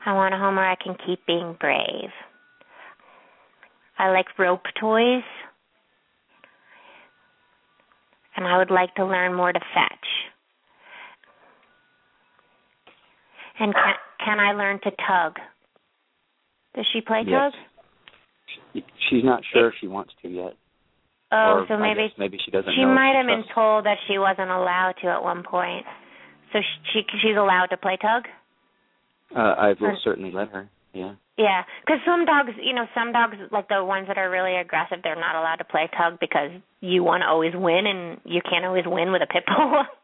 I 0.06 0.14
want 0.14 0.34
a 0.34 0.38
home 0.38 0.56
where 0.56 0.70
I 0.70 0.76
can 0.76 0.96
keep 1.06 1.26
being 1.26 1.56
brave. 1.60 2.10
I 3.98 4.10
like 4.10 4.38
rope 4.38 4.66
toys. 4.80 5.24
And 8.36 8.48
I 8.48 8.58
would 8.58 8.72
like 8.72 8.96
to 8.96 9.06
learn 9.06 9.34
more 9.34 9.54
to 9.54 9.60
fetch. 9.60 10.08
And 13.60 13.74
can, 13.74 13.94
can 14.26 14.40
I 14.40 14.54
learn 14.54 14.80
to 14.84 14.92
tug? 15.08 15.40
Does 16.76 16.86
she 16.94 17.02
play 17.02 17.24
Yes. 17.26 17.52
tug? 17.54 17.62
She, 18.74 18.86
she's 19.10 19.24
not 19.24 19.44
sure 19.54 19.68
if 19.70 19.76
she 19.80 19.88
wants 19.88 20.14
to 20.22 20.28
yet. 20.30 20.54
Oh, 21.32 21.64
or 21.64 21.66
so 21.70 21.78
maybe 21.78 22.12
maybe 22.18 22.38
she 22.44 22.52
doesn't 22.52 22.74
she 22.76 22.84
might 22.84 23.16
have 23.16 23.26
been 23.26 23.46
told 23.56 23.86
that 23.86 23.98
she 24.08 24.18
wasn't 24.20 24.52
allowed 24.52 24.96
to 25.02 25.08
at 25.08 25.24
one 25.24 25.44
point. 25.44 25.86
So 26.52 26.60
she, 26.60 27.00
she 27.04 27.18
she's 27.22 27.38
allowed 27.38 27.68
to 27.68 27.78
play 27.78 27.98
tug. 28.02 28.28
Uh, 29.34 29.40
I 29.58 29.68
will 29.80 29.96
Or- 29.96 29.98
certainly 30.04 30.32
let 30.32 30.50
her. 30.50 30.70
Yeah. 30.94 31.16
Yeah, 31.38 31.64
because 31.86 32.00
some 32.06 32.26
dogs, 32.26 32.52
you 32.62 32.74
know, 32.74 32.86
some 32.94 33.14
dogs 33.14 33.38
like 33.50 33.70
the 33.70 33.84
ones 33.84 34.08
that 34.10 34.18
are 34.18 34.30
really 34.30 34.58
aggressive, 34.58 35.00
they're 35.04 35.16
not 35.16 35.36
allowed 35.36 35.56
to 35.56 35.64
play 35.64 35.90
tug 35.98 36.20
because 36.20 36.52
you 36.82 37.02
want 37.04 37.22
to 37.24 37.28
always 37.28 37.54
win, 37.56 37.88
and 37.88 38.20
you 38.26 38.42
can't 38.48 38.66
always 38.66 38.84
win 38.86 39.12
with 39.14 39.22
a 39.24 39.28
pit 39.32 39.44
bull. 39.48 39.86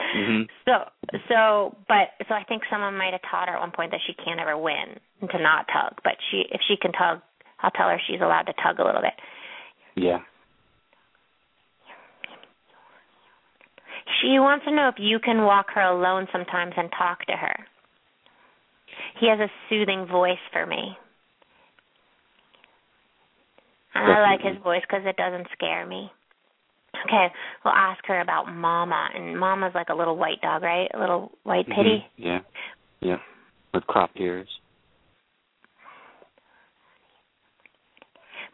Mhm. 0.00 0.48
So, 0.64 0.84
so, 1.28 1.76
but 1.88 2.14
so 2.28 2.34
I 2.34 2.44
think 2.44 2.62
someone 2.70 2.96
might 2.96 3.12
have 3.12 3.22
taught 3.28 3.48
her 3.48 3.56
at 3.56 3.60
one 3.60 3.72
point 3.72 3.90
that 3.90 4.00
she 4.06 4.14
can't 4.14 4.38
ever 4.40 4.56
win 4.56 5.00
to 5.20 5.38
not 5.38 5.66
tug. 5.72 5.98
But 6.04 6.14
she, 6.30 6.44
if 6.50 6.60
she 6.68 6.76
can 6.76 6.92
tug, 6.92 7.20
I'll 7.60 7.70
tell 7.72 7.88
her 7.88 7.98
she's 8.06 8.20
allowed 8.20 8.42
to 8.42 8.54
tug 8.62 8.78
a 8.78 8.84
little 8.84 9.02
bit. 9.02 9.14
Yeah. 9.96 10.20
She 14.20 14.38
wants 14.38 14.64
to 14.66 14.74
know 14.74 14.88
if 14.88 14.96
you 14.98 15.18
can 15.18 15.42
walk 15.42 15.66
her 15.74 15.82
alone 15.82 16.28
sometimes 16.32 16.74
and 16.76 16.90
talk 16.96 17.24
to 17.26 17.32
her. 17.32 17.66
He 19.18 19.28
has 19.28 19.38
a 19.40 19.50
soothing 19.68 20.06
voice 20.06 20.42
for 20.52 20.66
me. 20.66 20.96
And 23.94 24.12
I 24.12 24.20
like 24.22 24.40
his 24.40 24.62
voice 24.62 24.82
because 24.82 25.04
it 25.04 25.16
doesn't 25.16 25.48
scare 25.52 25.84
me. 25.86 26.10
Okay, 27.06 27.26
we'll 27.64 27.74
ask 27.74 28.04
her 28.06 28.20
about 28.20 28.52
Mama. 28.52 29.08
And 29.14 29.38
Mama's 29.38 29.72
like 29.74 29.88
a 29.88 29.94
little 29.94 30.16
white 30.16 30.40
dog, 30.42 30.62
right? 30.62 30.88
A 30.94 30.98
little 30.98 31.32
white 31.44 31.66
pitty. 31.66 32.04
Yeah. 32.16 32.40
Yeah. 33.00 33.16
With 33.72 33.86
cropped 33.86 34.18
ears. 34.18 34.48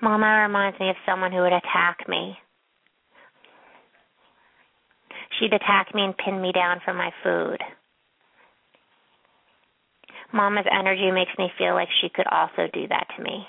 Mama 0.02 0.42
reminds 0.46 0.78
me 0.78 0.90
of 0.90 0.96
someone 1.06 1.32
who 1.32 1.38
would 1.38 1.52
attack 1.52 2.06
me. 2.08 2.36
She'd 5.38 5.52
attack 5.52 5.94
me 5.94 6.02
and 6.02 6.16
pin 6.16 6.40
me 6.40 6.52
down 6.52 6.80
for 6.84 6.94
my 6.94 7.10
food. 7.22 7.58
Mama's 10.32 10.66
energy 10.70 11.10
makes 11.10 11.32
me 11.38 11.48
feel 11.58 11.74
like 11.74 11.88
she 12.00 12.08
could 12.08 12.26
also 12.30 12.68
do 12.72 12.86
that 12.88 13.06
to 13.16 13.22
me. 13.22 13.46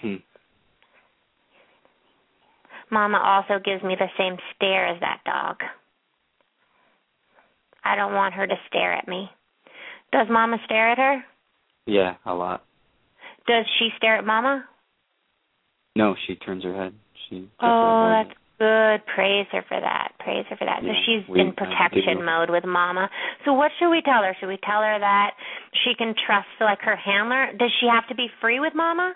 Hmm. 0.00 0.35
Mama 2.90 3.18
also 3.18 3.62
gives 3.62 3.82
me 3.82 3.96
the 3.98 4.08
same 4.18 4.36
stare 4.54 4.86
as 4.86 5.00
that 5.00 5.20
dog. 5.24 5.56
I 7.84 7.96
don't 7.96 8.14
want 8.14 8.34
her 8.34 8.46
to 8.46 8.54
stare 8.68 8.92
at 8.92 9.08
me. 9.08 9.30
Does 10.12 10.26
Mama 10.30 10.58
stare 10.64 10.90
at 10.90 10.98
her? 10.98 11.24
Yeah, 11.86 12.14
a 12.24 12.34
lot. 12.34 12.64
Does 13.46 13.64
she 13.78 13.90
stare 13.96 14.16
at 14.16 14.24
Mama? 14.26 14.64
No, 15.94 16.14
she 16.26 16.34
turns 16.36 16.64
her 16.64 16.74
head. 16.74 16.94
She 17.28 17.48
Oh, 17.60 17.66
avoids 17.66 18.28
that's 18.28 18.38
good. 18.58 19.06
Praise 19.14 19.46
her 19.52 19.62
for 19.68 19.80
that. 19.80 20.12
Praise 20.18 20.44
her 20.50 20.56
for 20.56 20.64
that. 20.64 20.82
Yeah, 20.82 20.92
so 20.92 20.98
she's 21.04 21.28
we- 21.28 21.40
in 21.40 21.52
protection 21.52 22.24
mode 22.24 22.50
with 22.50 22.64
Mama. 22.64 23.08
So 23.44 23.52
what 23.52 23.70
should 23.78 23.90
we 23.90 24.02
tell 24.02 24.22
her? 24.22 24.34
Should 24.38 24.48
we 24.48 24.58
tell 24.58 24.82
her 24.82 24.98
that 24.98 25.34
she 25.84 25.94
can 25.94 26.14
trust 26.26 26.48
like 26.60 26.80
her 26.82 26.96
handler? 26.96 27.52
Does 27.58 27.70
she 27.80 27.86
have 27.86 28.06
to 28.08 28.14
be 28.14 28.28
free 28.40 28.60
with 28.60 28.74
Mama? 28.74 29.14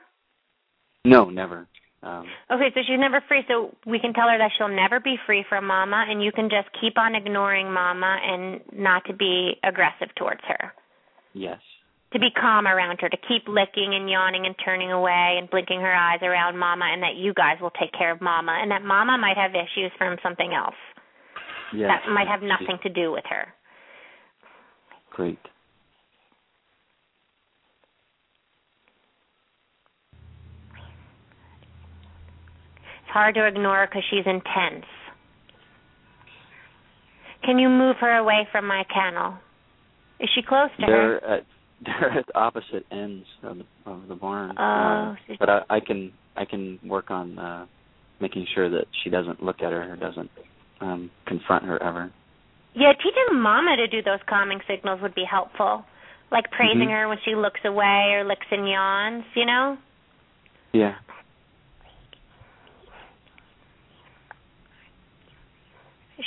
No, 1.04 1.30
never. 1.30 1.66
Um, 2.02 2.26
Okay, 2.50 2.70
so 2.74 2.80
she's 2.86 2.98
never 2.98 3.20
free. 3.28 3.44
So 3.46 3.76
we 3.86 3.98
can 4.00 4.12
tell 4.14 4.28
her 4.28 4.38
that 4.38 4.50
she'll 4.56 4.68
never 4.68 5.00
be 5.00 5.16
free 5.26 5.44
from 5.48 5.66
Mama, 5.66 6.06
and 6.08 6.22
you 6.22 6.32
can 6.32 6.48
just 6.48 6.68
keep 6.80 6.96
on 6.98 7.14
ignoring 7.14 7.70
Mama 7.72 8.18
and 8.22 8.60
not 8.72 9.04
to 9.06 9.12
be 9.12 9.58
aggressive 9.64 10.08
towards 10.16 10.40
her. 10.48 10.72
yes. 11.34 11.60
To 12.12 12.18
be 12.18 12.30
calm 12.32 12.66
around 12.66 13.00
her, 13.02 13.08
to 13.08 13.16
keep 13.28 13.46
licking 13.46 13.94
and 13.94 14.10
yawning 14.10 14.44
and 14.44 14.56
turning 14.64 14.90
away 14.90 15.36
and 15.38 15.48
blinking 15.48 15.80
her 15.80 15.94
eyes 15.94 16.18
around 16.22 16.58
Mama, 16.58 16.86
and 16.92 17.00
that 17.04 17.14
you 17.14 17.32
guys 17.34 17.58
will 17.60 17.70
take 17.78 17.92
care 17.92 18.10
of 18.10 18.20
Mama, 18.20 18.58
and 18.60 18.68
that 18.72 18.82
Mama 18.82 19.16
might 19.16 19.36
have 19.36 19.52
issues 19.54 19.92
from 19.96 20.16
something 20.20 20.52
else 20.52 20.74
Yes. 21.72 21.86
that 21.86 22.10
might 22.10 22.26
have 22.26 22.42
nothing 22.42 22.78
to 22.82 22.88
do 22.88 23.12
with 23.12 23.22
her. 23.30 23.54
Great. 25.10 25.38
Hard 33.12 33.34
to 33.36 33.46
ignore 33.46 33.86
because 33.86 34.02
she's 34.10 34.26
intense. 34.26 34.84
Can 37.44 37.58
you 37.58 37.68
move 37.68 37.96
her 38.00 38.16
away 38.18 38.46
from 38.52 38.66
my 38.66 38.84
kennel? 38.92 39.34
Is 40.20 40.28
she 40.34 40.42
close 40.42 40.68
to 40.78 40.86
her? 40.86 41.20
They're 41.20 41.24
at 41.38 41.46
they're 41.84 42.10
at 42.18 42.26
opposite 42.34 42.84
ends 42.90 43.24
of 43.42 43.56
the 43.58 43.64
of 43.90 44.08
the 44.08 44.14
barn. 44.14 44.54
Oh, 44.58 45.16
she's- 45.26 45.38
but 45.40 45.48
I, 45.48 45.60
I 45.70 45.80
can 45.80 46.12
I 46.36 46.44
can 46.44 46.78
work 46.84 47.10
on 47.10 47.38
uh 47.38 47.66
making 48.20 48.46
sure 48.54 48.68
that 48.68 48.84
she 49.02 49.08
doesn't 49.10 49.42
look 49.42 49.62
at 49.62 49.72
her 49.72 49.92
or 49.92 49.96
doesn't 49.96 50.30
um 50.80 51.10
confront 51.26 51.64
her 51.64 51.82
ever. 51.82 52.12
Yeah, 52.74 52.92
teaching 52.92 53.40
Mama 53.40 53.76
to 53.76 53.86
do 53.88 54.02
those 54.02 54.20
calming 54.28 54.60
signals 54.68 55.00
would 55.02 55.14
be 55.14 55.24
helpful. 55.28 55.84
Like 56.30 56.50
praising 56.52 56.88
Mhm. 56.88 56.92
her 56.92 57.08
when 57.08 57.18
she 57.24 57.34
looks 57.34 57.60
away 57.64 58.12
or 58.14 58.24
licks 58.24 58.46
and 58.52 58.68
yawns, 58.68 59.24
you 59.34 59.44
know? 59.46 59.76
Yeah. 60.72 60.94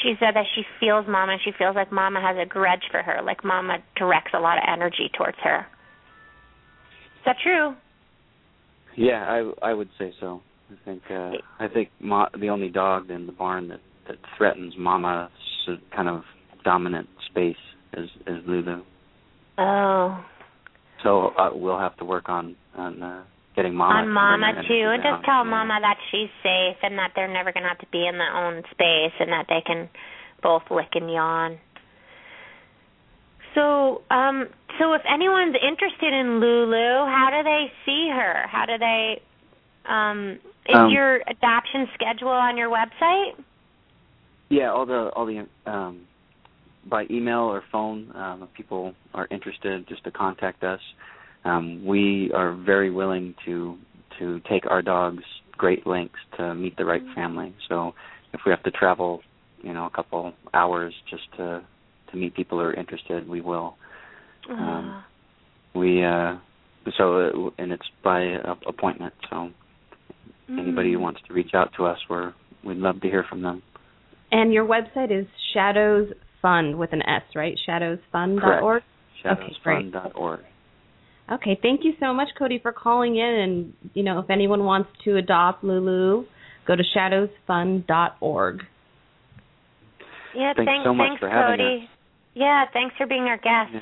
She 0.03 0.15
said 0.19 0.35
that 0.35 0.45
she 0.53 0.63
feels 0.79 1.05
Mama 1.07 1.33
and 1.33 1.41
she 1.43 1.51
feels 1.57 1.75
like 1.75 1.91
Mama 1.91 2.19
has 2.21 2.35
a 2.37 2.45
grudge 2.45 2.83
for 2.91 3.01
her, 3.01 3.21
like 3.23 3.43
Mama 3.43 3.77
directs 3.95 4.31
a 4.35 4.39
lot 4.39 4.57
of 4.57 4.63
energy 4.67 5.09
towards 5.17 5.37
her. 5.43 5.59
Is 5.59 7.25
that 7.25 7.37
true? 7.41 7.73
Yeah, 8.97 9.23
I 9.25 9.69
I 9.69 9.73
would 9.73 9.89
say 9.97 10.13
so. 10.19 10.41
I 10.69 10.75
think 10.85 11.01
uh 11.09 11.31
I 11.59 11.67
think 11.73 11.89
Ma- 12.01 12.29
the 12.39 12.49
only 12.49 12.69
dog 12.69 13.09
in 13.09 13.25
the 13.25 13.31
barn 13.31 13.69
that 13.69 13.79
that 14.07 14.17
threatens 14.37 14.73
Mama's 14.77 15.31
kind 15.95 16.09
of 16.09 16.23
dominant 16.65 17.07
space 17.29 17.55
is 17.93 18.09
is 18.27 18.43
Lulu. 18.45 18.83
Oh. 19.57 20.23
So 21.03 21.27
uh, 21.37 21.49
we'll 21.53 21.79
have 21.79 21.95
to 21.97 22.05
work 22.05 22.27
on 22.27 22.55
on 22.75 23.01
uh 23.01 23.23
getting 23.55 23.75
Mama 23.75 23.99
on 23.99 24.09
Mama 24.09 24.53
too, 24.67 24.89
and 24.93 25.03
down. 25.03 25.13
just 25.13 25.25
tell. 25.25 25.43
Mama 25.45 25.77
that 25.81 25.97
she's 26.11 26.29
safe 26.41 26.77
and 26.83 26.97
that 26.97 27.11
they're 27.15 27.31
never 27.31 27.51
gonna 27.51 27.67
have 27.67 27.79
to 27.79 27.87
be 27.91 28.05
in 28.07 28.17
their 28.17 28.35
own 28.35 28.63
space 28.71 29.13
and 29.19 29.31
that 29.31 29.45
they 29.49 29.61
can 29.65 29.89
both 30.41 30.63
lick 30.71 30.89
and 30.95 31.11
yawn. 31.11 31.57
So, 33.55 34.01
um, 34.09 34.47
so 34.79 34.93
if 34.93 35.01
anyone's 35.07 35.55
interested 35.55 36.13
in 36.13 36.39
Lulu, 36.39 37.05
how 37.05 37.29
do 37.31 37.43
they 37.43 37.71
see 37.85 38.09
her? 38.09 38.47
How 38.47 38.65
do 38.65 38.77
they? 38.77 39.21
Um, 39.85 40.39
is 40.65 40.75
Um, 40.75 40.89
your 40.89 41.21
adoption 41.27 41.87
schedule 41.93 42.29
on 42.29 42.57
your 42.57 42.69
website? 42.69 43.35
Yeah, 44.49 44.71
all 44.71 44.85
the 44.85 45.09
all 45.09 45.25
the 45.25 45.45
um 45.65 46.07
by 46.85 47.05
email 47.09 47.39
or 47.41 47.63
phone 47.71 48.11
um, 48.15 48.43
if 48.43 48.53
people 48.53 48.93
are 49.13 49.27
interested, 49.31 49.87
just 49.87 50.03
to 50.03 50.11
contact 50.11 50.63
us. 50.63 50.81
Um, 51.45 51.85
we 51.85 52.31
are 52.33 52.53
very 52.53 52.89
willing 52.89 53.35
to 53.45 53.77
to 54.19 54.39
take 54.49 54.65
our 54.69 54.81
dogs 54.81 55.23
great 55.51 55.85
lengths 55.87 56.15
to 56.37 56.53
meet 56.55 56.77
the 56.77 56.85
right 56.85 57.01
Mm-hmm. 57.03 57.15
family. 57.15 57.55
So 57.69 57.93
if 58.33 58.41
we 58.45 58.51
have 58.51 58.63
to 58.63 58.71
travel, 58.71 59.21
you 59.61 59.73
know, 59.73 59.85
a 59.85 59.89
couple 59.89 60.33
hours 60.53 60.93
just 61.09 61.23
to 61.37 61.63
to 62.11 62.17
meet 62.17 62.35
people 62.35 62.59
who 62.59 62.65
are 62.65 62.73
interested, 62.73 63.27
we 63.27 63.41
will. 63.41 63.75
Um, 64.49 65.03
we 65.73 66.03
uh 66.03 66.35
so 66.97 67.17
uh, 67.19 67.49
and 67.57 67.71
it's 67.71 67.89
by 68.03 68.33
uh, 68.33 68.55
appointment. 68.67 69.13
So 69.29 69.49
anybody 70.49 70.93
who 70.93 70.99
wants 70.99 71.21
to 71.27 71.33
reach 71.33 71.51
out 71.53 71.71
to 71.77 71.85
us, 71.85 71.97
we're 72.09 72.33
we'd 72.63 72.77
love 72.77 73.01
to 73.01 73.07
hear 73.07 73.25
from 73.27 73.41
them. 73.41 73.61
And 74.31 74.51
your 74.51 74.65
website 74.65 75.17
is 75.17 75.27
Shadows 75.53 76.09
Fund 76.41 76.77
with 76.77 76.91
an 76.93 77.01
S, 77.03 77.21
right? 77.35 77.57
Shadowsfund.org. 77.67 78.83
Shadowsfund.org. 79.23 80.39
Okay, 80.39 80.47
thank 81.29 81.81
you 81.83 81.93
so 81.99 82.13
much, 82.13 82.29
Cody, 82.37 82.59
for 82.61 82.71
calling 82.71 83.15
in. 83.15 83.23
And 83.23 83.73
you 83.93 84.03
know, 84.03 84.19
if 84.19 84.29
anyone 84.29 84.63
wants 84.63 84.89
to 85.05 85.17
adopt 85.17 85.63
Lulu, 85.63 86.25
go 86.67 86.75
to 86.75 86.83
shadowsfund.org. 86.95 88.59
Yeah, 90.35 90.53
Thanks 90.55 90.69
thanks, 90.69 90.85
so 90.85 90.93
much 90.93 91.07
thanks, 91.09 91.19
for 91.19 91.29
having 91.29 91.57
Cody. 91.59 91.89
Yeah, 92.33 92.65
thanks 92.73 92.95
for 92.97 93.05
being 93.05 93.23
our 93.23 93.37
guest. 93.37 93.71
Yeah. 93.73 93.79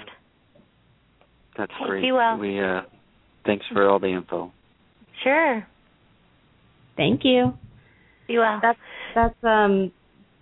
That's 1.57 1.71
Hey, 1.79 1.85
great. 1.87 2.01
be 2.01 2.11
well. 2.11 2.37
We 2.37 2.59
uh 2.59 2.81
thanks 3.45 3.65
for 3.73 3.89
all 3.89 3.99
the 3.99 4.07
info. 4.07 4.51
Sure. 5.23 5.65
Thank 6.97 7.21
you. 7.23 7.53
Be 8.27 8.37
well. 8.37 8.59
That's 8.61 8.79
that's 9.15 9.43
um 9.43 9.91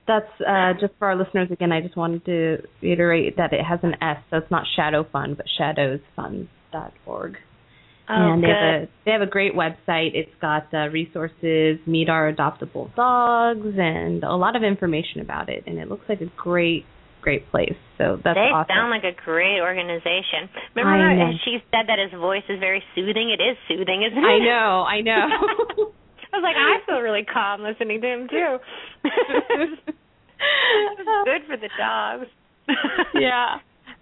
that's 0.07 0.29
uh 0.47 0.73
just 0.79 0.93
for 0.97 1.07
our 1.09 1.15
listeners 1.15 1.49
again. 1.51 1.71
I 1.71 1.81
just 1.81 1.95
wanted 1.97 2.25
to 2.25 2.57
reiterate 2.81 3.37
that 3.37 3.53
it 3.53 3.63
has 3.63 3.79
an 3.83 3.93
S, 4.01 4.17
so 4.29 4.37
it's 4.37 4.51
not 4.51 4.63
Shadow 4.75 5.05
Fund, 5.11 5.37
but 5.37 5.45
shadowsfund.org. 6.73 7.37
oh, 8.09 8.13
and 8.13 8.43
they 8.43 8.47
good. 8.47 8.55
have 8.55 8.81
a 8.81 8.87
they 9.05 9.11
have 9.11 9.21
a 9.21 9.27
great 9.27 9.53
website. 9.53 10.11
It's 10.13 10.31
got 10.41 10.73
uh, 10.73 10.89
resources, 10.89 11.79
meet 11.85 12.09
our 12.09 12.31
adoptable 12.31 12.93
dogs, 12.95 13.75
and 13.77 14.23
a 14.23 14.35
lot 14.35 14.55
of 14.55 14.63
information 14.63 15.21
about 15.21 15.49
it. 15.49 15.63
And 15.67 15.77
it 15.77 15.89
looks 15.89 16.05
like 16.09 16.21
a 16.21 16.31
great 16.37 16.85
great 17.21 17.49
place. 17.51 17.75
So 17.97 18.15
that's 18.23 18.35
they 18.37 18.49
awesome. 18.49 18.73
sound 18.73 18.91
like 18.91 19.03
a 19.03 19.13
great 19.25 19.59
organization. 19.59 20.47
Remember 20.75 20.95
I 20.95 21.15
how 21.15 21.31
know. 21.31 21.37
she 21.43 21.57
said 21.69 21.87
that 21.87 21.99
his 21.99 22.17
voice 22.17 22.47
is 22.47 22.59
very 22.59 22.81
soothing? 22.95 23.29
It 23.29 23.43
is 23.43 23.57
soothing, 23.67 24.07
isn't 24.07 24.17
it? 24.17 24.25
I 24.25 24.39
know, 24.39 24.85
I 24.87 25.01
know. 25.01 25.91
I 26.33 26.37
was 26.37 26.43
like, 26.43 26.55
I 26.55 26.85
feel 26.85 27.01
really 27.01 27.25
calm 27.25 27.61
listening 27.61 28.01
to 28.01 28.07
him 28.07 28.27
too. 28.29 28.57
Good 31.25 31.41
for 31.47 31.57
the 31.57 31.69
dogs. 31.77 32.27
yeah. 33.15 33.57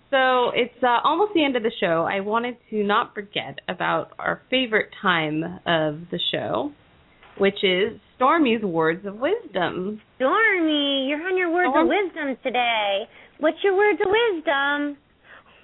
So 0.09 0.51
it's 0.55 0.81
uh, 0.81 0.99
almost 1.03 1.33
the 1.33 1.43
end 1.43 1.55
of 1.55 1.63
the 1.63 1.71
show. 1.79 2.07
I 2.09 2.21
wanted 2.21 2.55
to 2.69 2.83
not 2.83 3.13
forget 3.13 3.59
about 3.67 4.11
our 4.17 4.41
favorite 4.49 4.89
time 5.01 5.43
of 5.43 6.09
the 6.11 6.19
show, 6.31 6.71
which 7.37 7.61
is 7.63 7.99
Stormy's 8.15 8.63
words 8.63 9.05
of 9.05 9.15
wisdom. 9.15 10.01
Stormy, 10.15 11.07
you're 11.09 11.21
on 11.21 11.37
your 11.37 11.51
words 11.51 11.69
Storm- 11.71 11.87
of 11.87 11.89
wisdom 11.89 12.37
today. 12.41 13.03
What's 13.39 13.57
your 13.63 13.75
words 13.75 13.99
of 14.01 14.07
wisdom? 14.07 14.97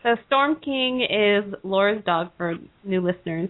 So 0.04 0.16
Storm 0.28 0.58
King 0.64 1.02
is 1.10 1.54
Laura's 1.64 2.04
dog 2.06 2.32
for 2.38 2.56
new 2.84 3.00
listeners, 3.00 3.50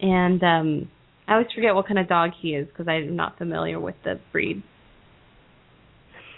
and 0.00 0.42
um, 0.42 0.90
I 1.28 1.34
always 1.34 1.46
forget 1.54 1.74
what 1.76 1.86
kind 1.86 2.00
of 2.00 2.08
dog 2.08 2.30
he 2.42 2.48
is 2.48 2.66
because 2.66 2.88
I'm 2.88 3.14
not 3.14 3.38
familiar 3.38 3.78
with 3.78 3.94
the 4.02 4.18
breed. 4.32 4.64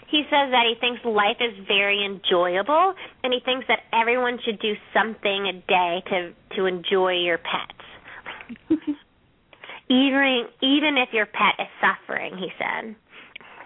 He 0.09 0.23
says 0.29 0.51
that 0.51 0.63
he 0.67 0.75
thinks 0.79 1.03
life 1.03 1.37
is 1.41 1.53
very 1.67 2.05
enjoyable, 2.05 2.93
and 3.23 3.33
he 3.33 3.39
thinks 3.43 3.65
that 3.67 3.79
everyone 3.91 4.39
should 4.45 4.59
do 4.59 4.73
something 4.93 5.47
a 5.47 5.53
day 5.67 6.03
to 6.09 6.33
to 6.55 6.65
enjoy 6.65 7.13
your 7.13 7.37
pets. 7.37 8.69
even 9.89 10.45
even 10.61 10.97
if 10.97 11.09
your 11.13 11.25
pet 11.25 11.55
is 11.59 11.67
suffering, 11.81 12.37
he 12.37 12.49
said. 12.57 12.95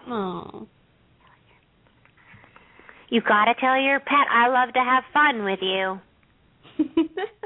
Oh, 0.07 0.67
You 3.09 3.21
gotta 3.21 3.53
tell 3.59 3.79
your 3.79 3.99
pet 3.99 4.25
I 4.31 4.47
love 4.47 4.73
to 4.73 4.79
have 4.79 5.03
fun 5.13 5.43
with 5.43 5.59
you. 5.61 5.99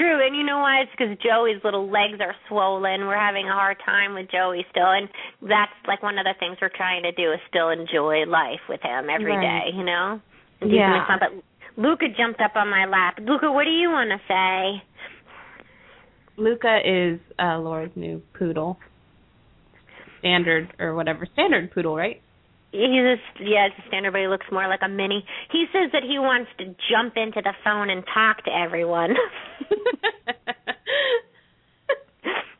True, 0.00 0.26
and 0.26 0.34
you 0.34 0.42
know 0.44 0.60
why? 0.60 0.80
It's 0.80 0.90
because 0.96 1.18
Joey's 1.18 1.62
little 1.62 1.90
legs 1.90 2.20
are 2.20 2.34
swollen. 2.48 3.06
We're 3.06 3.20
having 3.20 3.46
a 3.48 3.52
hard 3.52 3.76
time 3.84 4.14
with 4.14 4.30
Joey 4.30 4.64
still, 4.70 4.88
and 4.88 5.10
that's 5.42 5.76
like 5.86 6.02
one 6.02 6.16
of 6.16 6.24
the 6.24 6.32
things 6.40 6.56
we're 6.62 6.70
trying 6.74 7.02
to 7.02 7.12
do 7.12 7.32
is 7.32 7.38
still 7.50 7.68
enjoy 7.68 8.24
life 8.24 8.64
with 8.66 8.80
him 8.80 9.10
every 9.10 9.36
day. 9.36 9.68
Right. 9.68 9.74
you 9.74 9.84
know? 9.84 10.18
And 10.62 10.72
Yeah. 10.72 11.06
fun. 11.06 11.18
But 11.20 11.32
Luca 11.76 12.06
jumped 12.16 12.40
up 12.40 12.56
on 12.56 12.70
my 12.70 12.86
lap. 12.86 13.18
Luca, 13.20 13.52
what 13.52 13.64
do 13.64 13.70
you 13.70 13.90
want 13.90 14.08
to 14.08 14.20
say? 14.26 14.82
Luca 16.38 16.80
is 16.82 17.20
uh, 17.38 17.58
Laura's 17.58 17.94
new 17.94 18.22
poodle, 18.32 18.78
standard 20.20 20.72
or 20.78 20.94
whatever, 20.94 21.26
standard 21.26 21.72
poodle, 21.72 21.94
right? 21.94 22.22
He's 22.72 23.02
a 23.02 23.16
yeah, 23.42 23.66
it's 23.66 23.74
a 23.84 23.88
standard, 23.88 24.12
but 24.12 24.20
he 24.20 24.28
looks 24.28 24.46
more 24.52 24.68
like 24.68 24.80
a 24.82 24.88
mini. 24.88 25.24
He 25.50 25.66
says 25.72 25.90
that 25.92 26.02
he 26.02 26.18
wants 26.18 26.50
to 26.58 26.66
jump 26.90 27.16
into 27.16 27.42
the 27.42 27.52
phone 27.64 27.90
and 27.90 28.04
talk 28.14 28.44
to 28.44 28.50
everyone. 28.50 29.14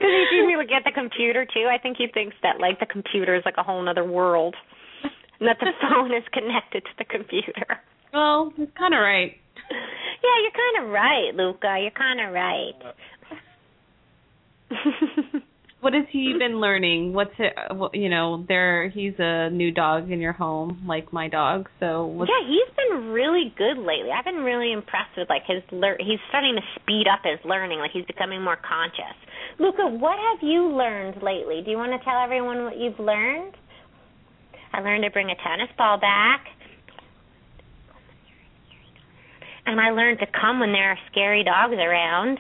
Because 0.01 0.15
he 0.17 0.25
sees 0.33 0.47
me 0.49 0.57
look 0.57 0.73
at 0.73 0.85
the 0.85 0.93
computer 0.97 1.45
too. 1.45 1.69
I 1.69 1.77
think 1.77 1.99
he 1.99 2.07
thinks 2.09 2.35
that 2.43 2.59
like 2.59 2.81
the 2.81 2.87
computer 2.87 3.37
is 3.37 3.43
like 3.45 3.59
a 3.59 3.63
whole 3.63 3.87
other 3.87 4.03
world, 4.03 4.57
and 5.39 5.47
that 5.47 5.59
the 5.61 5.73
phone 5.83 6.15
is 6.15 6.25
connected 6.33 6.85
to 6.85 6.91
the 6.97 7.05
computer. 7.05 7.77
well, 8.15 8.51
he's 8.57 8.73
kind 8.79 8.95
of 8.95 9.01
right. 9.01 9.37
Yeah, 9.69 10.37
you're 10.41 10.57
kind 10.57 10.87
of 10.87 10.91
right, 10.91 11.35
Luca. 11.35 11.77
You're 11.83 11.91
kind 11.91 12.21
of 12.21 12.33
right. 12.33 12.73
What 15.81 15.95
has 15.95 16.05
he 16.11 16.35
been 16.39 16.61
learning? 16.61 17.15
What's 17.15 17.33
it? 17.39 17.55
You 17.95 18.11
know, 18.11 18.45
there 18.49 18.91
he's 18.91 19.15
a 19.19 19.49
new 19.49 19.73
dog 19.73 20.11
in 20.11 20.21
your 20.21 20.35
home, 20.35 20.85
like 20.87 21.11
my 21.11 21.29
dog. 21.29 21.71
So 21.81 22.05
what's, 22.05 22.31
yeah, 22.31 22.47
he's 22.47 22.77
been 22.77 23.09
really 23.09 23.55
good 23.57 23.79
lately. 23.79 24.11
I've 24.15 24.27
been 24.27 24.45
really 24.45 24.73
impressed 24.73 25.17
with 25.17 25.31
like 25.31 25.43
his 25.47 25.63
lear- 25.73 25.97
he's 25.99 26.21
starting 26.29 26.55
to 26.57 26.63
speed 26.81 27.07
up 27.11 27.21
his 27.25 27.41
learning, 27.49 27.79
like 27.79 27.93
he's 27.93 28.05
becoming 28.05 28.43
more 28.43 28.59
conscious. 28.61 29.17
Luca, 29.59 29.89
what 29.89 30.19
have 30.19 30.47
you 30.47 30.69
learned 30.69 31.23
lately? 31.23 31.63
Do 31.65 31.71
you 31.71 31.79
want 31.79 31.93
to 31.99 32.05
tell 32.05 32.21
everyone 32.23 32.65
what 32.65 32.77
you've 32.77 33.01
learned? 33.01 33.55
I 34.73 34.81
learned 34.81 35.05
to 35.05 35.11
bring 35.11 35.31
a 35.31 35.37
tennis 35.37 35.71
ball 35.79 35.99
back. 35.99 36.45
And 39.67 39.81
I 39.81 39.91
learned 39.91 40.19
to 40.21 40.27
come 40.27 40.61
when 40.61 40.73
there 40.73 40.91
are 40.91 40.99
scary 41.11 41.45
dogs 41.45 41.75
around. 41.75 42.39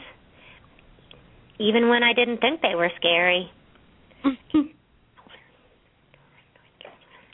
Even 1.60 1.88
when 1.88 2.02
I 2.02 2.14
didn't 2.14 2.38
think 2.40 2.62
they 2.62 2.74
were 2.74 2.90
scary. 2.96 3.50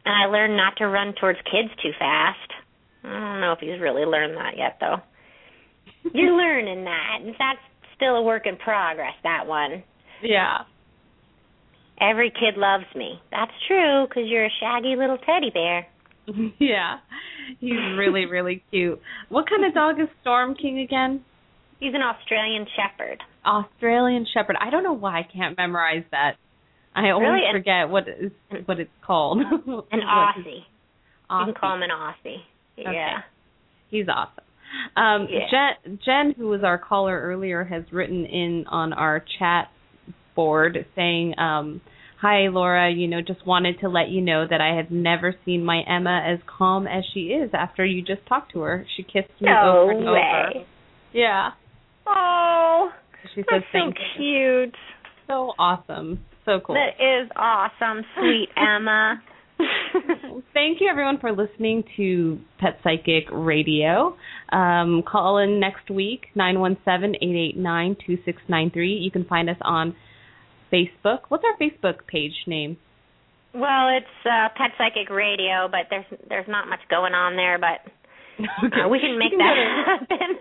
And 0.04 0.14
I 0.14 0.26
learned 0.26 0.56
not 0.56 0.76
to 0.78 0.86
run 0.86 1.14
towards 1.20 1.38
kids 1.50 1.70
too 1.82 1.90
fast. 1.98 2.50
I 3.04 3.08
don't 3.08 3.40
know 3.40 3.52
if 3.52 3.58
he's 3.60 3.80
really 3.80 4.04
learned 4.04 4.36
that 4.36 4.56
yet, 4.56 4.78
though. 4.80 4.96
You're 6.12 6.36
learning 6.36 6.84
that. 6.84 7.18
That's 7.38 7.58
still 7.96 8.16
a 8.16 8.22
work 8.22 8.46
in 8.46 8.56
progress, 8.56 9.14
that 9.22 9.46
one. 9.46 9.82
yeah. 10.22 10.58
Every 12.00 12.30
kid 12.30 12.58
loves 12.58 12.84
me. 12.94 13.20
That's 13.30 13.52
true, 13.66 14.06
because 14.06 14.24
you're 14.26 14.44
a 14.44 14.50
shaggy 14.60 14.96
little 14.96 15.18
teddy 15.18 15.50
bear. 15.50 15.86
yeah. 16.58 16.98
He's 17.58 17.72
really, 17.96 18.26
really 18.26 18.62
cute. 18.70 19.00
What 19.28 19.48
kind 19.48 19.64
of 19.64 19.72
dog 19.72 19.98
is 20.00 20.08
Storm 20.20 20.54
King 20.54 20.80
again? 20.80 21.24
He's 21.80 21.94
an 21.94 22.02
Australian 22.02 22.66
Shepherd. 22.76 23.22
Australian 23.46 24.26
Shepherd. 24.32 24.56
I 24.60 24.70
don't 24.70 24.82
know 24.82 24.92
why 24.92 25.20
I 25.20 25.22
can't 25.22 25.56
memorize 25.56 26.04
that. 26.10 26.32
I 26.94 27.10
always 27.10 27.28
Really? 27.28 27.52
Forget 27.52 27.88
what 27.90 28.04
is 28.08 28.32
what 28.66 28.80
it's 28.80 28.90
called. 29.06 29.38
An 29.40 29.46
Aussie. 29.46 29.84
Aussie. 30.02 30.56
You 31.46 31.52
can 31.52 31.54
call 31.54 31.74
him 31.76 31.82
an 31.82 31.90
Aussie. 31.90 32.38
Okay. 32.78 32.92
Yeah. 32.92 33.18
He's 33.90 34.06
awesome. 34.08 34.44
Um, 34.96 35.28
Yeah. 35.30 35.46
Jen, 35.84 35.98
Jen, 36.04 36.34
who 36.36 36.48
was 36.48 36.62
our 36.64 36.78
caller 36.78 37.18
earlier, 37.20 37.64
has 37.64 37.84
written 37.92 38.24
in 38.26 38.64
on 38.68 38.92
our 38.92 39.22
chat 39.38 39.68
board 40.34 40.86
saying, 40.94 41.34
um, 41.38 41.80
"Hi, 42.20 42.48
Laura. 42.48 42.90
You 42.90 43.08
know, 43.08 43.20
just 43.20 43.46
wanted 43.46 43.80
to 43.80 43.88
let 43.88 44.08
you 44.08 44.20
know 44.22 44.46
that 44.46 44.60
I 44.60 44.74
have 44.76 44.90
never 44.90 45.34
seen 45.44 45.64
my 45.64 45.80
Emma 45.86 46.22
as 46.26 46.38
calm 46.46 46.86
as 46.86 47.04
she 47.12 47.28
is 47.32 47.50
after 47.54 47.84
you 47.84 48.02
just 48.02 48.24
talked 48.26 48.52
to 48.52 48.60
her. 48.60 48.86
She 48.96 49.02
kissed 49.02 49.28
me 49.40 49.48
No 49.48 49.80
over 49.82 49.90
and 49.92 50.00
over. 50.02 50.12
way. 50.12 50.66
Yeah. 51.12 51.50
Oh, 52.06 52.90
She 53.34 53.40
says 53.42 53.46
that's 53.50 53.64
so 53.72 53.78
thank 53.78 53.96
you. 54.18 54.66
cute. 54.66 54.76
So 55.26 55.52
awesome. 55.58 56.20
So 56.44 56.60
cool. 56.64 56.76
That 56.76 56.94
is 57.02 57.28
awesome, 57.36 58.04
sweet 58.16 58.48
Emma. 58.56 59.20
Thank 60.52 60.80
you, 60.80 60.88
everyone, 60.90 61.18
for 61.18 61.32
listening 61.32 61.82
to 61.96 62.38
Pet 62.58 62.78
Psychic 62.84 63.24
Radio. 63.32 64.14
Um, 64.52 65.02
call 65.02 65.38
in 65.38 65.58
next 65.58 65.88
week, 65.90 66.26
917-889-2693. 66.36 69.02
You 69.02 69.10
can 69.10 69.24
find 69.24 69.48
us 69.48 69.56
on 69.62 69.96
Facebook. 70.70 71.20
What's 71.28 71.42
our 71.44 71.56
Facebook 71.58 72.06
page 72.06 72.34
name? 72.46 72.76
Well, 73.54 73.88
it's 73.96 74.26
uh, 74.26 74.48
Pet 74.56 74.72
Psychic 74.76 75.08
Radio, 75.10 75.68
but 75.70 75.86
there's 75.88 76.04
there's 76.28 76.48
not 76.48 76.68
much 76.68 76.80
going 76.90 77.14
on 77.14 77.36
there. 77.36 77.58
But 77.58 77.80
Okay. 78.64 78.80
Uh, 78.84 78.88
we 78.88 79.00
can 79.00 79.18
make 79.18 79.32
You 79.32 79.38
that 79.38 79.56
happen. 79.86 80.36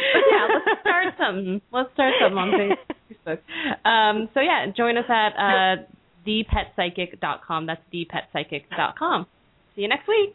yeah, 0.30 0.48
let's 0.48 0.80
start 0.80 1.14
something. 1.18 1.60
Let's 1.72 1.92
start 1.94 2.14
something 2.20 2.38
on 2.38 2.50
Facebook. 2.50 3.38
Um, 3.84 4.28
so 4.34 4.40
yeah, 4.40 4.66
join 4.76 4.96
us 4.96 5.04
at 5.08 5.32
uh, 5.36 5.82
thepetpsychic.com. 6.26 7.66
That's 7.66 7.82
thepetpsychic.com. 7.92 9.26
See 9.74 9.82
you 9.82 9.88
next 9.88 10.08
week. 10.08 10.34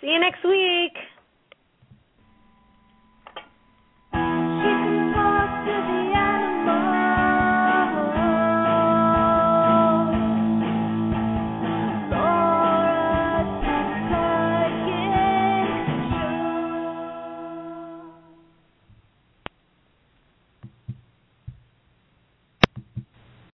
See 0.00 0.08
you 0.08 0.20
next 0.20 0.44
week. 0.44 0.92